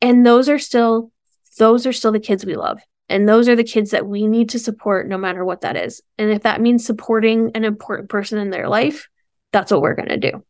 And 0.00 0.24
those 0.24 0.48
are 0.48 0.58
still 0.58 1.10
those 1.58 1.86
are 1.86 1.92
still 1.92 2.12
the 2.12 2.20
kids 2.20 2.44
we 2.44 2.56
love. 2.56 2.80
And 3.08 3.28
those 3.28 3.48
are 3.48 3.56
the 3.56 3.64
kids 3.64 3.90
that 3.90 4.06
we 4.06 4.26
need 4.26 4.50
to 4.50 4.58
support 4.58 5.08
no 5.08 5.18
matter 5.18 5.44
what 5.44 5.60
that 5.60 5.76
is. 5.76 6.02
And 6.18 6.30
if 6.30 6.42
that 6.42 6.60
means 6.60 6.84
supporting 6.84 7.52
an 7.54 7.64
important 7.64 8.08
person 8.08 8.38
in 8.38 8.50
their 8.50 8.68
life, 8.68 9.08
that's 9.52 9.70
what 9.70 9.82
we're 9.82 9.94
going 9.94 10.08
to 10.08 10.16
do. 10.16 10.44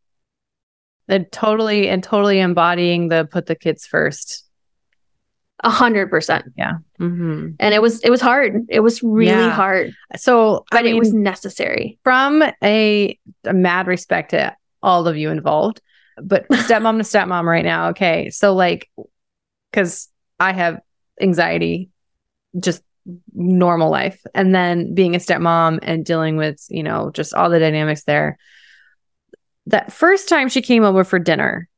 And 1.08 1.30
totally 1.30 1.88
and 1.88 2.02
totally 2.02 2.40
embodying 2.40 3.08
the 3.08 3.28
put 3.30 3.46
the 3.46 3.56
kids 3.56 3.86
first. 3.86 4.43
A 5.64 5.70
hundred 5.70 6.10
percent. 6.10 6.44
Yeah. 6.56 6.74
hmm 6.98 7.50
And 7.58 7.74
it 7.74 7.80
was 7.82 8.00
it 8.00 8.10
was 8.10 8.20
hard. 8.20 8.66
It 8.68 8.80
was 8.80 9.02
really 9.02 9.26
Yeah. 9.30 9.50
hard, 9.50 9.92
So 10.16 10.64
but 10.70 10.80
I 10.80 10.82
mean, 10.82 10.96
it 10.96 10.98
was 10.98 11.12
necessary. 11.12 11.98
from 12.04 12.42
a, 12.62 13.18
a 13.44 13.52
mad 13.52 13.86
respect 13.86 14.30
to 14.30 14.54
all 14.82 15.08
of 15.08 15.16
you 15.16 15.30
involved, 15.30 15.80
but 16.22 16.46
stepmom 16.52 16.98
to 16.98 17.04
stepmom 17.04 17.44
right 17.44 17.64
now. 17.64 17.88
Okay. 17.88 18.28
So 18.30 18.54
like, 18.54 18.90
cause 19.72 20.08
I 20.38 20.52
have 20.52 20.80
anxiety, 21.20 21.88
just 22.60 22.82
normal 23.34 23.90
life. 23.90 24.20
And 24.34 24.54
then 24.54 24.94
being 24.94 25.14
a 25.14 25.18
stepmom 25.18 25.78
and 25.82 26.04
dealing 26.04 26.36
with, 26.36 26.64
you 26.68 26.82
know, 26.82 27.10
just 27.14 27.32
all 27.34 27.48
the 27.50 27.58
dynamics 27.58 28.04
there. 28.04 28.36
That 29.66 29.92
first 29.92 30.28
time 30.28 30.48
she 30.50 30.60
came 30.60 30.84
over 30.84 31.04
for 31.04 31.18
dinner, 31.18 31.68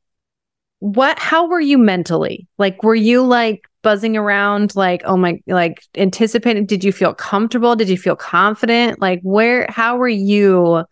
what, 0.80 1.18
how 1.18 1.46
were 1.48 1.60
you 1.60 1.78
mentally? 1.78 2.48
Like, 2.58 2.82
were 2.82 2.94
you 2.94 3.22
like 3.22 3.62
buzzing 3.86 4.16
around, 4.16 4.74
like, 4.74 5.00
oh 5.04 5.16
my, 5.16 5.40
like 5.46 5.80
anticipating? 5.96 6.66
Did 6.66 6.82
you 6.82 6.90
feel 6.90 7.14
comfortable? 7.14 7.76
Did 7.76 7.88
you 7.88 7.96
feel 7.96 8.16
confident? 8.16 9.00
Like, 9.00 9.20
where, 9.22 9.64
how 9.68 9.96
were 9.96 10.08
you 10.08 10.82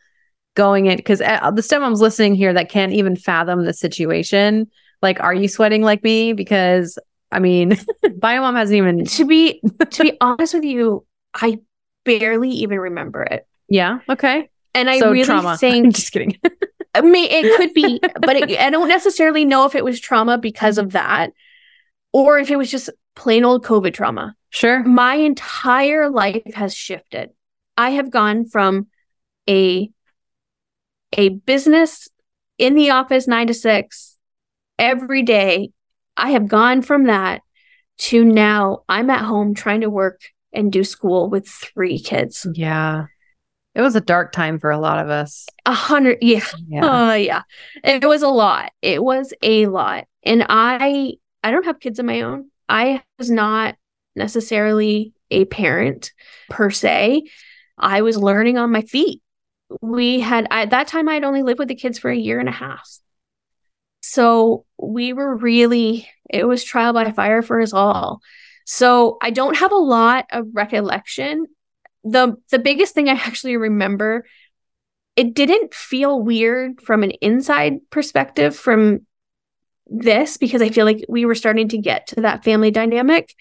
going 0.54 0.86
in? 0.86 0.96
Because 0.96 1.20
uh, 1.20 1.50
the 1.50 1.60
stepmoms 1.60 1.98
listening 1.98 2.36
here 2.36 2.52
that 2.52 2.68
can't 2.68 2.92
even 2.92 3.16
fathom 3.16 3.64
the 3.64 3.72
situation, 3.72 4.70
like, 5.02 5.18
are 5.18 5.34
you 5.34 5.48
sweating 5.48 5.82
like 5.82 6.04
me? 6.04 6.34
Because 6.34 6.96
I 7.32 7.40
mean, 7.40 7.76
bio 8.18 8.42
mom 8.42 8.54
hasn't 8.54 8.76
even, 8.76 9.04
To 9.04 9.24
be 9.24 9.60
to 9.90 10.02
be 10.04 10.16
honest 10.20 10.54
with 10.54 10.62
you, 10.62 11.04
I 11.34 11.58
barely 12.04 12.50
even 12.50 12.78
remember 12.78 13.24
it. 13.24 13.44
yeah, 13.68 13.98
okay. 14.08 14.48
And 14.72 14.88
I 14.88 15.00
so 15.00 15.10
really 15.10 15.24
trauma. 15.24 15.58
I'm 15.62 15.90
just 15.90 16.12
kidding. 16.12 16.38
I 16.94 17.00
mean, 17.00 17.28
it 17.28 17.56
could 17.56 17.74
be, 17.74 17.98
but 18.20 18.36
it, 18.36 18.56
I 18.56 18.70
don't 18.70 18.86
necessarily 18.86 19.44
know 19.44 19.64
if 19.64 19.74
it 19.74 19.84
was 19.84 19.98
trauma 19.98 20.38
because 20.38 20.78
of 20.78 20.92
that 20.92 21.32
or 22.14 22.38
if 22.38 22.48
it 22.50 22.56
was 22.56 22.70
just 22.70 22.88
plain 23.16 23.44
old 23.44 23.64
COVID 23.64 23.92
trauma. 23.92 24.34
sure. 24.50 24.82
My 24.84 25.16
entire 25.16 26.08
life 26.08 26.54
has 26.54 26.74
shifted. 26.74 27.30
I 27.76 27.90
have 27.90 28.10
gone 28.10 28.46
from 28.46 28.86
a 29.50 29.90
a 31.16 31.28
business 31.28 32.08
in 32.56 32.74
the 32.74 32.90
office 32.90 33.28
9 33.28 33.48
to 33.48 33.54
6 33.54 34.16
every 34.78 35.22
day. 35.22 35.70
I 36.16 36.30
have 36.30 36.48
gone 36.48 36.82
from 36.82 37.04
that 37.04 37.42
to 37.98 38.24
now 38.24 38.84
I'm 38.88 39.10
at 39.10 39.24
home 39.24 39.54
trying 39.54 39.82
to 39.82 39.90
work 39.90 40.20
and 40.52 40.72
do 40.72 40.84
school 40.84 41.28
with 41.28 41.48
3 41.48 41.98
kids. 41.98 42.46
Yeah. 42.54 43.06
It 43.74 43.80
was 43.80 43.96
a 43.96 44.00
dark 44.00 44.30
time 44.30 44.60
for 44.60 44.70
a 44.70 44.78
lot 44.78 44.98
of 45.04 45.10
us. 45.10 45.46
A 45.66 45.72
hundred, 45.72 46.18
yeah. 46.22 46.44
Yeah. 46.68 46.80
Oh 47.10 47.14
yeah. 47.14 47.42
It 47.82 48.04
was 48.06 48.22
a 48.22 48.28
lot. 48.28 48.70
It 48.82 49.02
was 49.02 49.34
a 49.42 49.66
lot. 49.66 50.04
And 50.22 50.46
I 50.48 51.14
I 51.44 51.50
don't 51.50 51.66
have 51.66 51.78
kids 51.78 51.98
of 51.98 52.06
my 52.06 52.22
own. 52.22 52.50
I 52.68 53.02
was 53.18 53.30
not 53.30 53.76
necessarily 54.16 55.12
a 55.30 55.44
parent 55.44 56.12
per 56.48 56.70
se. 56.70 57.24
I 57.76 58.00
was 58.00 58.16
learning 58.16 58.56
on 58.56 58.72
my 58.72 58.80
feet. 58.80 59.20
We 59.82 60.20
had 60.20 60.46
at 60.50 60.70
that 60.70 60.88
time 60.88 61.08
I'd 61.08 61.22
only 61.22 61.42
lived 61.42 61.58
with 61.58 61.68
the 61.68 61.74
kids 61.74 61.98
for 61.98 62.10
a 62.10 62.16
year 62.16 62.40
and 62.40 62.48
a 62.48 62.52
half. 62.52 62.88
So 64.00 64.64
we 64.78 65.12
were 65.12 65.36
really 65.36 66.08
it 66.30 66.46
was 66.46 66.64
trial 66.64 66.94
by 66.94 67.10
fire 67.12 67.42
for 67.42 67.60
us 67.60 67.74
all. 67.74 68.22
So 68.64 69.18
I 69.20 69.30
don't 69.30 69.58
have 69.58 69.72
a 69.72 69.76
lot 69.76 70.26
of 70.30 70.46
recollection. 70.54 71.46
The 72.04 72.36
the 72.50 72.58
biggest 72.58 72.94
thing 72.94 73.08
I 73.08 73.12
actually 73.12 73.58
remember 73.58 74.24
it 75.16 75.34
didn't 75.34 75.74
feel 75.74 76.20
weird 76.20 76.80
from 76.80 77.02
an 77.02 77.12
inside 77.20 77.78
perspective 77.90 78.56
from 78.56 79.06
this 79.86 80.36
because 80.36 80.62
I 80.62 80.70
feel 80.70 80.86
like 80.86 81.04
we 81.08 81.24
were 81.24 81.34
starting 81.34 81.68
to 81.68 81.78
get 81.78 82.06
to 82.08 82.22
that 82.22 82.44
family 82.44 82.70
dynamic. 82.70 83.34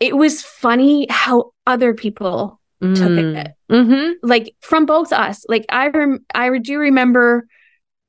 It 0.00 0.16
was 0.16 0.42
funny 0.42 1.06
how 1.08 1.52
other 1.66 1.94
people 1.94 2.60
took 2.80 3.10
it. 3.10 3.54
Mm-hmm. 3.70 4.26
Like 4.26 4.54
from 4.60 4.84
both 4.84 5.12
us. 5.12 5.46
Like 5.48 5.64
I 5.68 5.88
rem- 5.88 6.26
I 6.34 6.58
do 6.58 6.78
remember 6.78 7.46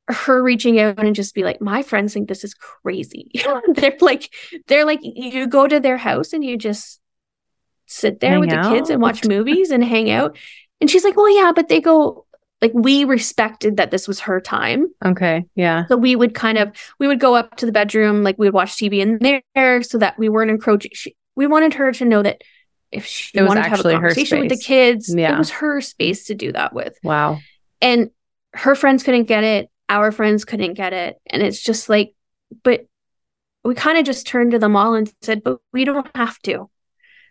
her 0.07 0.43
reaching 0.43 0.79
out 0.79 0.99
and 0.99 1.15
just 1.15 1.33
be 1.33 1.43
like, 1.43 1.61
my 1.61 1.81
friends 1.81 2.13
think 2.13 2.27
this 2.27 2.43
is 2.43 2.53
crazy. 2.53 3.31
they're 3.73 3.97
like, 4.01 4.33
they're 4.67 4.86
like, 4.86 4.99
you 5.01 5.47
go 5.47 5.67
to 5.67 5.79
their 5.79 5.97
house 5.97 6.33
and 6.33 6.43
you 6.43 6.57
just 6.57 6.99
sit 7.88 8.19
there 8.19 8.31
hang 8.31 8.39
with 8.41 8.51
out? 8.51 8.63
the 8.63 8.75
kids 8.75 8.89
and 8.89 9.01
watch 9.01 9.25
movies 9.25 9.71
and 9.71 9.83
hang 9.83 10.11
out. 10.11 10.38
And 10.81 10.89
she's 10.89 11.03
like, 11.03 11.15
well, 11.15 11.33
yeah, 11.33 11.53
but 11.55 11.69
they 11.69 11.81
go 11.81 12.24
like 12.62 12.72
we 12.74 13.03
respected 13.03 13.78
that 13.78 13.91
this 13.91 14.08
was 14.08 14.22
her 14.22 14.39
time. 14.39 14.88
Okay. 15.03 15.45
Yeah. 15.56 15.86
So 15.88 15.97
we 15.97 16.16
would 16.16 16.34
kind 16.34 16.58
of 16.58 16.72
we 16.99 17.08
would 17.08 17.20
go 17.20 17.36
up 17.36 17.58
to 17.58 17.66
the 17.66 17.72
bedroom, 17.72 18.24
like 18.24 18.38
we 18.38 18.47
would 18.47 18.53
watch 18.53 18.76
TV 18.76 18.99
in 18.99 19.41
there 19.53 19.84
so 19.84 19.97
that 19.97 20.18
we 20.18 20.30
weren't 20.30 20.51
encroaching. 20.51 20.91
She, 20.93 21.16
we 21.36 21.47
wanted 21.47 21.74
her 21.76 21.91
to 21.91 22.06
know 22.06 22.24
that 22.24 22.41
if 22.91 23.06
she 23.06 23.41
wanted 23.41 23.64
to 23.64 23.70
have 23.70 23.80
a 23.82 23.91
conversation 23.91 24.39
with 24.39 24.49
the 24.49 24.58
kids, 24.58 25.14
yeah. 25.14 25.36
it 25.36 25.38
was 25.38 25.51
her 25.51 25.82
space 25.82 26.26
to 26.28 26.36
do 26.36 26.51
that 26.53 26.74
with. 26.74 26.97
Wow. 27.03 27.39
And 27.82 28.10
her 28.53 28.74
friends 28.74 29.03
couldn't 29.03 29.26
get 29.26 29.43
it, 29.43 29.70
our 29.89 30.12
friends 30.12 30.45
couldn't 30.45 30.76
get 30.76 30.93
it. 30.93 31.18
And 31.28 31.43
it's 31.43 31.62
just 31.62 31.89
like, 31.89 32.14
but 32.64 32.86
we 33.66 33.76
kind 33.76 33.97
of 33.97 34.06
just 34.06 34.28
turned 34.28 34.51
to 34.51 34.60
them 34.60 34.76
all 34.76 34.93
and 34.93 35.12
said, 35.22 35.43
but 35.43 35.58
we 35.74 35.84
don't 35.84 36.08
have 36.16 36.39
to. 36.43 36.70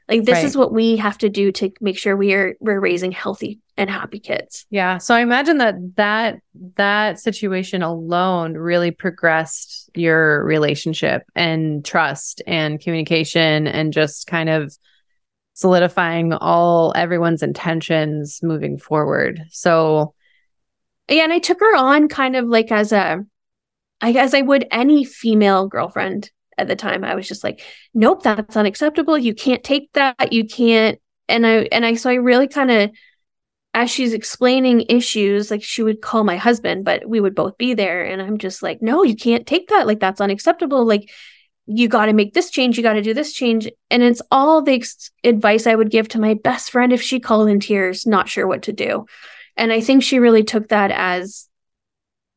Like 0.09 0.25
this 0.25 0.35
right. 0.35 0.45
is 0.45 0.57
what 0.57 0.73
we 0.73 0.97
have 0.99 1.17
to 1.19 1.31
do 1.31 1.51
to 1.53 1.71
make 1.81 1.99
sure 1.99 2.17
we 2.17 2.35
are 2.35 2.55
we're 2.61 2.81
raising 2.81 3.11
healthy 3.11 3.61
and 3.77 3.89
happy 3.89 4.21
kids. 4.21 4.67
Yeah. 4.71 4.99
So 4.99 5.15
I 5.15 5.21
imagine 5.21 5.59
that 5.59 5.75
that 5.97 6.41
that 6.77 7.19
situation 7.19 7.83
alone 7.83 8.55
really 8.55 8.91
progressed 8.91 9.91
your 9.95 10.45
relationship 10.45 11.23
and 11.35 11.85
trust 11.85 12.43
and 12.47 12.81
communication 12.81 13.67
and 13.67 13.93
just 13.93 14.27
kind 14.27 14.51
of 14.51 14.77
solidifying 15.55 16.33
all 16.35 16.93
everyone's 16.95 17.43
intentions 17.43 18.41
moving 18.43 18.77
forward. 18.77 19.41
So 19.51 20.15
yeah, 21.09 21.25
and 21.25 21.33
I 21.33 21.39
took 21.39 21.61
her 21.61 21.77
on 21.77 22.09
kind 22.09 22.37
of 22.37 22.47
like 22.47 22.71
as 22.71 22.93
a 22.93 23.25
I 24.01 24.13
guess 24.13 24.35
I 24.35 24.43
would 24.43 24.67
any 24.71 25.05
female 25.05 25.67
girlfriend 25.67 26.31
at 26.59 26.69
the 26.69 26.77
time 26.77 27.05
i 27.05 27.15
was 27.15 27.29
just 27.29 27.45
like 27.45 27.63
nope 27.95 28.23
that's 28.23 28.57
unacceptable. 28.57 29.17
You 29.17 29.35
can't 29.35 29.63
take 29.63 29.93
that. 29.93 30.33
You 30.33 30.47
can't 30.47 30.99
and 31.29 31.47
i 31.47 31.69
and 31.73 31.85
i 31.87 31.95
so 31.95 32.11
i 32.11 32.15
really 32.15 32.49
kind 32.49 32.71
of 32.71 32.91
as 33.73 33.91
she's 33.91 34.13
explaining 34.13 34.83
issues 34.89 35.51
like 35.51 35.63
she 35.63 35.83
would 35.83 36.01
call 36.01 36.23
my 36.23 36.37
husband 36.37 36.85
but 36.85 37.09
we 37.09 37.19
would 37.21 37.35
both 37.35 37.59
be 37.59 37.75
there 37.75 38.05
and 38.05 38.23
i'm 38.23 38.39
just 38.39 38.63
like 38.63 38.81
no 38.83 39.03
you 39.03 39.17
can't 39.17 39.47
take 39.47 39.69
that. 39.69 39.87
Like 39.87 40.01
that's 40.01 40.21
unacceptable. 40.21 40.85
Like 40.87 41.11
you 41.67 41.89
got 41.89 42.07
to 42.07 42.13
make 42.13 42.35
this 42.35 42.51
change. 42.51 42.77
You 42.77 42.83
got 42.83 42.93
to 42.93 43.03
do 43.03 43.15
this 43.15 43.33
change. 43.33 43.71
And 43.91 44.03
it's 44.03 44.21
all 44.31 44.61
the 44.61 44.75
ex- 44.75 45.11
advice 45.23 45.67
i 45.67 45.75
would 45.75 45.91
give 45.91 46.09
to 46.09 46.21
my 46.21 46.35
best 46.35 46.71
friend 46.71 46.93
if 46.93 47.01
she 47.03 47.21
called 47.21 47.49
in 47.49 47.61
tears 47.61 48.07
not 48.07 48.29
sure 48.29 48.47
what 48.47 48.63
to 48.63 48.73
do. 48.73 49.07
And 49.57 49.73
i 49.73 49.81
think 49.81 50.03
she 50.03 50.19
really 50.19 50.45
took 50.45 50.69
that 50.69 50.91
as 50.91 51.49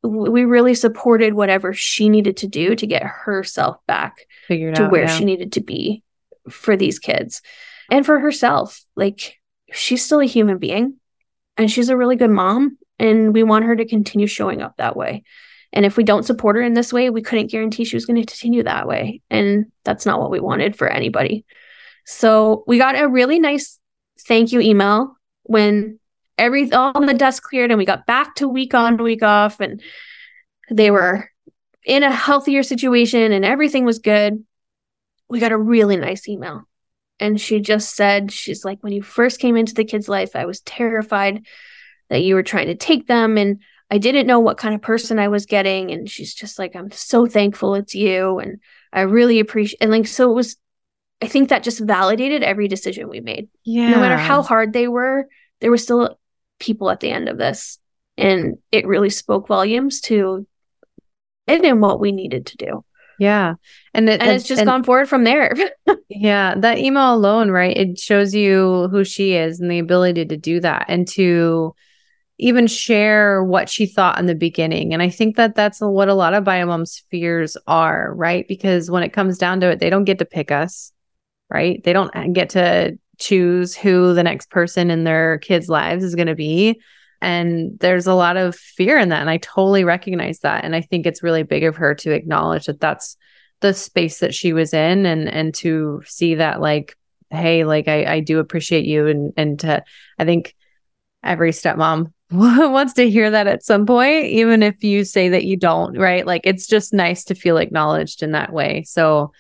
we 0.08 0.46
really 0.46 0.74
supported 0.74 1.34
whatever 1.34 1.74
she 1.74 2.10
needed 2.10 2.38
to 2.38 2.48
do 2.48 2.76
to 2.76 2.88
get 2.88 3.04
herself 3.04 3.78
back 3.88 4.28
Figured 4.48 4.76
to 4.76 4.86
out, 4.86 4.92
where 4.92 5.04
yeah. 5.04 5.18
she 5.18 5.26
needed 5.26 5.54
to 5.54 5.62
be 5.62 6.04
for 6.50 6.76
these 6.76 7.00
kids 7.00 7.42
and 7.92 8.06
for 8.06 8.20
herself. 8.20 8.84
Like 8.96 9.38
she's 9.72 10.04
still 10.04 10.20
a 10.20 10.26
human 10.26 10.58
being 10.58 10.98
and 11.58 11.70
she's 11.70 11.90
a 11.90 11.98
really 11.98 12.16
good 12.16 12.32
mom 12.32 12.78
and 13.00 13.34
we 13.34 13.44
want 13.44 13.66
her 13.66 13.76
to 13.76 13.86
continue 13.86 14.28
showing 14.28 14.62
up 14.62 14.78
that 14.78 14.96
way. 14.96 15.24
And 15.74 15.86
if 15.86 15.98
we 15.98 16.04
don't 16.04 16.26
support 16.26 16.56
her 16.56 16.62
in 16.62 16.74
this 16.74 16.94
way, 16.94 17.10
we 17.10 17.22
couldn't 17.22 17.52
guarantee 17.52 17.84
she 17.84 17.96
was 17.96 18.06
going 18.06 18.20
to 18.20 18.26
continue 18.26 18.64
that 18.64 18.88
way. 18.88 19.22
And 19.30 19.66
that's 19.84 20.06
not 20.06 20.20
what 20.20 20.32
we 20.32 20.40
wanted 20.40 20.76
for 20.76 20.88
anybody. 20.88 21.46
So 22.06 22.64
we 22.68 22.78
got 22.78 23.00
a 23.00 23.08
really 23.08 23.40
nice 23.40 23.80
thank 24.28 24.52
you 24.52 24.62
email 24.62 25.18
when 25.44 26.00
every 26.38 26.72
all 26.72 26.94
the 26.94 27.14
dust 27.14 27.44
cleared 27.44 27.72
and 27.72 27.78
we 27.78 27.86
got 27.86 28.06
back 28.06 28.36
to 28.36 28.48
week 28.48 28.74
on 28.74 28.98
week 28.98 29.24
off. 29.24 29.60
And 29.60 29.82
they 30.70 30.92
were 30.92 31.30
in 31.86 32.04
a 32.04 32.12
healthier 32.12 32.64
situation 32.64 33.32
and 33.32 33.46
everything 33.46 33.86
was 33.86 34.00
good. 34.00 34.44
We 35.30 35.40
got 35.40 35.52
a 35.52 35.58
really 35.58 35.98
nice 35.98 36.28
email. 36.28 36.68
And 37.20 37.42
she 37.42 37.60
just 37.60 37.96
said 37.96 38.32
she's 38.32 38.64
like 38.64 38.80
when 38.82 38.94
you 38.94 39.02
first 39.02 39.40
came 39.40 39.58
into 39.58 39.74
the 39.74 39.86
kid's 39.86 40.08
life 40.08 40.36
i 40.36 40.46
was 40.46 40.62
terrified 40.62 41.44
that 42.10 42.22
you 42.22 42.36
were 42.36 42.44
trying 42.44 42.68
to 42.68 42.76
take 42.76 43.08
them 43.08 43.40
and 43.40 43.60
i 43.90 43.98
didn't 43.98 44.28
know 44.28 44.40
what 44.40 44.60
kind 44.60 44.76
of 44.76 44.84
person 44.84 45.18
i 45.18 45.28
was 45.28 45.48
getting. 45.48 45.92
And 45.92 46.08
she's 46.08 46.34
just 46.34 46.60
like 46.60 46.76
i'm 46.76 46.92
so 46.92 47.26
thankful 47.26 47.74
it's 47.74 47.96
you 47.96 48.38
and 48.38 48.60
i 48.94 49.02
really 49.02 49.40
appreciate 49.40 49.80
and 49.82 49.90
like 49.90 50.06
so 50.06 50.30
it 50.30 50.36
was 50.36 50.58
i 51.24 51.28
think 51.28 51.50
that 51.50 51.64
just 51.64 51.80
validated 51.80 52.44
every 52.44 52.68
decision 52.68 53.10
we 53.10 53.20
made. 53.20 53.50
Yeah 53.64 53.90
no 53.90 54.00
matter 54.00 54.18
how 54.18 54.44
hard 54.44 54.74
they 54.74 54.88
were 54.88 55.28
there 55.60 55.72
were 55.72 55.78
still 55.78 56.20
people 56.60 56.90
at 56.90 57.00
the 57.00 57.10
end 57.10 57.30
of 57.30 57.38
this. 57.38 57.80
And 58.18 58.58
it 58.72 58.88
really 58.88 59.12
spoke 59.12 59.48
volumes 59.48 60.02
to 60.02 60.48
it 61.48 61.64
and 61.64 61.82
what 61.82 62.00
we 62.00 62.12
needed 62.12 62.48
to 62.48 62.58
do. 62.58 62.84
Yeah. 63.20 63.56
And, 63.94 64.10
it, 64.10 64.22
and 64.22 64.32
it's 64.32 64.48
just 64.48 64.62
and, 64.62 64.68
gone 64.68 64.84
forward 64.84 65.10
from 65.10 65.24
there. 65.24 65.54
yeah. 66.10 66.56
That 66.56 66.78
email 66.78 67.14
alone, 67.14 67.50
right? 67.50 67.76
It 67.76 68.00
shows 68.00 68.34
you 68.34 68.88
who 68.92 69.04
she 69.04 69.34
is 69.34 69.60
and 69.60 69.72
the 69.72 69.80
ability 69.80 70.26
to 70.26 70.38
do 70.38 70.60
that 70.60 70.86
and 70.88 71.08
to 71.10 71.74
even 72.40 72.68
share 72.68 73.44
what 73.44 73.70
she 73.70 73.88
thought 73.88 74.20
in 74.20 74.28
the 74.28 74.36
beginning. 74.36 74.94
And 74.94 75.02
I 75.02 75.10
think 75.10 75.38
that 75.38 75.56
that's 75.56 75.80
what 75.80 76.10
a 76.10 76.14
lot 76.14 76.36
of 76.36 76.44
biomoms 76.44 77.02
fears 77.10 77.58
are, 77.66 78.14
right? 78.14 78.48
Because 78.48 78.92
when 78.92 79.04
it 79.04 79.14
comes 79.14 79.40
down 79.40 79.60
to 79.62 79.72
it, 79.72 79.80
they 79.80 79.90
don't 79.90 80.04
get 80.04 80.20
to 80.20 80.26
pick 80.26 80.52
us, 80.52 80.92
right? 81.50 81.84
They 81.84 81.94
don't 81.94 82.16
uh, 82.16 82.28
get 82.28 82.52
to 82.52 83.00
choose 83.18 83.76
who 83.76 84.14
the 84.14 84.24
next 84.24 84.50
person 84.50 84.92
in 84.92 85.04
their 85.04 85.40
kids' 85.40 85.70
lives 85.70 86.04
is 86.04 86.16
going 86.16 86.28
to 86.28 86.36
be. 86.36 86.80
And 87.22 87.80
there's 87.80 88.08
a 88.08 88.14
lot 88.14 88.38
of 88.38 88.56
fear 88.56 88.98
in 88.98 89.10
that. 89.10 89.22
And 89.22 89.30
I 89.30 89.38
totally 89.38 89.84
recognize 89.84 90.40
that. 90.40 90.64
And 90.64 90.76
I 90.76 90.82
think 90.82 91.06
it's 91.06 91.24
really 91.24 91.44
big 91.44 91.64
of 91.64 91.76
her 91.78 91.96
to 91.96 92.12
acknowledge 92.12 92.66
that 92.66 92.80
that's 92.80 93.18
the 93.62 93.74
space 93.74 94.20
that 94.20 94.36
she 94.36 94.54
was 94.54 94.74
in 94.74 95.06
and 95.08 95.28
and 95.28 95.54
to 95.56 96.04
see 96.06 96.36
that 96.36 96.62
like, 96.62 96.96
hey, 97.32 97.64
like 97.64 97.88
I, 97.88 98.06
I 98.06 98.20
do 98.20 98.40
appreciate 98.40 98.86
you. 98.86 99.08
And 99.08 99.34
and 99.36 99.60
to 99.62 99.84
I 100.20 100.26
think 100.26 100.56
every 101.24 101.52
stepmom 101.52 102.12
wants 102.32 102.94
to 102.94 103.10
hear 103.10 103.32
that 103.32 103.48
at 103.48 103.64
some 103.64 103.86
point, 103.86 104.26
even 104.26 104.62
if 104.62 104.84
you 104.84 105.04
say 105.04 105.30
that 105.30 105.46
you 105.46 105.58
don't, 105.58 105.98
right? 105.98 106.26
Like 106.26 106.42
it's 106.44 106.68
just 106.68 106.94
nice 106.94 107.24
to 107.26 107.36
feel 107.36 107.58
acknowledged 107.58 108.22
in 108.22 108.34
that 108.34 108.54
way. 108.54 108.84
So 108.84 109.32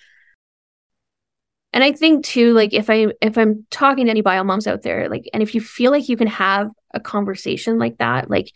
and 1.73 1.83
i 1.83 1.91
think 1.91 2.25
too 2.25 2.53
like 2.53 2.73
if 2.73 2.89
i 2.89 3.07
if 3.21 3.37
i'm 3.37 3.65
talking 3.69 4.05
to 4.05 4.11
any 4.11 4.21
bio 4.21 4.43
moms 4.43 4.67
out 4.67 4.81
there 4.81 5.09
like 5.09 5.29
and 5.33 5.43
if 5.43 5.53
you 5.53 5.61
feel 5.61 5.91
like 5.91 6.09
you 6.09 6.17
can 6.17 6.27
have 6.27 6.69
a 6.93 6.99
conversation 6.99 7.77
like 7.77 7.97
that 7.97 8.29
like 8.29 8.51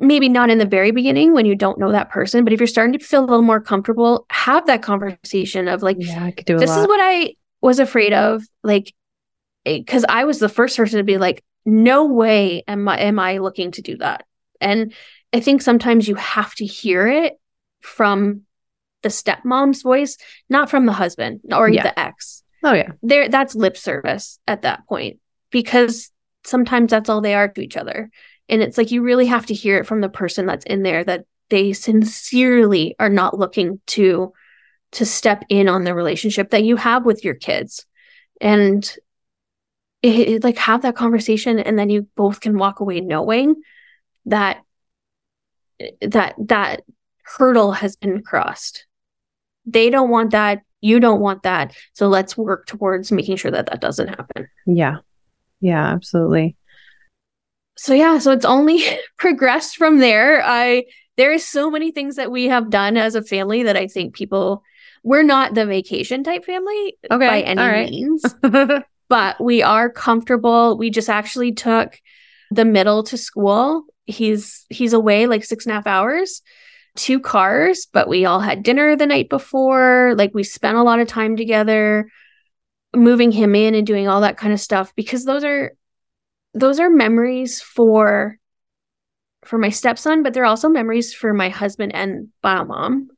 maybe 0.00 0.28
not 0.28 0.50
in 0.50 0.58
the 0.58 0.66
very 0.66 0.92
beginning 0.92 1.32
when 1.32 1.44
you 1.44 1.54
don't 1.54 1.78
know 1.78 1.92
that 1.92 2.10
person 2.10 2.44
but 2.44 2.52
if 2.52 2.60
you're 2.60 2.66
starting 2.66 2.96
to 2.96 3.04
feel 3.04 3.20
a 3.20 3.26
little 3.26 3.42
more 3.42 3.60
comfortable 3.60 4.26
have 4.30 4.66
that 4.66 4.82
conversation 4.82 5.68
of 5.68 5.82
like 5.82 5.96
yeah, 5.98 6.24
I 6.24 6.30
could 6.30 6.46
do. 6.46 6.58
this 6.58 6.74
is 6.74 6.86
what 6.86 7.00
i 7.02 7.34
was 7.60 7.80
afraid 7.80 8.12
of 8.12 8.42
like 8.62 8.94
eh, 9.66 9.78
because 9.78 10.04
i 10.08 10.24
was 10.24 10.38
the 10.38 10.48
first 10.48 10.76
person 10.76 10.98
to 10.98 11.04
be 11.04 11.18
like 11.18 11.42
no 11.66 12.06
way 12.06 12.62
am 12.68 12.88
i 12.88 12.98
am 13.00 13.18
i 13.18 13.38
looking 13.38 13.72
to 13.72 13.82
do 13.82 13.96
that 13.98 14.24
and 14.60 14.92
i 15.32 15.40
think 15.40 15.62
sometimes 15.62 16.06
you 16.06 16.14
have 16.14 16.54
to 16.54 16.64
hear 16.64 17.08
it 17.08 17.38
from 17.80 18.42
the 19.02 19.08
stepmom's 19.08 19.82
voice, 19.82 20.16
not 20.48 20.70
from 20.70 20.86
the 20.86 20.92
husband 20.92 21.40
or 21.52 21.68
yeah. 21.68 21.82
the 21.82 21.98
ex. 21.98 22.42
Oh 22.62 22.72
yeah. 22.72 22.92
There 23.02 23.28
that's 23.28 23.54
lip 23.54 23.76
service 23.76 24.38
at 24.46 24.62
that 24.62 24.86
point 24.88 25.20
because 25.50 26.10
sometimes 26.44 26.90
that's 26.90 27.08
all 27.08 27.20
they 27.20 27.34
are 27.34 27.48
to 27.48 27.60
each 27.60 27.76
other. 27.76 28.10
And 28.48 28.62
it's 28.62 28.78
like 28.78 28.90
you 28.90 29.02
really 29.02 29.26
have 29.26 29.46
to 29.46 29.54
hear 29.54 29.78
it 29.78 29.86
from 29.86 30.00
the 30.00 30.08
person 30.08 30.46
that's 30.46 30.64
in 30.64 30.82
there 30.82 31.04
that 31.04 31.24
they 31.50 31.72
sincerely 31.72 32.96
are 32.98 33.08
not 33.08 33.38
looking 33.38 33.80
to 33.88 34.32
to 34.92 35.04
step 35.04 35.44
in 35.48 35.68
on 35.68 35.84
the 35.84 35.94
relationship 35.94 36.50
that 36.50 36.64
you 36.64 36.76
have 36.76 37.04
with 37.04 37.24
your 37.24 37.34
kids. 37.34 37.84
And 38.40 38.84
it, 40.02 40.28
it, 40.28 40.44
like 40.44 40.56
have 40.58 40.82
that 40.82 40.96
conversation 40.96 41.58
and 41.58 41.78
then 41.78 41.90
you 41.90 42.06
both 42.14 42.40
can 42.40 42.56
walk 42.56 42.80
away 42.80 43.00
knowing 43.00 43.56
that 44.26 44.62
that 46.00 46.34
that 46.38 46.82
hurdle 47.22 47.72
has 47.72 47.96
been 47.96 48.22
crossed 48.22 48.86
they 49.72 49.90
don't 49.90 50.10
want 50.10 50.30
that 50.32 50.62
you 50.80 51.00
don't 51.00 51.20
want 51.20 51.42
that. 51.42 51.74
So 51.94 52.06
let's 52.06 52.36
work 52.36 52.66
towards 52.66 53.10
making 53.10 53.36
sure 53.36 53.50
that 53.50 53.66
that 53.66 53.80
doesn't 53.80 54.08
happen. 54.08 54.48
Yeah. 54.64 54.98
Yeah 55.60 55.84
absolutely. 55.84 56.56
So 57.76 57.94
yeah 57.94 58.18
so 58.18 58.30
it's 58.30 58.44
only 58.44 58.84
progressed 59.18 59.76
from 59.76 59.98
there. 59.98 60.42
I 60.44 60.84
there 61.16 61.32
is 61.32 61.44
so 61.44 61.68
many 61.68 61.90
things 61.90 62.14
that 62.14 62.30
we 62.30 62.44
have 62.44 62.70
done 62.70 62.96
as 62.96 63.16
a 63.16 63.22
family 63.24 63.64
that 63.64 63.76
i 63.76 63.88
think 63.88 64.14
people 64.14 64.62
we're 65.02 65.24
not 65.24 65.54
the 65.54 65.66
vacation 65.66 66.22
type 66.22 66.44
family 66.44 66.96
okay, 67.10 67.26
by 67.26 67.40
any 67.40 67.60
right. 67.60 67.90
means 67.90 68.22
but 69.08 69.42
we 69.42 69.62
are 69.62 69.90
comfortable. 69.90 70.76
We 70.76 70.90
just 70.90 71.08
actually 71.08 71.52
took 71.52 72.00
the 72.50 72.64
middle 72.64 73.02
to 73.04 73.16
school. 73.16 73.84
He's 74.06 74.66
he's 74.70 74.92
away 74.92 75.26
like 75.26 75.44
six 75.44 75.66
and 75.66 75.72
a 75.72 75.74
half 75.74 75.86
hours 75.86 76.42
two 76.98 77.20
cars, 77.20 77.86
but 77.92 78.08
we 78.08 78.24
all 78.24 78.40
had 78.40 78.64
dinner 78.64 78.96
the 78.96 79.06
night 79.06 79.28
before. 79.28 80.14
Like 80.16 80.34
we 80.34 80.42
spent 80.42 80.76
a 80.76 80.82
lot 80.82 80.98
of 80.98 81.06
time 81.06 81.36
together 81.36 82.10
moving 82.94 83.30
him 83.30 83.54
in 83.54 83.74
and 83.74 83.86
doing 83.86 84.08
all 84.08 84.22
that 84.22 84.36
kind 84.36 84.52
of 84.52 84.60
stuff 84.60 84.94
because 84.96 85.24
those 85.24 85.44
are 85.44 85.72
those 86.54 86.80
are 86.80 86.90
memories 86.90 87.60
for 87.60 88.38
for 89.44 89.58
my 89.58 89.70
stepson, 89.70 90.22
but 90.22 90.34
they're 90.34 90.44
also 90.44 90.68
memories 90.68 91.14
for 91.14 91.32
my 91.32 91.48
husband 91.48 91.94
and 91.94 92.28
bio 92.42 92.64
mom. 92.64 93.08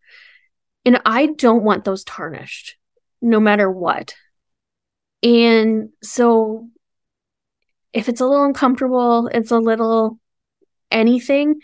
And 0.85 1.01
I 1.07 1.27
don't 1.27 1.65
want 1.65 1.85
those 1.85 2.05
tarnished 2.05 2.77
no 3.23 3.41
matter 3.41 3.71
what. 3.71 4.15
And 5.23 5.91
so 6.03 6.69
if 7.93 8.09
it's 8.09 8.21
a 8.21 8.27
little 8.27 8.45
uncomfortable, 8.45 9.29
it's 9.33 9.51
a 9.51 9.59
little 9.59 10.19
anything, 10.91 11.61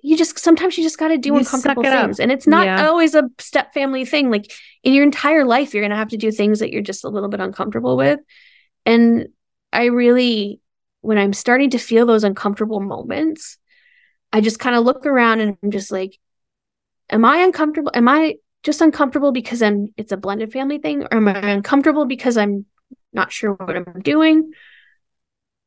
you 0.00 0.16
just 0.16 0.38
sometimes 0.38 0.78
you 0.78 0.84
just 0.84 0.98
got 0.98 1.08
to 1.08 1.18
do 1.18 1.30
You 1.30 1.38
uncomfortable 1.38 1.82
suck 1.82 1.92
it 1.92 1.96
up. 1.96 2.06
things. 2.06 2.20
And 2.20 2.30
it's 2.30 2.46
not 2.46 2.66
Yeah. 2.66 2.86
always 2.88 3.14
a 3.14 3.28
step 3.38 3.74
family 3.74 4.04
thing. 4.04 4.30
Like 4.30 4.52
in 4.84 4.92
your 4.94 5.02
entire 5.04 5.44
life, 5.44 5.74
you're 5.74 5.82
going 5.82 5.90
to 5.90 5.96
have 5.96 6.10
to 6.10 6.16
do 6.16 6.30
things 6.30 6.60
that 6.60 6.70
you're 6.72 6.82
just 6.82 7.04
a 7.04 7.08
little 7.08 7.28
bit 7.28 7.40
uncomfortable 7.40 7.96
with. 7.96 8.20
And 8.86 9.28
I 9.72 9.86
really, 9.86 10.60
when 11.00 11.18
I'm 11.18 11.32
starting 11.32 11.70
to 11.70 11.78
feel 11.78 12.06
those 12.06 12.24
uncomfortable 12.24 12.80
moments, 12.80 13.58
I 14.32 14.40
just 14.40 14.60
kind 14.60 14.76
of 14.76 14.84
look 14.84 15.04
around 15.04 15.40
and 15.40 15.56
I'm 15.62 15.70
just 15.70 15.90
like, 15.90 16.18
am 17.10 17.24
I 17.24 17.38
uncomfortable? 17.38 17.90
Am 17.94 18.08
I 18.08 18.36
just 18.62 18.80
uncomfortable 18.80 19.32
because 19.32 19.62
I'm 19.62 19.88
it's 19.96 20.12
a 20.12 20.16
blended 20.16 20.52
family 20.52 20.78
thing? 20.78 21.02
Or 21.04 21.14
am 21.16 21.28
I 21.28 21.50
uncomfortable 21.50 22.06
because 22.06 22.36
I'm 22.36 22.66
not 23.12 23.32
sure 23.32 23.52
what 23.54 23.76
I'm 23.76 24.00
doing? 24.02 24.52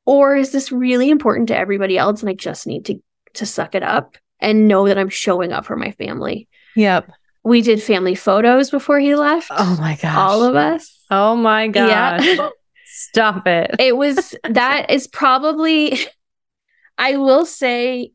Or 0.06 0.36
is 0.36 0.52
this 0.52 0.72
really 0.72 1.10
important 1.10 1.50
to 1.50 1.58
everybody 1.58 1.98
else 1.98 2.22
and 2.22 2.30
I 2.30 2.34
just 2.34 2.66
need 2.66 2.86
to 2.86 3.00
to 3.36 3.46
suck 3.46 3.76
it 3.76 3.84
up 3.84 4.18
and 4.42 4.68
know 4.68 4.88
that 4.88 4.98
I'm 4.98 5.10
showing 5.10 5.52
up 5.54 5.66
for 5.66 5.76
my 5.76 5.92
family? 5.92 6.48
Yep. 6.76 7.12
We 7.44 7.62
did 7.62 7.82
family 7.82 8.16
photos 8.16 8.70
before 8.70 9.00
he 9.00 9.16
left. 9.16 9.50
Oh 9.52 9.78
my 9.80 9.96
gosh. 10.02 10.16
all 10.18 10.44
of 10.44 10.56
us. 10.56 11.04
Oh 11.10 11.36
my 11.36 11.68
gosh. 11.68 12.26
Yeah. 12.26 12.50
Stop 12.86 13.48
it. 13.48 13.76
it 13.80 13.96
was 13.98 14.36
that 14.50 14.92
is 14.92 15.08
probably 15.08 15.98
I 16.98 17.18
will 17.18 17.46
say 17.46 18.12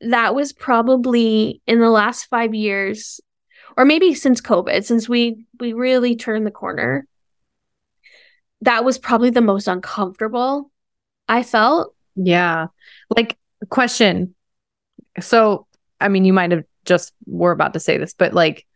that 0.00 0.34
was 0.34 0.52
probably 0.52 1.60
in 1.66 1.80
the 1.80 1.90
last 1.90 2.26
5 2.26 2.54
years 2.54 3.20
or 3.76 3.84
maybe 3.84 4.14
since 4.14 4.40
COVID 4.40 4.84
since 4.84 5.08
we 5.08 5.44
we 5.58 5.72
really 5.72 6.16
turned 6.16 6.46
the 6.46 6.50
corner 6.50 7.06
that 8.62 8.84
was 8.84 8.98
probably 8.98 9.30
the 9.30 9.40
most 9.40 9.66
uncomfortable 9.68 10.70
I 11.28 11.42
felt 11.42 11.94
Yeah. 12.16 12.68
Like 13.14 13.36
question. 13.68 14.34
So, 15.18 15.66
I 16.00 16.08
mean, 16.08 16.24
you 16.24 16.32
might 16.32 16.50
have 16.52 16.64
just 16.84 17.12
were 17.26 17.52
about 17.52 17.72
to 17.74 17.80
say 17.80 17.98
this, 17.98 18.14
but 18.14 18.32
like 18.32 18.66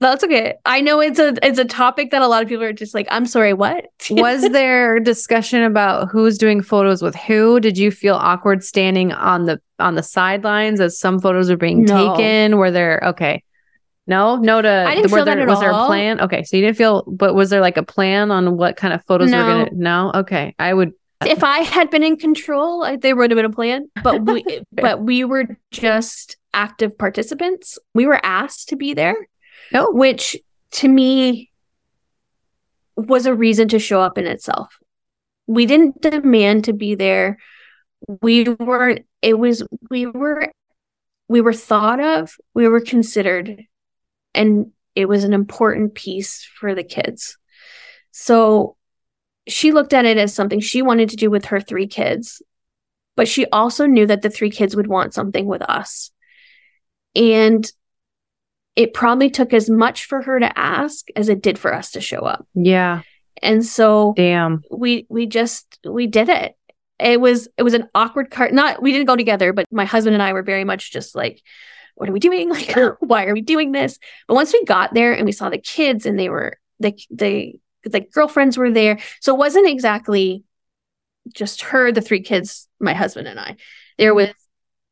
that's 0.00 0.24
okay. 0.24 0.54
I 0.66 0.80
know 0.80 1.00
it's 1.00 1.18
a 1.18 1.34
it's 1.42 1.58
a 1.58 1.64
topic 1.64 2.10
that 2.10 2.20
a 2.20 2.26
lot 2.28 2.42
of 2.42 2.48
people 2.48 2.64
are 2.64 2.72
just 2.72 2.94
like 2.94 3.06
I'm 3.10 3.26
sorry 3.26 3.54
what? 3.54 3.86
was 4.10 4.42
there 4.50 5.00
discussion 5.00 5.62
about 5.62 6.08
who's 6.10 6.36
doing 6.36 6.62
photos 6.62 7.00
with 7.00 7.14
who? 7.14 7.60
Did 7.60 7.78
you 7.78 7.90
feel 7.90 8.16
awkward 8.16 8.62
standing 8.64 9.12
on 9.12 9.44
the 9.44 9.60
on 9.78 9.94
the 9.94 10.02
sidelines 10.02 10.80
as 10.80 10.98
some 10.98 11.20
photos 11.20 11.48
are 11.48 11.56
being 11.56 11.84
No. 11.84 12.14
taken? 12.14 12.58
Were 12.58 12.70
there 12.70 13.00
okay? 13.04 13.42
No, 14.06 14.36
no 14.36 14.60
to 14.60 14.68
I 14.68 14.94
didn't 14.94 15.10
feel 15.10 15.24
that 15.24 15.36
there 15.36 15.42
at 15.44 15.48
was 15.48 15.60
there 15.60 15.70
a 15.70 15.86
plan? 15.86 16.20
Okay, 16.20 16.42
so 16.42 16.56
you 16.56 16.62
didn't 16.62 16.76
feel 16.76 17.04
but 17.06 17.34
was 17.34 17.48
there 17.48 17.62
like 17.62 17.78
a 17.78 17.82
plan 17.82 18.30
on 18.30 18.58
what 18.58 18.76
kind 18.76 18.92
of 18.92 19.02
photos 19.06 19.30
No. 19.30 19.38
were 19.38 19.44
gonna 19.44 19.68
no? 19.72 20.12
Okay. 20.16 20.54
I 20.58 20.74
would 20.74 20.92
if 21.26 21.44
I 21.44 21.58
had 21.58 21.90
been 21.90 22.02
in 22.02 22.16
control, 22.16 22.84
I, 22.84 22.96
there 22.96 23.16
would 23.16 23.30
have 23.30 23.36
been 23.36 23.44
a 23.44 23.50
plan. 23.50 23.90
But 24.02 24.22
we, 24.22 24.44
but 24.72 25.00
we 25.00 25.24
were 25.24 25.56
just 25.70 26.36
active 26.52 26.96
participants. 26.96 27.78
We 27.94 28.06
were 28.06 28.20
asked 28.24 28.68
to 28.70 28.76
be 28.76 28.94
there, 28.94 29.16
no 29.72 29.90
which 29.90 30.36
to 30.72 30.88
me 30.88 31.50
was 32.96 33.26
a 33.26 33.34
reason 33.34 33.68
to 33.68 33.78
show 33.78 34.00
up 34.00 34.18
in 34.18 34.26
itself. 34.26 34.78
We 35.46 35.66
didn't 35.66 36.00
demand 36.00 36.64
to 36.64 36.72
be 36.72 36.94
there. 36.94 37.38
We 38.22 38.48
weren't. 38.48 39.04
It 39.22 39.38
was 39.38 39.62
we 39.90 40.06
were 40.06 40.52
we 41.28 41.40
were 41.40 41.52
thought 41.52 42.00
of. 42.00 42.36
We 42.54 42.68
were 42.68 42.80
considered, 42.80 43.62
and 44.34 44.72
it 44.94 45.06
was 45.06 45.24
an 45.24 45.32
important 45.32 45.94
piece 45.94 46.44
for 46.44 46.74
the 46.74 46.84
kids. 46.84 47.36
So 48.10 48.76
she 49.46 49.72
looked 49.72 49.92
at 49.92 50.04
it 50.04 50.16
as 50.16 50.34
something 50.34 50.60
she 50.60 50.82
wanted 50.82 51.10
to 51.10 51.16
do 51.16 51.30
with 51.30 51.46
her 51.46 51.60
three 51.60 51.86
kids, 51.86 52.42
but 53.16 53.28
she 53.28 53.46
also 53.46 53.86
knew 53.86 54.06
that 54.06 54.22
the 54.22 54.30
three 54.30 54.50
kids 54.50 54.74
would 54.74 54.86
want 54.86 55.14
something 55.14 55.46
with 55.46 55.62
us. 55.62 56.10
And 57.14 57.70
it 58.76 58.92
probably 58.92 59.30
took 59.30 59.52
as 59.52 59.70
much 59.70 60.06
for 60.06 60.22
her 60.22 60.40
to 60.40 60.58
ask 60.58 61.06
as 61.14 61.28
it 61.28 61.42
did 61.42 61.58
for 61.58 61.72
us 61.72 61.92
to 61.92 62.00
show 62.00 62.20
up. 62.20 62.46
yeah, 62.54 63.02
And 63.40 63.64
so 63.64 64.14
damn. 64.16 64.62
we 64.70 65.06
we 65.08 65.26
just 65.26 65.78
we 65.88 66.06
did 66.06 66.28
it. 66.28 66.56
It 66.98 67.20
was 67.20 67.48
it 67.56 67.62
was 67.62 67.74
an 67.74 67.88
awkward 67.94 68.30
cart. 68.30 68.52
Not 68.52 68.82
we 68.82 68.92
didn't 68.92 69.06
go 69.06 69.16
together, 69.16 69.52
but 69.52 69.66
my 69.70 69.84
husband 69.84 70.14
and 70.14 70.22
I 70.22 70.32
were 70.32 70.42
very 70.42 70.64
much 70.64 70.92
just 70.92 71.14
like, 71.14 71.40
what 71.94 72.08
are 72.08 72.12
we 72.12 72.20
doing? 72.20 72.48
Like, 72.54 72.74
why 73.00 73.26
are 73.26 73.34
we 73.34 73.42
doing 73.42 73.70
this? 73.72 73.98
But 74.26 74.34
once 74.34 74.52
we 74.52 74.64
got 74.64 74.94
there 74.94 75.12
and 75.12 75.24
we 75.24 75.32
saw 75.32 75.50
the 75.50 75.58
kids 75.58 76.06
and 76.06 76.18
they 76.18 76.28
were 76.28 76.58
they 76.80 76.96
they 77.10 77.58
like 77.92 78.10
girlfriends 78.12 78.56
were 78.56 78.70
there, 78.70 78.98
so 79.20 79.34
it 79.34 79.38
wasn't 79.38 79.68
exactly 79.68 80.44
just 81.34 81.62
her, 81.62 81.90
the 81.90 82.00
three 82.00 82.20
kids, 82.20 82.68
my 82.80 82.92
husband 82.94 83.28
and 83.28 83.40
I. 83.40 83.56
There 83.98 84.10
mm-hmm. 84.10 84.28
was 84.28 84.34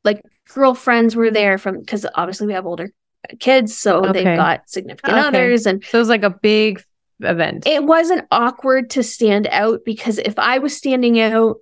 like 0.04 0.22
girlfriends 0.52 1.14
were 1.14 1.30
there 1.30 1.58
from 1.58 1.78
because 1.80 2.06
obviously 2.14 2.46
we 2.46 2.52
have 2.54 2.66
older 2.66 2.90
kids, 3.38 3.76
so 3.76 4.04
Okay. 4.06 4.24
they've 4.24 4.36
got 4.36 4.68
significant 4.68 5.14
Okay. 5.18 5.26
others 5.28 5.66
and 5.66 5.84
So 5.84 5.98
it 5.98 6.00
was 6.00 6.08
like 6.08 6.24
a 6.24 6.30
big 6.30 6.82
event. 7.20 7.66
it 7.66 7.84
wasn't 7.84 8.26
awkward 8.30 8.90
to 8.90 9.02
stand 9.02 9.46
out 9.50 9.80
because 9.84 10.18
if 10.18 10.38
I 10.38 10.58
was 10.58 10.76
standing 10.76 11.20
out, 11.20 11.56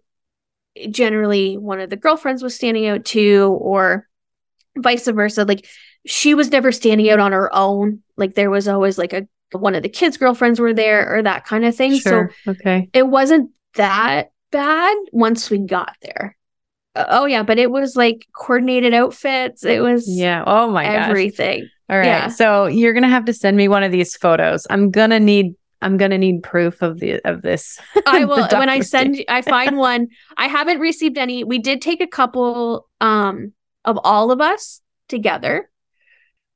generally 0.90 1.56
one 1.58 1.80
of 1.80 1.90
the 1.90 1.96
girlfriends 1.96 2.42
was 2.42 2.54
standing 2.54 2.86
out 2.86 3.04
too, 3.04 3.58
or 3.60 4.06
vice 4.78 5.06
versa. 5.06 5.44
Like 5.44 5.66
she 6.06 6.34
was 6.34 6.50
never 6.50 6.72
standing 6.72 7.10
out 7.10 7.18
on 7.18 7.32
her 7.32 7.54
own. 7.54 8.02
Like 8.16 8.34
there 8.34 8.50
was 8.50 8.68
always 8.68 8.96
like 8.96 9.12
a 9.12 9.26
one 9.58 9.74
of 9.74 9.82
the 9.82 9.88
kids' 9.88 10.16
girlfriends 10.16 10.60
were 10.60 10.72
there 10.74 11.14
or 11.14 11.22
that 11.22 11.44
kind 11.44 11.64
of 11.64 11.74
thing. 11.76 11.98
sure. 11.98 12.30
okay. 12.46 12.88
It 12.92 13.08
wasn't 13.08 13.50
that 13.74 14.30
bad 14.52 14.96
once 15.12 15.50
we 15.50 15.58
got 15.58 15.96
there. 16.02 16.36
Uh, 16.94 17.04
Oh 17.08 17.24
yeah, 17.26 17.42
but 17.42 17.58
it 17.58 17.70
was 17.70 17.96
like 17.96 18.26
coordinated 18.34 18.94
outfits. 18.94 19.64
It 19.64 19.80
was 19.82 20.04
Yeah. 20.08 20.42
Oh 20.46 20.70
my 20.70 20.84
gosh. 20.84 21.08
everything. 21.08 21.68
All 21.88 21.96
right. 21.98 22.06
Yeah. 22.06 22.28
So 22.28 22.66
you're 22.66 22.92
gonna 22.92 23.08
have 23.08 23.24
to 23.26 23.32
send 23.32 23.56
me 23.56 23.68
one 23.68 23.82
of 23.82 23.92
these 23.92 24.16
photos. 24.16 24.66
I'm 24.70 24.90
gonna 24.90 25.20
need 25.20 25.54
I'm 25.82 25.96
gonna 25.96 26.18
need 26.18 26.42
proof 26.42 26.82
of 26.82 26.98
the 27.00 27.20
of 27.24 27.42
this. 27.42 27.78
I 28.06 28.24
will 28.26 28.46
when 28.52 28.68
I 28.68 28.80
send 28.80 29.16
you- 29.16 29.24
I 29.28 29.42
find 29.42 29.76
one. 29.90 30.08
I 30.36 30.46
haven't 30.48 30.78
received 30.80 31.16
any. 31.16 31.42
We 31.44 31.58
did 31.58 31.80
take 31.80 32.00
a 32.00 32.06
couple 32.06 32.86
um 33.00 33.52
of 33.84 33.98
all 34.04 34.30
of 34.30 34.40
us 34.40 34.80
together. 35.08 35.70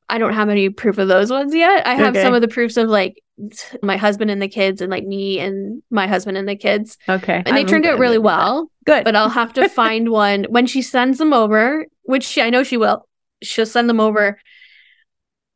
I 0.08 0.18
don't 0.18 0.34
have 0.34 0.48
any 0.48 0.68
proof 0.68 0.98
of 0.98 1.08
those 1.08 1.30
ones 1.30 1.54
yet. 1.54 1.86
I 1.86 1.94
have 1.94 2.14
Okay. 2.14 2.22
some 2.22 2.34
of 2.34 2.40
the 2.42 2.48
proofs 2.48 2.76
of 2.76 2.88
like 2.88 3.22
my 3.82 3.96
husband 3.96 4.30
and 4.30 4.40
the 4.40 4.48
kids 4.48 4.80
and 4.80 4.90
like 4.90 5.04
me 5.04 5.40
and 5.40 5.82
my 5.90 6.06
husband 6.06 6.36
and 6.36 6.48
the 6.48 6.56
kids. 6.56 6.98
Okay. 7.08 7.42
And 7.44 7.56
they 7.56 7.60
I'm 7.62 7.66
turned 7.66 7.86
out 7.86 7.98
really 7.98 8.18
well, 8.18 8.70
Good. 8.84 9.04
but 9.04 9.16
I'll 9.16 9.30
have 9.30 9.52
to 9.54 9.68
find 9.80 10.10
one 10.10 10.44
when 10.50 10.66
she 10.66 10.82
sends 10.82 11.18
them 11.18 11.32
over, 11.32 11.86
which 12.02 12.24
she, 12.24 12.42
I 12.42 12.50
know 12.50 12.62
she 12.62 12.76
will. 12.76 13.08
She'll 13.42 13.66
send 13.66 13.88
them 13.88 14.00
over. 14.00 14.38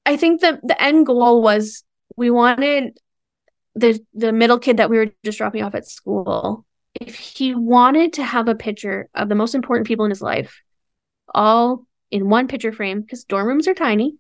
I 0.06 0.16
think 0.16 0.40
the 0.40 0.58
the 0.62 0.80
end 0.82 1.06
goal 1.06 1.42
was 1.42 1.84
we 2.16 2.30
wanted 2.30 2.98
the 3.74 4.00
the 4.14 4.32
middle 4.32 4.58
kid 4.58 4.78
that 4.78 4.90
we 4.90 4.96
were 4.98 5.10
just 5.24 5.38
dropping 5.38 5.62
off 5.62 5.74
at 5.74 5.86
school. 5.86 6.64
If 7.00 7.14
he 7.16 7.54
wanted 7.54 8.14
to 8.14 8.24
have 8.24 8.48
a 8.48 8.54
picture 8.54 9.08
of 9.14 9.28
the 9.28 9.34
most 9.34 9.54
important 9.54 9.86
people 9.86 10.04
in 10.04 10.10
his 10.10 10.22
life, 10.22 10.62
all 11.34 11.86
in 12.10 12.28
one 12.30 12.48
picture 12.48 12.72
frame, 12.72 13.02
because 13.02 13.24
dorm 13.24 13.46
rooms 13.46 13.68
are 13.68 13.74
tiny, 13.74 14.16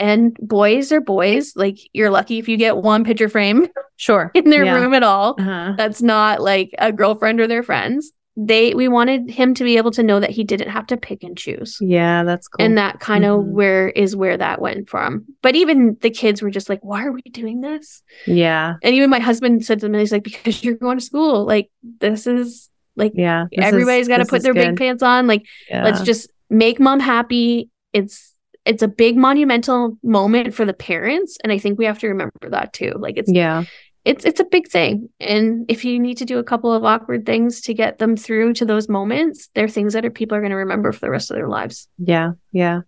and 0.00 0.36
boys 0.40 0.90
are 0.90 1.00
boys. 1.00 1.52
Like 1.54 1.78
you're 1.92 2.10
lucky 2.10 2.38
if 2.38 2.48
you 2.48 2.56
get 2.56 2.78
one 2.78 3.04
picture 3.04 3.28
frame 3.28 3.68
sure. 3.96 4.30
in 4.34 4.50
their 4.50 4.64
Yeah. 4.64 4.74
room 4.76 4.94
at 4.94 5.02
all 5.04 5.36
Uh-huh. 5.38 5.74
that's 5.76 6.02
not 6.02 6.40
like 6.42 6.70
a 6.78 6.90
girlfriend 6.92 7.38
or 7.40 7.46
their 7.46 7.62
friends. 7.62 8.10
They 8.36 8.72
we 8.74 8.88
wanted 8.88 9.28
him 9.30 9.52
to 9.54 9.64
be 9.64 9.76
able 9.76 9.90
to 9.90 10.02
know 10.02 10.18
that 10.20 10.30
he 10.30 10.44
didn't 10.44 10.70
have 10.70 10.86
to 10.86 10.96
pick 10.96 11.22
and 11.22 11.36
choose. 11.36 11.76
Yeah, 11.80 12.22
that's 12.24 12.48
cool. 12.48 12.64
And 12.64 12.78
that 12.78 12.98
kind 13.00 13.24
of 13.24 13.40
Mhm. 13.40 13.50
where 13.52 13.88
is 13.90 14.16
where 14.16 14.36
that 14.38 14.62
went 14.62 14.88
from. 14.88 15.26
But 15.42 15.56
even 15.56 15.98
the 16.00 16.10
kids 16.10 16.40
were 16.40 16.50
just 16.50 16.68
like, 16.70 16.80
"Why 16.82 17.04
are 17.04 17.12
we 17.12 17.20
doing 17.22 17.60
this?" 17.60 18.02
yeah. 18.26 18.74
And 18.82 18.94
even 18.94 19.10
my 19.10 19.18
husband 19.18 19.64
said 19.66 19.80
to 19.80 19.88
me, 19.88 19.98
"He's 19.98 20.12
like, 20.12 20.24
because 20.24 20.64
you're 20.64 20.76
going 20.76 20.98
to 20.98 21.04
school. 21.04 21.44
Like 21.44 21.70
this 22.00 22.26
is 22.26 22.70
like 22.96 23.12
Yeah. 23.14 23.46
everybody's 23.52 24.08
got 24.08 24.18
to 24.18 24.24
put 24.24 24.42
their 24.42 24.54
big 24.54 24.76
pants 24.78 25.02
on. 25.02 25.26
Like 25.26 25.44
Yeah. 25.68 25.84
let's 25.84 26.00
just 26.02 26.30
make 26.48 26.80
mom 26.80 27.00
happy. 27.00 27.68
It's 27.92 28.29
it's 28.70 28.82
a 28.82 28.88
big 28.88 29.16
monumental 29.16 29.98
moment 30.02 30.54
for 30.54 30.64
the 30.64 30.72
parents, 30.72 31.36
and 31.42 31.52
I 31.52 31.58
think 31.58 31.78
we 31.78 31.84
have 31.86 31.98
to 32.00 32.08
remember 32.08 32.48
that 32.50 32.72
too. 32.72 32.92
Like 32.96 33.16
it's 33.18 33.30
Yeah. 33.30 33.64
it's 34.04 34.24
it's 34.24 34.40
a 34.40 34.44
big 34.44 34.66
thing 34.68 35.08
and 35.20 35.66
if 35.68 35.84
you 35.84 35.98
need 36.00 36.16
to 36.18 36.24
do 36.24 36.38
a 36.38 36.44
couple 36.44 36.72
of 36.72 36.84
awkward 36.84 37.26
things 37.26 37.60
to 37.62 37.74
get 37.74 37.98
them 37.98 38.16
through 38.16 38.54
to 38.54 38.64
those 38.64 38.88
moments 38.88 39.50
they're 39.54 39.68
things 39.68 39.92
that 39.92 40.06
are, 40.06 40.10
people 40.10 40.34
are 40.36 40.40
going 40.40 40.56
to 40.56 40.56
remember 40.56 40.90
for 40.90 41.00
the 41.00 41.10
rest 41.10 41.30
of 41.30 41.36
their 41.36 41.48
lives 41.48 41.86
Yeah. 41.98 42.32
Yeah. 42.52 42.80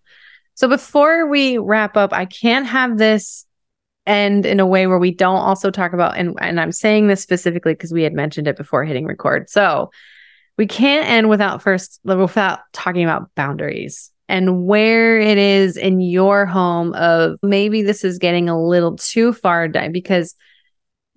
So 0.54 0.68
before 0.68 1.26
we 1.26 1.58
wrap 1.58 1.96
up, 1.96 2.12
I 2.12 2.24
can't 2.26 2.66
have 2.66 2.96
this 2.98 3.44
end 4.06 4.46
in 4.46 4.58
a 4.60 4.66
way 4.66 4.86
where 4.86 4.98
we 4.98 5.12
don't 5.14 5.36
also 5.48 5.70
talk 5.70 5.92
about 5.92 6.16
and 6.16 6.34
and 6.40 6.58
I'm 6.60 6.72
saying 6.72 7.08
this 7.08 7.20
specifically 7.22 7.74
because 7.74 7.92
we 7.92 8.04
had 8.04 8.12
mentioned 8.14 8.46
it 8.48 8.56
before 8.56 8.84
hitting 8.84 9.04
record. 9.06 9.50
So 9.50 9.90
we 10.56 10.66
can't 10.66 11.08
end 11.08 11.28
without 11.28 11.62
first 11.62 12.00
without 12.04 12.60
talking 12.72 13.04
about 13.04 13.28
boundaries 13.34 14.11
and 14.32 14.64
where 14.64 15.20
it 15.20 15.36
is 15.36 15.76
in 15.76 16.00
your 16.00 16.46
home 16.46 16.94
of 16.94 17.36
maybe 17.42 17.82
this 17.82 18.02
is 18.02 18.18
getting 18.18 18.48
a 18.48 18.58
little 18.58 18.96
too 18.96 19.34
far 19.34 19.68
down 19.68 19.92
because 19.92 20.34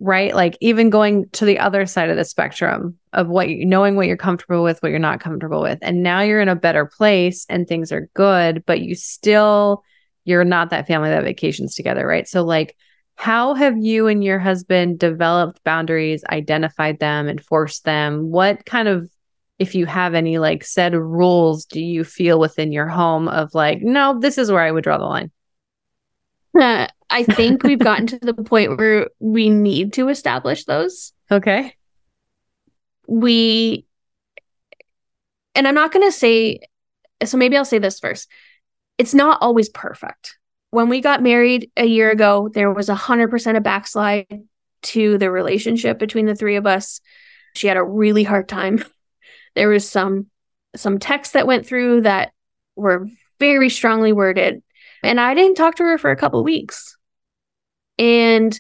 right 0.02 0.36
like 0.36 0.58
even 0.60 0.90
going 0.90 1.26
to 1.30 1.46
the 1.46 1.58
other 1.58 1.86
side 1.86 2.10
of 2.10 2.18
the 2.18 2.26
spectrum 2.26 3.00
of 3.14 3.30
what 3.30 3.48
you 3.48 3.66
knowing 3.66 3.96
what 3.96 4.08
you're 4.08 4.18
comfortable 4.18 4.62
with 4.62 4.84
what 4.84 4.90
you're 4.90 5.00
not 5.00 5.22
comfortable 5.22 5.62
with. 5.62 5.80
And 5.82 6.04
now 6.04 6.20
you're 6.20 6.42
in 6.42 6.50
a 6.50 6.58
better 6.58 6.86
place 6.86 7.46
and 7.48 7.66
things 7.66 7.94
are 7.94 8.10
good 8.16 8.66
but 8.66 8.82
you 8.82 8.94
still 8.96 9.82
you're 10.26 10.44
not 10.44 10.72
that 10.72 10.86
family 10.86 11.10
that 11.10 11.24
vacations 11.24 11.74
together 11.74 12.06
right? 12.06 12.28
So 12.28 12.44
like 12.44 12.76
how 13.16 13.54
have 13.54 13.78
you 13.78 14.08
and 14.08 14.26
your 14.26 14.40
husband 14.40 15.00
developed 15.00 15.64
boundaries 15.64 16.26
identified 16.30 17.00
them 17.00 17.30
enforced 17.30 17.86
them? 17.86 18.30
What 18.30 18.66
kind 18.66 18.90
of 18.90 19.10
if 19.58 19.76
you 19.76 19.86
have 19.86 20.14
any 20.14 20.38
like 20.38 20.64
said 20.64 20.94
rules 20.94 21.66
do 21.66 21.80
you 21.80 22.04
feel 22.04 22.40
within 22.40 22.72
your 22.72 22.88
home 22.88 23.28
of 23.28 23.54
like 23.54 23.82
no 23.82 24.20
this 24.20 24.38
is 24.38 24.52
where 24.52 24.62
i 24.62 24.72
would 24.72 24.84
draw 24.84 24.98
the 24.98 25.06
line? 25.06 25.32
Uh, 26.60 26.88
i 27.10 27.24
think 27.24 27.64
we've 27.64 27.80
gotten 27.80 28.08
to 28.08 28.20
the 28.20 28.34
point 28.34 28.78
where 28.78 29.10
we 29.20 29.50
need 29.50 29.94
to 29.94 30.10
establish 30.10 30.66
those. 30.66 31.14
Okay. 31.32 31.76
We 33.08 33.86
and 35.54 35.68
i'm 35.68 35.76
not 35.76 35.92
going 35.92 36.08
to 36.08 36.12
say 36.12 36.60
so 37.24 37.38
maybe 37.38 37.56
i'll 37.56 37.66
say 37.66 37.80
this 37.80 38.00
first. 38.00 38.28
It's 38.98 39.14
not 39.14 39.42
always 39.42 39.68
perfect. 39.70 40.38
When 40.72 40.88
we 40.90 41.02
got 41.02 41.22
married 41.22 41.72
a 41.78 41.86
year 41.86 42.10
ago 42.12 42.50
there 42.54 42.72
was 42.72 42.90
a 42.90 42.96
100% 42.96 43.56
a 43.56 43.62
backslide 43.62 44.44
to 44.84 45.18
the 45.18 45.32
relationship 45.32 45.98
between 46.00 46.26
the 46.26 46.36
three 46.36 46.58
of 46.58 46.68
us. 46.68 47.02
She 47.56 47.68
had 47.68 47.78
a 47.78 47.84
really 47.84 48.24
hard 48.24 48.50
time 48.50 48.84
there 49.56 49.70
was 49.70 49.90
some 49.90 50.28
some 50.76 51.00
texts 51.00 51.34
that 51.34 51.48
went 51.48 51.66
through 51.66 52.02
that 52.02 52.32
were 52.76 53.08
very 53.40 53.70
strongly 53.70 54.12
worded. 54.12 54.62
And 55.04 55.20
i 55.20 55.34
didn't 55.34 55.56
talk 55.56 55.76
to 55.76 55.84
her 55.84 55.98
for 55.98 56.12
a 56.12 56.16
couple 56.16 56.44
weeks. 56.44 56.98
And 57.98 58.58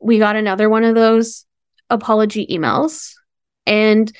we 0.00 0.18
got 0.18 0.36
another 0.36 0.70
one 0.70 0.84
of 0.84 0.94
those 0.94 1.44
apology 1.90 2.46
emails. 2.46 3.12
And 3.66 4.10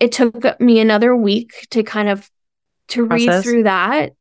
it 0.00 0.12
took 0.12 0.60
me 0.60 0.80
another 0.80 1.14
week 1.14 1.66
to 1.70 1.82
kind 1.82 2.08
of 2.08 2.28
to 2.88 3.06
process. 3.06 3.28
read 3.28 3.42
through 3.42 3.62
that 3.64 4.12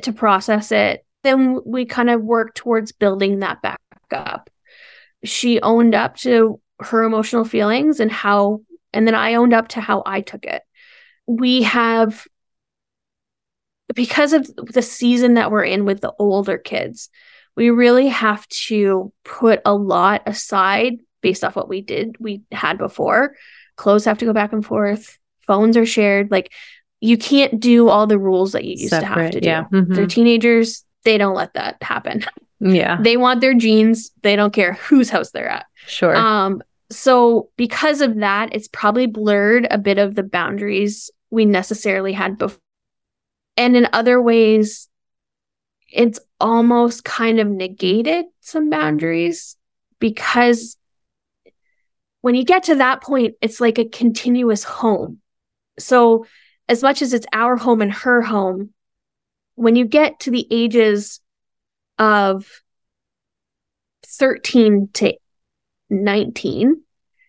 to 0.00 0.12
process 0.12 0.72
it. 0.72 1.04
Then 1.22 1.60
we 1.64 1.84
kind 1.84 2.10
of 2.10 2.22
worked 2.22 2.56
towards 2.56 2.92
building 2.92 3.40
that 3.40 3.62
back 3.62 3.80
up. 4.10 4.50
She 5.24 5.60
owned 5.60 5.94
up 5.94 6.16
to 6.18 6.60
her 6.80 7.04
emotional 7.04 7.44
feelings 7.44 8.00
and 8.00 8.10
how 8.10 8.62
and 8.92 9.06
then 9.06 9.14
I 9.14 9.34
owned 9.34 9.54
up 9.54 9.68
to 9.68 9.80
how 9.80 10.02
I 10.04 10.20
took 10.20 10.44
it. 10.44 10.62
We 11.26 11.62
have, 11.62 12.26
because 13.94 14.32
of 14.32 14.50
the 14.56 14.82
season 14.82 15.34
that 15.34 15.50
we're 15.50 15.64
in 15.64 15.84
with 15.84 16.00
the 16.00 16.12
older 16.18 16.58
kids, 16.58 17.10
we 17.56 17.70
really 17.70 18.08
have 18.08 18.48
to 18.48 19.12
put 19.24 19.60
a 19.64 19.74
lot 19.74 20.22
aside 20.26 20.94
based 21.20 21.44
off 21.44 21.54
what 21.54 21.68
we 21.68 21.80
did, 21.80 22.16
we 22.18 22.42
had 22.50 22.78
before. 22.78 23.36
Clothes 23.76 24.04
have 24.04 24.18
to 24.18 24.24
go 24.24 24.32
back 24.32 24.52
and 24.52 24.64
forth, 24.64 25.18
phones 25.46 25.76
are 25.76 25.86
shared. 25.86 26.30
Like, 26.30 26.52
you 27.00 27.18
can't 27.18 27.60
do 27.60 27.88
all 27.88 28.06
the 28.06 28.18
rules 28.18 28.52
that 28.52 28.64
you 28.64 28.72
used 28.72 28.90
Separate, 28.90 29.14
to 29.14 29.20
have 29.22 29.30
to 29.32 29.40
do. 29.40 29.46
Yeah. 29.46 29.64
Mm-hmm. 29.64 29.94
They're 29.94 30.06
teenagers, 30.06 30.84
they 31.04 31.18
don't 31.18 31.34
let 31.34 31.54
that 31.54 31.82
happen. 31.82 32.24
Yeah. 32.60 32.98
They 33.00 33.16
want 33.16 33.40
their 33.40 33.54
jeans, 33.54 34.12
they 34.22 34.36
don't 34.36 34.52
care 34.52 34.74
whose 34.74 35.10
house 35.10 35.30
they're 35.30 35.48
at. 35.48 35.66
Sure. 35.86 36.14
Um, 36.16 36.62
so 36.92 37.50
because 37.56 38.00
of 38.00 38.16
that, 38.16 38.54
it's 38.54 38.68
probably 38.68 39.06
blurred 39.06 39.66
a 39.70 39.78
bit 39.78 39.98
of 39.98 40.14
the 40.14 40.22
boundaries 40.22 41.10
we 41.30 41.44
necessarily 41.44 42.12
had 42.12 42.38
before. 42.38 42.58
And 43.56 43.76
in 43.76 43.88
other 43.92 44.20
ways, 44.20 44.88
it's 45.90 46.20
almost 46.40 47.04
kind 47.04 47.38
of 47.38 47.48
negated 47.48 48.24
some 48.40 48.70
boundaries 48.70 49.56
because 49.98 50.76
when 52.22 52.34
you 52.34 52.44
get 52.44 52.64
to 52.64 52.76
that 52.76 53.02
point, 53.02 53.34
it's 53.40 53.60
like 53.60 53.78
a 53.78 53.88
continuous 53.88 54.64
home. 54.64 55.18
So, 55.78 56.26
as 56.68 56.82
much 56.82 57.02
as 57.02 57.12
it's 57.12 57.26
our 57.32 57.56
home 57.56 57.82
and 57.82 57.92
her 57.92 58.22
home, 58.22 58.70
when 59.56 59.76
you 59.76 59.84
get 59.84 60.20
to 60.20 60.30
the 60.30 60.46
ages 60.50 61.20
of 61.98 62.62
13 64.06 64.88
to 64.94 65.14
19, 65.92 66.82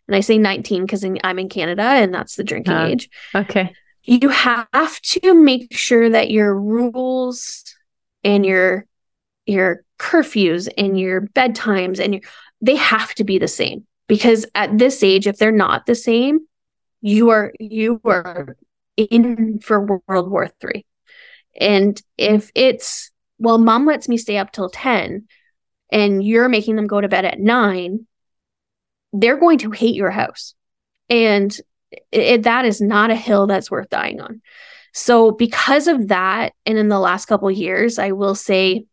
and 0.08 0.16
I 0.16 0.22
say 0.22 0.38
19 0.38 0.86
because 0.86 1.04
I'm 1.04 1.40
in 1.40 1.50
Canada 1.50 1.84
and 1.84 2.14
that's 2.14 2.36
the 2.36 2.44
drinking 2.44 2.74
uh, 2.74 2.86
age. 2.88 3.10
Okay. 3.36 3.74
You 4.04 4.30
have 4.30 5.02
to 5.02 5.34
make 5.34 5.76
sure 5.76 6.10
that 6.10 6.32
your 6.32 6.60
rules 6.60 7.64
and 8.24 8.46
your 8.46 8.86
your 9.46 9.84
curfews 10.00 10.70
and 10.78 11.00
your 11.00 11.22
bedtimes 11.22 12.00
and 12.00 12.14
your 12.14 12.24
they 12.62 12.76
have 12.76 13.14
to 13.16 13.24
be 13.24 13.38
the 13.38 13.48
same 13.48 13.86
because 14.08 14.46
at 14.56 14.78
this 14.78 15.04
age 15.04 15.28
if 15.28 15.38
they're 15.38 15.52
not 15.52 15.86
the 15.86 15.96
same 15.96 16.40
you 17.02 17.30
are 17.30 17.54
you 17.60 18.00
are 18.06 18.56
in 18.96 19.60
for 19.60 20.02
world 20.08 20.32
war 20.32 20.48
3 20.60 20.86
and 21.60 22.02
if 22.18 22.52
it's 22.56 23.12
well 23.38 23.58
mom 23.58 23.86
lets 23.86 24.08
me 24.08 24.18
stay 24.18 24.38
up 24.38 24.52
till 24.52 24.70
10 24.70 25.26
and 25.92 26.24
you're 26.24 26.50
making 26.50 26.76
them 26.76 26.88
go 26.88 27.02
to 27.02 27.10
bed 27.10 27.26
at 27.26 27.40
9 27.40 28.06
they're 29.14 29.38
going 29.38 29.60
to 29.60 29.72
hate 29.72 29.96
your 29.96 30.12
house. 30.12 30.56
And 31.10 31.56
it, 32.12 32.44
that 32.44 32.66
is 32.66 32.82
not 32.82 33.12
a 33.12 33.16
hill 33.16 33.48
that's 33.48 33.72
worth 33.72 33.90
dying 33.90 34.20
on. 34.20 34.42
So, 34.94 35.32
because 35.32 35.88
of 35.88 36.10
that, 36.10 36.54
and 36.66 36.78
in 36.78 36.88
the 36.88 37.00
last 37.00 37.26
couple 37.26 37.50
years, 37.50 37.98
I 37.98 38.12
will 38.12 38.36
say 38.36 38.86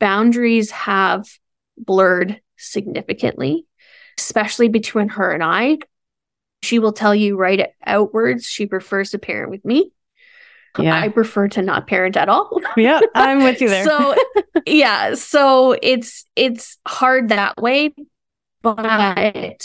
boundaries 0.00 0.70
have 0.72 1.26
blurred 1.78 2.40
significantly, 2.56 3.66
especially 4.18 4.68
between 4.68 5.08
her 5.10 5.30
and 5.30 5.44
I. 5.44 5.78
She 6.62 6.78
will 6.78 6.92
tell 6.92 7.14
you 7.14 7.36
right 7.36 7.68
outwards 7.84 8.46
she 8.46 8.66
prefers 8.66 9.10
to 9.10 9.18
parent 9.18 9.50
with 9.50 9.64
me. 9.64 9.92
Yeah. 10.78 11.00
I 11.00 11.08
prefer 11.08 11.46
to 11.48 11.62
not 11.62 11.86
parent 11.86 12.16
at 12.16 12.28
all. 12.28 12.60
yeah, 12.76 13.00
I'm 13.14 13.44
with 13.44 13.60
you 13.60 13.68
there. 13.68 13.84
so, 13.84 14.16
yeah, 14.66 15.14
so 15.14 15.76
it's 15.80 16.24
it's 16.34 16.78
hard 16.86 17.28
that 17.28 17.58
way, 17.58 17.94
but 18.64 19.62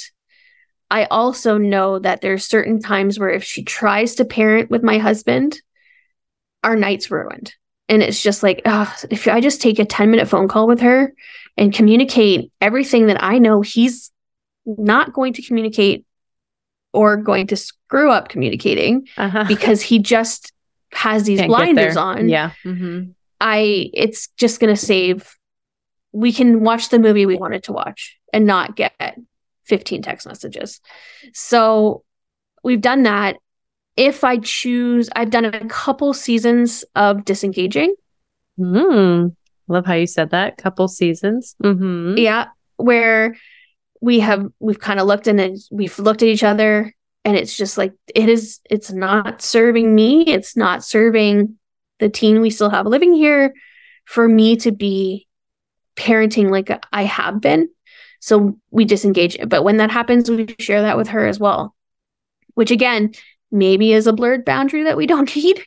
I 0.91 1.05
also 1.05 1.57
know 1.57 1.99
that 1.99 2.21
there's 2.21 2.45
certain 2.45 2.81
times 2.81 3.19
where 3.19 3.29
if 3.29 3.43
she 3.43 3.63
tries 3.63 4.15
to 4.15 4.25
parent 4.25 4.69
with 4.69 4.83
my 4.83 4.97
husband, 4.97 5.61
our 6.63 6.75
night's 6.75 7.11
ruined. 7.11 7.53
And 7.87 8.03
it's 8.03 8.21
just 8.21 8.43
like, 8.43 8.61
oh, 8.65 8.93
if 9.09 9.27
I 9.27 9.41
just 9.41 9.61
take 9.61 9.79
a 9.79 9.85
10 9.85 10.11
minute 10.11 10.27
phone 10.27 10.47
call 10.47 10.67
with 10.67 10.81
her 10.81 11.13
and 11.57 11.73
communicate 11.73 12.51
everything 12.61 13.07
that 13.07 13.23
I 13.23 13.39
know 13.39 13.61
he's 13.61 14.11
not 14.65 15.13
going 15.13 15.33
to 15.33 15.41
communicate 15.41 16.05
or 16.93 17.17
going 17.17 17.47
to 17.47 17.55
screw 17.55 18.11
up 18.11 18.29
communicating 18.29 19.07
uh-huh. 19.17 19.45
because 19.47 19.81
he 19.81 19.99
just 19.99 20.53
has 20.91 21.23
these 21.23 21.39
Can't 21.39 21.49
blinders 21.49 21.97
on. 21.97 22.29
Yeah. 22.29 22.51
Mm-hmm. 22.65 23.11
I, 23.39 23.89
it's 23.93 24.27
just 24.37 24.59
going 24.59 24.73
to 24.73 24.79
save. 24.79 25.35
We 26.11 26.31
can 26.31 26.61
watch 26.61 26.89
the 26.89 26.99
movie 26.99 27.25
we 27.25 27.37
wanted 27.37 27.63
to 27.65 27.73
watch 27.73 28.18
and 28.33 28.45
not 28.45 28.75
get 28.75 28.93
15 29.65 30.01
text 30.01 30.27
messages. 30.27 30.81
So 31.33 32.03
we've 32.63 32.81
done 32.81 33.03
that. 33.03 33.37
If 33.95 34.23
I 34.23 34.37
choose, 34.37 35.09
I've 35.15 35.29
done 35.29 35.45
a 35.45 35.65
couple 35.67 36.13
seasons 36.13 36.85
of 36.95 37.25
disengaging. 37.25 37.95
Mm, 38.57 39.35
love 39.67 39.85
how 39.85 39.93
you 39.93 40.07
said 40.07 40.31
that. 40.31 40.57
Couple 40.57 40.87
seasons. 40.87 41.55
Mm-hmm. 41.63 42.17
Yeah, 42.17 42.47
where 42.77 43.35
we 44.01 44.21
have 44.21 44.45
we've 44.59 44.79
kind 44.79 44.99
of 44.99 45.07
looked 45.07 45.27
and 45.27 45.57
we've 45.71 45.99
looked 45.99 46.23
at 46.23 46.29
each 46.29 46.43
other, 46.43 46.93
and 47.25 47.37
it's 47.37 47.55
just 47.55 47.77
like 47.77 47.93
it 48.13 48.29
is. 48.29 48.59
It's 48.69 48.91
not 48.91 49.41
serving 49.41 49.93
me. 49.93 50.23
It's 50.27 50.55
not 50.55 50.83
serving 50.83 51.57
the 51.99 52.09
teen 52.09 52.41
we 52.41 52.49
still 52.49 52.69
have 52.69 52.85
living 52.85 53.13
here. 53.13 53.53
For 54.05 54.27
me 54.27 54.55
to 54.57 54.71
be 54.71 55.27
parenting 55.95 56.49
like 56.49 56.71
I 56.91 57.03
have 57.03 57.41
been, 57.41 57.69
so 58.19 58.57
we 58.71 58.85
disengage. 58.85 59.35
it. 59.35 59.49
But 59.49 59.63
when 59.63 59.77
that 59.77 59.91
happens, 59.91 60.29
we 60.29 60.55
share 60.59 60.81
that 60.81 60.97
with 60.97 61.09
her 61.09 61.25
as 61.25 61.39
well, 61.39 61.75
which 62.53 62.71
again, 62.71 63.13
maybe 63.51 63.93
is 63.93 64.07
a 64.07 64.13
blurred 64.13 64.45
boundary 64.45 64.83
that 64.83 64.97
we 64.97 65.07
don't 65.07 65.33
need. 65.35 65.65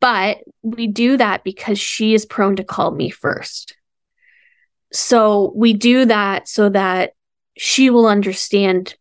But 0.00 0.38
we 0.62 0.88
do 0.88 1.16
that 1.16 1.44
because 1.44 1.78
she 1.78 2.12
is 2.12 2.26
prone 2.26 2.56
to 2.56 2.64
call 2.64 2.90
me 2.90 3.10
first. 3.10 3.76
So 4.92 5.52
we 5.54 5.72
do 5.72 6.04
that 6.06 6.48
so 6.48 6.68
that 6.68 7.12
she 7.56 7.88
will 7.88 8.06
understand 8.06 8.96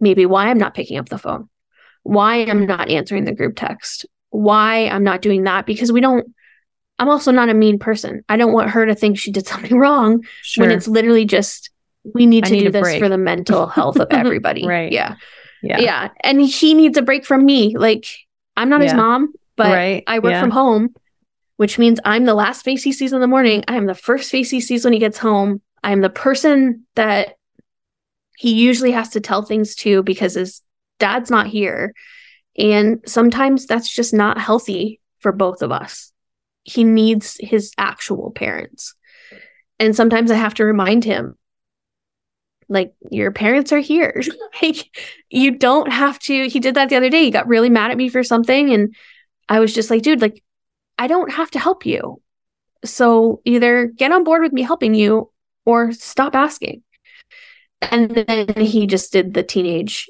maybe 0.00 0.26
why 0.26 0.48
I'm 0.48 0.58
not 0.58 0.74
picking 0.74 0.98
up 0.98 1.08
the 1.08 1.18
phone, 1.18 1.48
why 2.02 2.44
I'm 2.44 2.66
not 2.66 2.90
answering 2.90 3.24
the 3.24 3.32
group 3.32 3.56
text, 3.56 4.04
why 4.30 4.86
I'm 4.88 5.04
not 5.04 5.22
doing 5.22 5.44
that 5.44 5.64
because 5.64 5.90
we 5.90 6.00
don't 6.00 6.34
I'm 6.98 7.08
also 7.08 7.32
not 7.32 7.48
a 7.48 7.54
mean 7.54 7.78
person. 7.78 8.24
I 8.28 8.36
don't 8.36 8.52
want 8.52 8.70
her 8.70 8.86
to 8.86 8.94
think 8.94 9.18
she 9.18 9.32
did 9.32 9.46
something 9.48 9.78
wrong 9.78 10.24
sure. 10.42 10.66
when 10.66 10.76
it's 10.76 10.88
literally 10.88 11.24
just 11.24 11.70
we 12.14 12.26
need 12.26 12.44
to 12.44 12.52
need 12.52 12.64
do 12.64 12.70
this 12.70 12.82
break. 12.82 13.00
for 13.00 13.08
the 13.08 13.16
mental 13.18 13.66
health 13.66 13.98
of 13.98 14.08
everybody. 14.10 14.66
right. 14.66 14.92
Yeah. 14.92 15.16
Yeah. 15.62 15.80
Yeah. 15.80 16.08
And 16.20 16.40
he 16.42 16.74
needs 16.74 16.98
a 16.98 17.02
break 17.02 17.24
from 17.24 17.44
me. 17.46 17.76
Like, 17.76 18.06
I'm 18.56 18.68
not 18.68 18.82
his 18.82 18.92
mom, 18.92 19.32
but 19.56 19.72
Right. 19.72 20.04
I 20.06 20.18
work 20.18 20.32
Yeah. 20.32 20.40
from 20.42 20.50
home, 20.50 20.94
which 21.56 21.78
means 21.78 21.98
I'm 22.04 22.24
the 22.26 22.34
last 22.34 22.62
face 22.64 22.82
he 22.82 22.92
sees 22.92 23.12
in 23.14 23.20
the 23.20 23.26
morning. 23.26 23.64
I 23.66 23.76
am 23.76 23.86
the 23.86 23.94
first 23.94 24.30
face 24.30 24.50
he 24.50 24.60
sees 24.60 24.84
when 24.84 24.92
he 24.92 24.98
gets 24.98 25.16
home. 25.18 25.62
I'm 25.82 26.02
the 26.02 26.10
person 26.10 26.84
that 26.96 27.36
he 28.36 28.52
usually 28.54 28.90
has 28.92 29.10
to 29.10 29.20
tell 29.20 29.42
things 29.42 29.74
to 29.76 30.02
because 30.02 30.34
his 30.34 30.60
dad's 30.98 31.30
not 31.30 31.46
here. 31.46 31.94
And 32.58 33.00
sometimes 33.06 33.66
that's 33.66 33.92
just 33.92 34.12
not 34.12 34.38
healthy 34.38 35.00
for 35.20 35.32
both 35.32 35.62
of 35.62 35.72
us. 35.72 36.12
He 36.64 36.84
needs 36.84 37.36
his 37.40 37.72
actual 37.78 38.30
parents. 38.32 38.94
And 39.78 39.96
sometimes 39.96 40.30
I 40.30 40.34
have 40.36 40.54
to 40.54 40.64
remind 40.64 41.04
him, 41.04 41.36
like, 42.68 42.94
your 43.10 43.30
parents 43.30 43.72
are 43.72 43.78
here. 43.78 44.22
like, 44.62 44.96
you 45.30 45.52
don't 45.52 45.90
have 45.92 46.18
to. 46.20 46.48
He 46.48 46.60
did 46.60 46.74
that 46.74 46.88
the 46.88 46.96
other 46.96 47.10
day. 47.10 47.24
He 47.24 47.30
got 47.30 47.48
really 47.48 47.70
mad 47.70 47.90
at 47.90 47.96
me 47.96 48.08
for 48.08 48.22
something. 48.22 48.72
And 48.72 48.94
I 49.48 49.60
was 49.60 49.74
just 49.74 49.90
like, 49.90 50.02
dude, 50.02 50.20
like, 50.20 50.42
I 50.98 51.06
don't 51.06 51.32
have 51.32 51.50
to 51.52 51.58
help 51.58 51.86
you. 51.86 52.20
So 52.84 53.40
either 53.44 53.86
get 53.86 54.12
on 54.12 54.24
board 54.24 54.42
with 54.42 54.52
me 54.52 54.62
helping 54.62 54.94
you 54.94 55.30
or 55.64 55.92
stop 55.92 56.34
asking. 56.34 56.82
And 57.80 58.10
then 58.10 58.48
he 58.56 58.86
just 58.86 59.12
did 59.12 59.34
the 59.34 59.42
teenage 59.42 60.08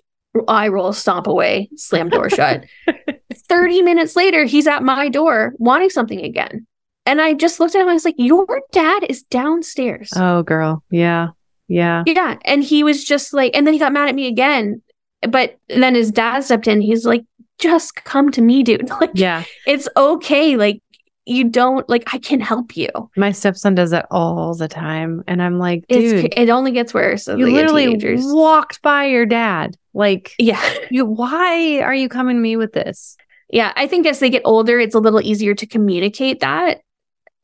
eye 0.48 0.68
roll, 0.68 0.92
stomp 0.92 1.26
away, 1.26 1.70
slam 1.76 2.08
door 2.08 2.28
shut. 2.28 2.64
30 3.34 3.82
minutes 3.82 4.16
later, 4.16 4.44
he's 4.44 4.66
at 4.66 4.82
my 4.82 5.08
door 5.08 5.54
wanting 5.58 5.90
something 5.90 6.20
again. 6.22 6.66
And 7.06 7.20
I 7.20 7.34
just 7.34 7.60
looked 7.60 7.74
at 7.74 7.82
him. 7.82 7.88
I 7.88 7.92
was 7.92 8.04
like, 8.04 8.14
Your 8.18 8.62
dad 8.72 9.04
is 9.08 9.22
downstairs. 9.24 10.10
Oh, 10.16 10.42
girl. 10.42 10.82
Yeah. 10.90 11.28
Yeah. 11.68 12.02
Yeah. 12.06 12.36
And 12.44 12.62
he 12.62 12.84
was 12.84 13.04
just 13.04 13.32
like, 13.32 13.54
and 13.56 13.66
then 13.66 13.74
he 13.74 13.80
got 13.80 13.92
mad 13.92 14.08
at 14.08 14.14
me 14.14 14.26
again. 14.26 14.82
But 15.28 15.58
then 15.68 15.94
his 15.94 16.10
dad 16.10 16.44
stepped 16.44 16.68
in. 16.68 16.80
He's 16.80 17.06
like, 17.06 17.24
Just 17.58 17.94
come 18.04 18.30
to 18.32 18.42
me, 18.42 18.62
dude. 18.62 18.88
Like, 19.00 19.10
Yeah. 19.14 19.44
it's 19.66 19.88
okay. 19.96 20.56
Like, 20.56 20.80
you 21.26 21.44
don't, 21.44 21.88
like, 21.88 22.12
I 22.12 22.18
can 22.18 22.38
help 22.40 22.76
you. 22.76 22.88
My 23.16 23.32
stepson 23.32 23.74
does 23.74 23.90
that 23.92 24.06
all 24.10 24.54
the 24.54 24.68
time. 24.68 25.24
And 25.26 25.40
I'm 25.42 25.58
like, 25.58 25.84
It's, 25.88 26.22
dude, 26.22 26.34
it 26.36 26.50
only 26.50 26.72
gets 26.72 26.92
worse. 26.92 27.26
You 27.26 27.46
literally 27.50 27.86
teenagers. 27.86 28.24
walked 28.26 28.82
by 28.82 29.06
your 29.06 29.24
dad. 29.24 29.76
Like, 29.94 30.32
Yeah. 30.38 30.62
you, 30.90 31.06
why 31.06 31.80
are 31.80 31.94
you 31.94 32.10
coming 32.10 32.36
to 32.36 32.40
me 32.42 32.56
with 32.56 32.72
this? 32.74 33.16
Yeah, 33.50 33.72
I 33.76 33.86
think 33.86 34.06
as 34.06 34.18
they 34.18 34.28
get 34.30 34.42
older, 34.44 34.78
it's 34.80 34.94
a 34.94 34.98
little 34.98 35.20
easier 35.22 35.54
to 35.54 35.66
communicate 35.66 36.40
that. 36.40 36.80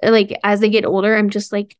Like 0.02 0.36
as 0.42 0.60
they 0.60 0.68
get 0.70 0.84
older, 0.84 1.14
I'm 1.16 1.30
just 1.30 1.52
like, 1.52 1.76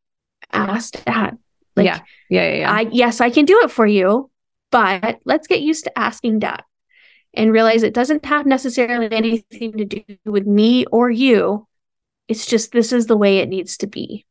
ask 0.53 1.03
dad. 1.05 1.37
Like, 1.77 1.87
yeah. 1.87 2.01
Yeah. 2.29 2.49
Yeah. 2.49 2.55
yeah. 2.59 2.73
I 2.73 2.81
yes, 2.91 3.21
I 3.21 3.31
can 3.31 3.45
do 3.45 3.61
it 3.63 3.71
for 3.71 3.87
you, 3.87 4.31
but 4.71 5.21
let's 5.25 5.47
get 5.47 5.61
used 5.61 5.85
to 5.85 5.99
asking 5.99 6.41
that 6.41 6.65
and 7.35 7.53
realize 7.53 7.83
it 7.83 7.95
doesn't 7.95 8.25
have 8.25 8.47
necessarily 8.47 9.11
anything 9.13 9.73
to 9.79 9.85
do 9.85 10.03
with 10.25 10.47
me 10.47 10.85
or 10.87 11.11
you. 11.11 11.67
It's 12.29 12.47
just 12.47 12.73
this 12.73 12.93
is 12.93 13.07
the 13.07 13.17
way 13.17 13.39
it 13.39 13.49
needs 13.49 13.77
to 13.79 13.87
be. 13.87 14.27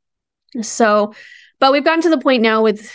So, 0.61 1.13
but 1.59 1.71
we've 1.71 1.83
gotten 1.83 2.01
to 2.03 2.09
the 2.09 2.17
point 2.17 2.41
now 2.41 2.63
with 2.63 2.91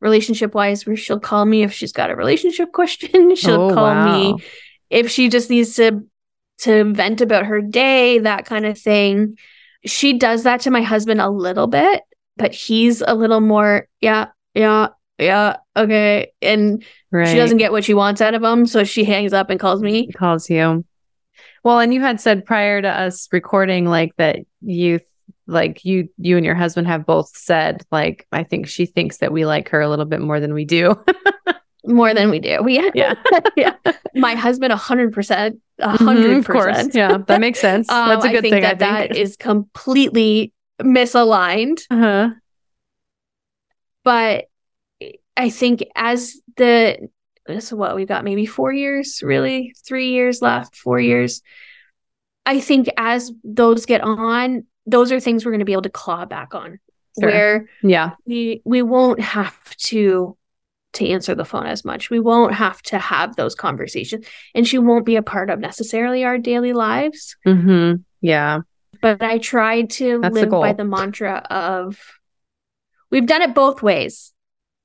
relationship 0.00 0.54
wise 0.54 0.86
where 0.86 0.96
she'll 0.96 1.20
call 1.20 1.44
me 1.44 1.62
if 1.62 1.72
she's 1.72 1.92
got 1.92 2.10
a 2.10 2.16
relationship 2.16 2.72
question. 2.72 3.34
she'll 3.36 3.70
Oh, 3.70 3.74
call 3.74 3.94
me 4.04 4.44
if 4.90 5.10
she 5.10 5.28
just 5.28 5.50
needs 5.50 5.74
to 5.76 6.04
to 6.58 6.84
vent 6.94 7.20
about 7.20 7.46
her 7.46 7.60
day, 7.60 8.18
that 8.20 8.46
kind 8.46 8.64
of 8.64 8.78
thing. 8.78 9.36
She 9.84 10.14
does 10.14 10.44
that 10.44 10.60
to 10.62 10.70
my 10.70 10.80
husband 10.82 11.20
a 11.20 11.28
little 11.28 11.66
bit, 11.66 12.02
but 12.36 12.52
he's 12.54 13.02
a 13.06 13.14
little 13.14 13.40
more, 13.40 13.88
yeah, 14.00 14.26
yeah, 14.54 14.88
yeah, 15.18 15.56
okay. 15.76 16.32
And 16.42 16.84
Right. 17.10 17.28
she 17.28 17.36
doesn't 17.36 17.58
get 17.58 17.72
what 17.72 17.84
she 17.84 17.94
wants 17.94 18.20
out 18.20 18.34
of 18.34 18.42
him, 18.42 18.66
so 18.66 18.84
she 18.84 19.04
hangs 19.04 19.32
up 19.32 19.48
and 19.50 19.58
calls 19.60 19.80
me. 19.82 20.10
calls 20.12 20.50
you. 20.50 20.84
Well, 21.64 21.78
and 21.80 21.92
you 21.94 22.00
had 22.00 22.20
said 22.20 22.44
prior 22.44 22.80
to 22.82 22.88
us 22.88 23.28
recording, 23.32 23.86
like 23.86 24.14
that 24.16 24.38
you, 24.60 25.00
like 25.46 25.84
you, 25.84 26.08
you 26.18 26.36
and 26.36 26.44
your 26.44 26.54
husband 26.54 26.86
have 26.88 27.06
both 27.06 27.28
said, 27.34 27.84
like 27.90 28.26
I 28.32 28.42
think 28.44 28.68
she 28.68 28.86
thinks 28.86 29.18
that 29.18 29.32
we 29.32 29.46
like 29.46 29.68
her 29.70 29.80
a 29.80 29.88
little 29.88 30.04
bit 30.04 30.20
more 30.20 30.40
than 30.40 30.52
we 30.54 30.64
do. 30.64 31.02
More 31.88 32.12
than 32.14 32.30
we 32.30 32.40
do. 32.40 32.60
We 32.64 32.80
Yeah. 32.94 33.14
yeah. 33.56 33.74
My 34.16 34.34
husband, 34.34 34.72
a 34.72 34.76
hundred 34.76 35.12
percent, 35.12 35.60
a 35.78 35.90
Mhm, 35.96 36.04
hundred 36.04 36.36
of 36.38 36.48
course. 36.48 36.88
Yeah, 36.92 37.18
that 37.28 37.40
makes 37.40 37.60
sense. 37.60 37.88
Um, 37.92 38.08
That's 38.08 38.24
a 38.24 38.28
good 38.30 38.38
I 38.38 38.40
think 38.40 38.52
thing. 38.54 38.62
that 38.62 38.82
I 38.82 38.98
think. 39.02 39.12
that 39.12 39.16
is 39.16 39.36
completely 39.36 40.52
misaligned. 40.82 41.80
uh-huh. 41.90 42.30
but 44.04 44.46
I 45.36 45.50
think 45.50 45.84
as 45.94 46.36
the 46.56 47.08
so 47.60 47.76
what 47.76 47.94
we've 47.94 48.08
got 48.08 48.24
maybe 48.24 48.44
four 48.46 48.72
years, 48.72 49.20
really 49.22 49.72
three 49.86 50.10
years 50.10 50.42
left, 50.42 50.74
four 50.76 50.98
years. 50.98 51.42
I 52.44 52.60
think 52.60 52.88
as 52.96 53.32
those 53.44 53.86
get 53.86 54.00
on, 54.00 54.64
those 54.86 55.10
are 55.12 55.20
things 55.20 55.44
we're 55.44 55.52
going 55.52 55.58
to 55.60 55.64
be 55.64 55.72
able 55.72 55.82
to 55.82 55.90
claw 55.90 56.24
back 56.24 56.54
on, 56.54 56.78
Sure. 57.20 57.28
where 57.30 57.68
Yeah. 57.82 58.12
we 58.26 58.62
we 58.64 58.82
won't 58.82 59.20
have 59.20 59.76
to 59.76 60.36
to 60.94 61.08
answer 61.08 61.34
the 61.34 61.44
phone 61.44 61.66
as 61.66 61.84
much. 61.84 62.08
We 62.08 62.20
won't 62.20 62.54
have 62.54 62.80
to 62.82 62.98
have 62.98 63.36
those 63.36 63.54
conversations, 63.54 64.26
and 64.54 64.66
she 64.66 64.78
won't 64.78 65.04
be 65.04 65.16
a 65.16 65.22
part 65.22 65.50
of 65.50 65.58
necessarily 65.60 66.24
our 66.24 66.38
daily 66.38 66.72
lives. 66.72 67.36
Mm-hmm. 67.46 67.96
Yeah. 68.22 68.60
But 69.06 69.22
I 69.22 69.38
try 69.38 69.82
to 69.82 70.20
That's 70.20 70.34
the 70.34 70.40
live 70.46 70.50
by 70.50 70.72
the 70.72 70.84
mantra 70.84 71.46
of 71.50 71.98
we've 73.10 73.26
done 73.26 73.42
it 73.42 73.54
both 73.54 73.82
ways. 73.82 74.32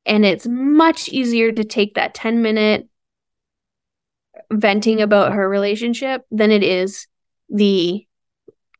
And 0.05 0.25
it's 0.25 0.47
much 0.47 1.09
easier 1.09 1.51
to 1.51 1.63
take 1.63 1.95
that 1.95 2.13
10 2.13 2.41
minute 2.41 2.87
venting 4.51 5.01
about 5.01 5.33
her 5.33 5.47
relationship 5.47 6.23
than 6.31 6.51
it 6.51 6.63
is 6.63 7.07
the 7.49 8.05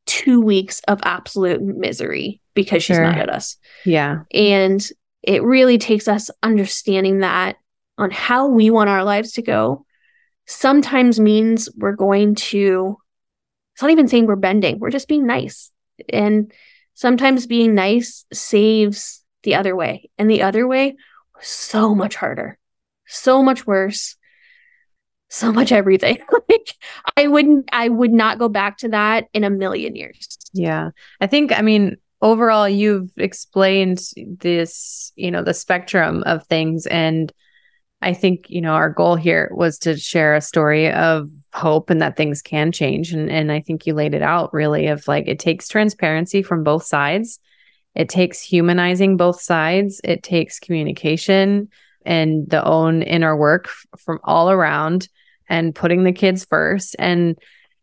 two 0.05 0.41
weeks 0.41 0.81
of 0.87 0.99
absolute 1.03 1.61
misery 1.61 2.41
because 2.53 2.83
she's 2.83 2.95
Sure. 2.97 3.05
mad 3.05 3.19
at 3.19 3.29
us. 3.29 3.57
Yeah. 3.85 4.21
And 4.33 4.85
it 5.23 5.43
really 5.43 5.77
takes 5.77 6.07
us 6.07 6.29
understanding 6.41 7.19
that 7.19 7.57
on 7.97 8.11
how 8.11 8.47
we 8.47 8.69
want 8.69 8.89
our 8.89 9.03
lives 9.03 9.33
to 9.33 9.41
go 9.41 9.85
sometimes 10.47 11.19
means 11.19 11.69
we're 11.77 11.95
going 11.95 12.35
to, 12.35 12.97
it's 13.73 13.81
not 13.81 13.91
even 13.91 14.07
saying 14.07 14.25
we're 14.25 14.35
bending, 14.35 14.79
we're 14.79 14.89
just 14.89 15.07
being 15.07 15.25
nice. 15.25 15.71
And 16.09 16.51
sometimes 16.93 17.47
being 17.47 17.75
nice 17.75 18.25
saves 18.33 19.23
the 19.43 19.55
other 19.55 19.75
way. 19.75 20.09
And 20.17 20.29
the 20.29 20.43
other 20.43 20.67
way 20.67 20.95
so 21.41 21.95
much 21.95 22.15
harder, 22.15 22.57
so 23.07 23.41
much 23.41 23.65
worse, 23.65 24.15
so 25.29 25.51
much 25.51 25.71
everything. 25.71 26.19
like 26.49 26.75
I 27.17 27.27
wouldn't, 27.27 27.69
I 27.71 27.89
would 27.89 28.11
not 28.11 28.37
go 28.37 28.49
back 28.49 28.77
to 28.79 28.89
that 28.89 29.27
in 29.33 29.43
a 29.43 29.49
million 29.49 29.95
years. 29.95 30.37
Yeah. 30.53 30.91
I 31.19 31.27
think, 31.27 31.57
I 31.57 31.61
mean, 31.61 31.97
overall, 32.21 32.69
you've 32.69 33.11
explained 33.17 34.01
this, 34.15 35.11
you 35.15 35.31
know, 35.31 35.43
the 35.43 35.53
spectrum 35.53 36.23
of 36.25 36.45
things. 36.47 36.85
And 36.85 37.31
I 38.01 38.13
think, 38.13 38.49
you 38.49 38.61
know, 38.61 38.73
our 38.73 38.89
goal 38.89 39.15
here 39.15 39.51
was 39.53 39.79
to 39.79 39.97
share 39.97 40.35
a 40.35 40.41
story 40.41 40.91
of 40.91 41.29
hope 41.53 41.89
and 41.89 42.01
that 42.01 42.15
things 42.15 42.41
can 42.41 42.71
change. 42.71 43.13
And, 43.13 43.29
and 43.29 43.51
I 43.51 43.59
think 43.59 43.85
you 43.85 43.93
laid 43.93 44.13
it 44.13 44.21
out 44.21 44.53
really 44.53 44.87
of 44.87 45.07
like, 45.07 45.27
it 45.27 45.39
takes 45.39 45.67
transparency 45.67 46.43
from 46.43 46.63
both 46.63 46.83
sides. 46.83 47.39
It 47.95 48.09
takes 48.09 48.41
humanizing 48.41 49.17
both 49.17 49.41
sides. 49.41 49.99
It 50.03 50.23
takes 50.23 50.59
communication 50.59 51.69
and 52.05 52.49
the 52.49 52.63
own 52.63 53.01
inner 53.01 53.35
work 53.35 53.69
from 53.97 54.19
all 54.23 54.49
around 54.49 55.09
and 55.49 55.75
putting 55.75 56.03
the 56.03 56.13
kids 56.13 56.45
first. 56.45 56.95
And 56.97 57.37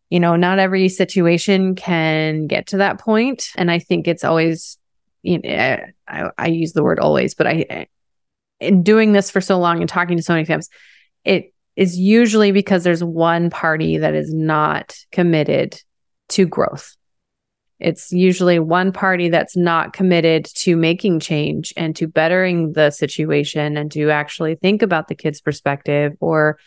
you 0.09 0.19
know, 0.19 0.35
not 0.35 0.59
every 0.59 0.89
situation 0.89 1.75
can 1.75 2.47
get 2.47 2.67
to 2.67 2.77
that 2.77 2.99
point. 2.99 3.49
And 3.55 3.69
I 3.69 3.79
think 3.79 4.07
it's 4.07 4.23
always, 4.23 4.77
you 5.21 5.37
know, 5.37 5.49
eh, 5.49 5.85
I, 6.07 6.31
I 6.37 6.47
use 6.47 6.73
the 6.73 6.83
word 6.83 6.99
always, 6.99 7.35
but 7.35 7.47
I, 7.47 7.65
eh, 7.69 7.85
in 8.59 8.83
doing 8.83 9.11
this 9.11 9.29
for 9.29 9.39
so 9.39 9.59
long 9.59 9.79
and 9.79 9.87
talking 9.87 10.17
to 10.17 10.23
so 10.23 10.33
many 10.33 10.45
families, 10.45 10.69
it 11.23 11.53
is 11.79 11.97
usually 11.97 12.51
because 12.51 12.83
there's 12.83 13.03
one 13.03 13.49
party 13.49 13.97
that 13.97 14.13
is 14.13 14.33
not 14.33 14.95
committed 15.11 15.81
to 16.29 16.45
growth. 16.45 16.95
It's 17.79 18.11
usually 18.11 18.59
one 18.59 18.91
party 18.91 19.29
that's 19.29 19.55
not 19.55 19.93
committed 19.93 20.45
to 20.57 20.75
making 20.75 21.21
change 21.21 21.73
and 21.77 21.95
to 21.95 22.07
bettering 22.07 22.73
the 22.73 22.91
situation 22.91 23.77
and 23.77 23.91
to 23.93 24.09
actually 24.11 24.55
think 24.55 24.81
about 24.81 25.07
the 25.07 25.15
kid's 25.15 25.39
perspective 25.39 26.13
or 26.19 26.59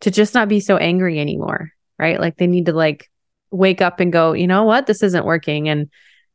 to 0.00 0.10
just 0.10 0.32
not 0.32 0.48
be 0.48 0.60
so 0.60 0.76
angry 0.76 1.18
anymore 1.18 1.72
right? 2.00 2.18
Like 2.18 2.38
they 2.38 2.46
need 2.46 2.66
to 2.66 2.72
like 2.72 3.10
wake 3.50 3.82
up 3.82 4.00
and 4.00 4.10
go, 4.10 4.32
you 4.32 4.46
know 4.46 4.64
what, 4.64 4.86
this 4.86 5.02
isn't 5.02 5.26
working. 5.26 5.68
And 5.68 5.90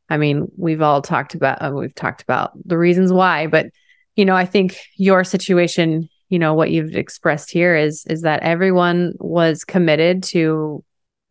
I 0.08 0.16
mean, 0.16 0.46
we've 0.56 0.80
all 0.80 1.02
talked 1.02 1.34
about 1.34 1.60
uh, 1.60 1.72
we've 1.72 1.94
talked 1.94 2.22
about 2.22 2.52
the 2.64 2.78
reasons 2.78 3.12
why, 3.12 3.48
but 3.48 3.66
you 4.14 4.24
know, 4.24 4.36
I 4.36 4.46
think 4.46 4.78
your 4.96 5.24
situation, 5.24 6.08
you 6.28 6.38
know, 6.38 6.54
what 6.54 6.70
you've 6.70 6.94
expressed 6.96 7.50
here 7.50 7.76
is 7.76 8.04
is 8.06 8.22
that 8.22 8.42
everyone 8.42 9.14
was 9.18 9.64
committed 9.64 10.22
to, 10.24 10.84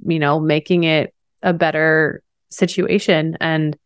you 0.06 0.20
know, 0.20 0.40
making 0.40 0.84
it 0.84 1.14
a 1.44 1.54
better 1.54 2.22
situation 2.50 3.38
and 3.40 3.78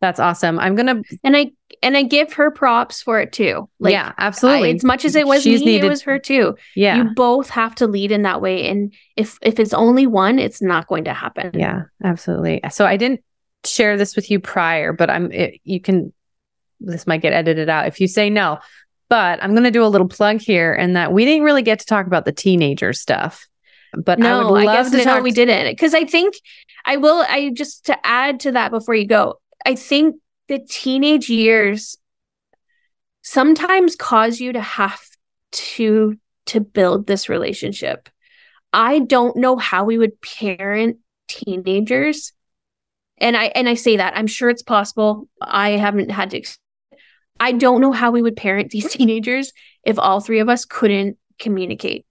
That's 0.00 0.20
awesome. 0.20 0.60
I'm 0.60 0.76
gonna 0.76 1.02
and 1.24 1.36
I 1.36 1.50
and 1.82 1.96
I 1.96 2.04
give 2.04 2.32
her 2.34 2.52
props 2.52 3.02
for 3.02 3.20
it 3.20 3.32
too. 3.32 3.68
Like 3.80 3.92
yeah, 3.92 4.12
absolutely. 4.16 4.70
I, 4.70 4.74
as 4.74 4.84
much 4.84 5.04
as 5.04 5.16
it 5.16 5.26
was 5.26 5.42
She's 5.42 5.60
me, 5.60 5.66
needed, 5.66 5.86
it 5.86 5.88
was 5.88 6.02
her 6.02 6.20
too. 6.20 6.56
Yeah, 6.76 6.96
you 6.98 7.04
both 7.14 7.50
have 7.50 7.74
to 7.76 7.88
lead 7.88 8.12
in 8.12 8.22
that 8.22 8.40
way, 8.40 8.68
and 8.68 8.92
if 9.16 9.38
if 9.42 9.58
it's 9.58 9.74
only 9.74 10.06
one, 10.06 10.38
it's 10.38 10.62
not 10.62 10.86
going 10.86 11.04
to 11.04 11.12
happen. 11.12 11.50
Yeah, 11.58 11.82
absolutely. 12.02 12.60
So 12.70 12.86
I 12.86 12.96
didn't 12.96 13.24
share 13.64 13.96
this 13.96 14.14
with 14.14 14.30
you 14.30 14.38
prior, 14.38 14.92
but 14.92 15.10
I'm 15.10 15.32
it, 15.32 15.60
you 15.64 15.80
can. 15.80 16.12
This 16.80 17.08
might 17.08 17.22
get 17.22 17.32
edited 17.32 17.68
out 17.68 17.88
if 17.88 18.00
you 18.00 18.06
say 18.06 18.30
no, 18.30 18.60
but 19.08 19.42
I'm 19.42 19.52
going 19.52 19.64
to 19.64 19.70
do 19.70 19.84
a 19.84 19.88
little 19.88 20.08
plug 20.08 20.40
here, 20.40 20.72
and 20.72 20.96
that 20.96 21.12
we 21.12 21.24
didn't 21.24 21.44
really 21.44 21.62
get 21.62 21.80
to 21.80 21.86
talk 21.86 22.06
about 22.06 22.24
the 22.24 22.32
teenager 22.32 22.92
stuff. 22.92 23.46
But 23.96 24.18
no, 24.18 24.40
I 24.40 24.44
would 24.44 24.64
love 24.64 24.68
I 24.68 24.82
guess 24.82 24.90
to 24.90 25.04
talk. 25.04 25.22
We 25.22 25.30
didn't 25.30 25.72
because 25.72 25.94
I 25.94 26.04
think 26.04 26.34
I 26.84 26.96
will. 26.96 27.24
I 27.28 27.50
just 27.54 27.86
to 27.86 28.06
add 28.06 28.40
to 28.40 28.52
that 28.52 28.70
before 28.70 28.94
you 28.94 29.06
go. 29.06 29.40
I 29.64 29.74
think 29.74 30.16
the 30.48 30.58
teenage 30.58 31.28
years 31.28 31.96
sometimes 33.22 33.96
cause 33.96 34.40
you 34.40 34.52
to 34.52 34.60
have 34.60 35.00
to 35.52 36.18
to 36.46 36.60
build 36.60 37.06
this 37.06 37.28
relationship. 37.28 38.08
I 38.72 38.98
don't 39.00 39.36
know 39.36 39.56
how 39.56 39.84
we 39.84 39.98
would 39.98 40.20
parent 40.20 40.98
teenagers. 41.28 42.32
And 43.18 43.36
I 43.36 43.46
and 43.46 43.68
I 43.68 43.74
say 43.74 43.96
that 43.96 44.16
I'm 44.16 44.26
sure 44.26 44.48
it's 44.48 44.62
possible. 44.62 45.28
I 45.40 45.70
haven't 45.70 46.10
had 46.10 46.30
to 46.30 46.36
I 47.40 47.52
don't 47.52 47.80
know 47.80 47.92
how 47.92 48.10
we 48.10 48.22
would 48.22 48.36
parent 48.36 48.70
these 48.70 48.90
teenagers 48.92 49.52
if 49.84 49.98
all 49.98 50.20
three 50.20 50.40
of 50.40 50.48
us 50.48 50.64
couldn't 50.64 51.16
communicate. 51.38 52.04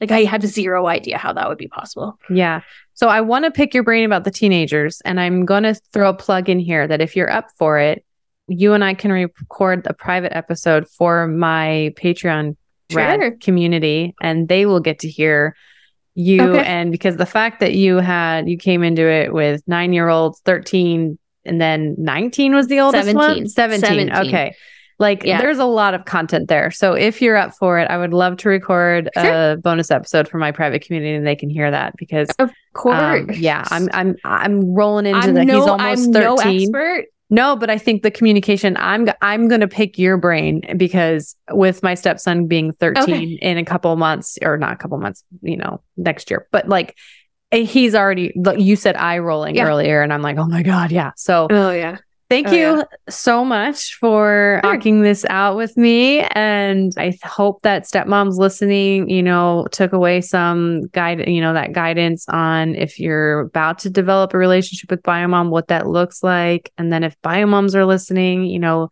Like 0.00 0.10
I 0.10 0.24
have 0.24 0.42
zero 0.42 0.86
idea 0.86 1.18
how 1.18 1.32
that 1.32 1.48
would 1.48 1.58
be 1.58 1.68
possible. 1.68 2.18
Yeah. 2.28 2.62
So 2.94 3.08
I 3.08 3.20
want 3.20 3.44
to 3.44 3.50
pick 3.50 3.74
your 3.74 3.82
brain 3.82 4.04
about 4.04 4.24
the 4.24 4.30
teenagers, 4.30 5.00
and 5.04 5.20
I'm 5.20 5.44
going 5.44 5.62
to 5.62 5.74
throw 5.92 6.10
a 6.10 6.14
plug 6.14 6.48
in 6.48 6.58
here 6.58 6.86
that 6.86 7.00
if 7.00 7.16
you're 7.16 7.30
up 7.30 7.50
for 7.56 7.78
it, 7.78 8.04
you 8.46 8.72
and 8.74 8.84
I 8.84 8.94
can 8.94 9.10
record 9.12 9.86
a 9.86 9.94
private 9.94 10.36
episode 10.36 10.88
for 10.88 11.26
my 11.26 11.94
Patreon 11.96 12.56
sure. 12.90 12.98
rad 12.98 13.40
community, 13.40 14.14
and 14.20 14.48
they 14.48 14.66
will 14.66 14.80
get 14.80 14.98
to 15.00 15.08
hear 15.08 15.56
you. 16.14 16.42
Okay. 16.42 16.64
And 16.64 16.92
because 16.92 17.16
the 17.16 17.26
fact 17.26 17.60
that 17.60 17.74
you 17.74 17.96
had 17.96 18.48
you 18.48 18.58
came 18.58 18.82
into 18.82 19.08
it 19.08 19.32
with 19.32 19.62
nine 19.66 19.92
year 19.92 20.08
olds, 20.08 20.40
thirteen, 20.44 21.18
and 21.44 21.60
then 21.60 21.94
nineteen 21.98 22.54
was 22.54 22.66
the 22.68 22.80
oldest 22.80 23.06
17. 23.06 23.16
one. 23.16 23.48
17. 23.48 23.80
17. 23.80 24.16
Okay. 24.28 24.54
Like 24.98 25.24
yeah. 25.24 25.40
there's 25.40 25.58
a 25.58 25.64
lot 25.64 25.94
of 25.94 26.04
content 26.04 26.48
there. 26.48 26.70
So 26.70 26.92
if 26.94 27.20
you're 27.20 27.36
up 27.36 27.54
for 27.54 27.78
it, 27.78 27.90
I 27.90 27.98
would 27.98 28.14
love 28.14 28.36
to 28.38 28.48
record 28.48 29.10
sure. 29.14 29.52
a 29.52 29.56
bonus 29.56 29.90
episode 29.90 30.28
for 30.28 30.38
my 30.38 30.52
private 30.52 30.82
community 30.82 31.14
and 31.14 31.26
they 31.26 31.34
can 31.34 31.50
hear 31.50 31.70
that 31.70 31.94
because 31.96 32.28
of 32.38 32.50
course. 32.74 32.96
Um, 32.96 33.30
yeah, 33.32 33.64
I'm 33.70 33.88
I'm 33.92 34.16
I'm 34.24 34.72
rolling 34.72 35.06
into 35.06 35.32
the 35.32 35.44
no, 35.44 35.56
he's 35.56 35.66
almost 35.66 36.06
I'm 36.06 36.12
13. 36.12 36.70
No, 36.70 37.02
no, 37.30 37.56
but 37.56 37.70
I 37.70 37.78
think 37.78 38.02
the 38.02 38.10
communication 38.10 38.76
I'm 38.78 39.08
I'm 39.20 39.48
going 39.48 39.62
to 39.62 39.68
pick 39.68 39.98
your 39.98 40.16
brain 40.16 40.62
because 40.76 41.34
with 41.50 41.82
my 41.82 41.94
stepson 41.94 42.46
being 42.46 42.72
13 42.74 43.02
okay. 43.02 43.22
in 43.42 43.58
a 43.58 43.64
couple 43.64 43.94
months 43.96 44.38
or 44.42 44.56
not 44.56 44.72
a 44.72 44.76
couple 44.76 44.96
months, 44.98 45.24
you 45.42 45.56
know, 45.56 45.82
next 45.96 46.30
year. 46.30 46.46
But 46.52 46.68
like 46.68 46.96
Eh, 47.54 47.64
he's 47.64 47.94
already 47.94 48.32
you 48.56 48.76
said 48.76 48.96
eye 48.96 49.18
rolling 49.18 49.54
yeah. 49.54 49.66
earlier 49.66 50.02
and 50.02 50.12
I'm 50.12 50.22
like, 50.22 50.36
"Oh 50.38 50.46
my 50.46 50.62
god, 50.62 50.90
yeah." 50.90 51.12
So 51.16 51.46
Oh 51.50 51.70
yeah. 51.70 51.98
Thank 52.30 52.48
oh, 52.48 52.52
you 52.52 52.76
yeah. 52.78 52.82
so 53.08 53.44
much 53.44 53.94
for 53.96 54.60
sure. 54.60 54.60
talking 54.62 55.02
this 55.02 55.26
out 55.28 55.56
with 55.56 55.76
me. 55.76 56.20
And 56.20 56.92
I 56.96 57.16
hope 57.22 57.62
that 57.62 57.84
stepmoms 57.84 58.38
listening, 58.38 59.10
you 59.10 59.22
know, 59.22 59.66
took 59.72 59.92
away 59.92 60.22
some 60.22 60.86
guide, 60.88 61.28
you 61.28 61.40
know, 61.40 61.52
that 61.52 61.72
guidance 61.72 62.26
on 62.30 62.74
if 62.76 62.98
you're 62.98 63.40
about 63.40 63.78
to 63.80 63.90
develop 63.90 64.32
a 64.32 64.38
relationship 64.38 64.90
with 64.90 65.02
biomom, 65.02 65.50
what 65.50 65.68
that 65.68 65.86
looks 65.86 66.22
like. 66.22 66.72
And 66.78 66.90
then 66.90 67.04
if 67.04 67.20
biomoms 67.20 67.74
are 67.74 67.84
listening, 67.84 68.44
you 68.44 68.58
know, 68.58 68.88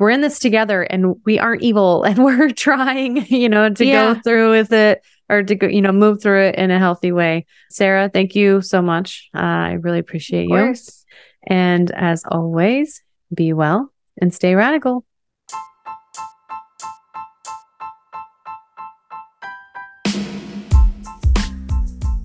we're 0.00 0.10
in 0.10 0.22
this 0.22 0.38
together 0.38 0.82
and 0.82 1.14
we 1.26 1.38
aren't 1.38 1.62
evil 1.62 2.02
and 2.04 2.24
we're 2.24 2.50
trying, 2.50 3.24
you 3.26 3.48
know, 3.48 3.68
to 3.68 3.84
yeah. 3.84 4.14
go 4.14 4.20
through 4.20 4.50
with 4.50 4.72
it 4.72 5.02
or 5.28 5.44
to 5.44 5.54
go, 5.54 5.68
you 5.68 5.82
know, 5.82 5.92
move 5.92 6.20
through 6.20 6.46
it 6.46 6.56
in 6.56 6.72
a 6.72 6.78
healthy 6.78 7.12
way. 7.12 7.46
Sarah, 7.70 8.08
thank 8.08 8.34
you 8.34 8.62
so 8.62 8.82
much. 8.82 9.28
Uh, 9.36 9.38
I 9.38 9.72
really 9.74 10.00
appreciate 10.00 10.48
you. 10.48 10.74
And 11.46 11.90
as 11.92 12.24
always, 12.26 13.02
be 13.32 13.52
well 13.52 13.92
and 14.20 14.34
stay 14.34 14.54
radical. 14.54 15.04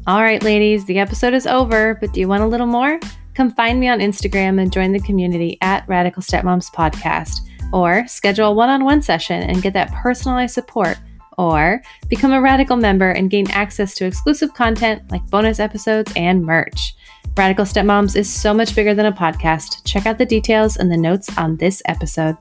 All 0.07 0.21
right, 0.21 0.41
ladies, 0.43 0.85
the 0.85 0.99
episode 0.99 1.33
is 1.33 1.47
over, 1.47 1.95
but 1.95 2.13
do 2.13 2.19
you 2.19 2.27
want 2.27 2.43
a 2.43 2.47
little 2.47 2.67
more? 2.67 2.99
Come 3.33 3.51
find 3.51 3.79
me 3.79 3.87
on 3.87 3.99
Instagram 3.99 4.61
and 4.61 4.71
join 4.71 4.93
the 4.93 4.99
community 4.99 5.57
at 5.61 5.87
Radical 5.89 6.21
Stepmoms 6.21 6.71
Podcast, 6.71 7.41
or 7.73 8.07
schedule 8.07 8.47
a 8.47 8.53
one 8.53 8.69
on 8.69 8.83
one 8.83 9.01
session 9.01 9.43
and 9.43 9.61
get 9.61 9.73
that 9.73 9.91
personalized 9.91 10.53
support, 10.53 10.97
or 11.37 11.81
become 12.07 12.31
a 12.31 12.41
Radical 12.41 12.77
member 12.77 13.11
and 13.11 13.29
gain 13.29 13.49
access 13.51 13.95
to 13.95 14.05
exclusive 14.05 14.53
content 14.53 15.11
like 15.11 15.25
bonus 15.29 15.59
episodes 15.59 16.11
and 16.15 16.43
merch. 16.43 16.95
Radical 17.35 17.65
Stepmoms 17.65 18.15
is 18.15 18.29
so 18.29 18.53
much 18.53 18.75
bigger 18.75 18.93
than 18.93 19.07
a 19.07 19.11
podcast. 19.11 19.83
Check 19.85 20.05
out 20.05 20.17
the 20.17 20.25
details 20.25 20.77
in 20.77 20.87
the 20.87 20.97
notes 20.97 21.35
on 21.37 21.57
this 21.57 21.81
episode. 21.85 22.37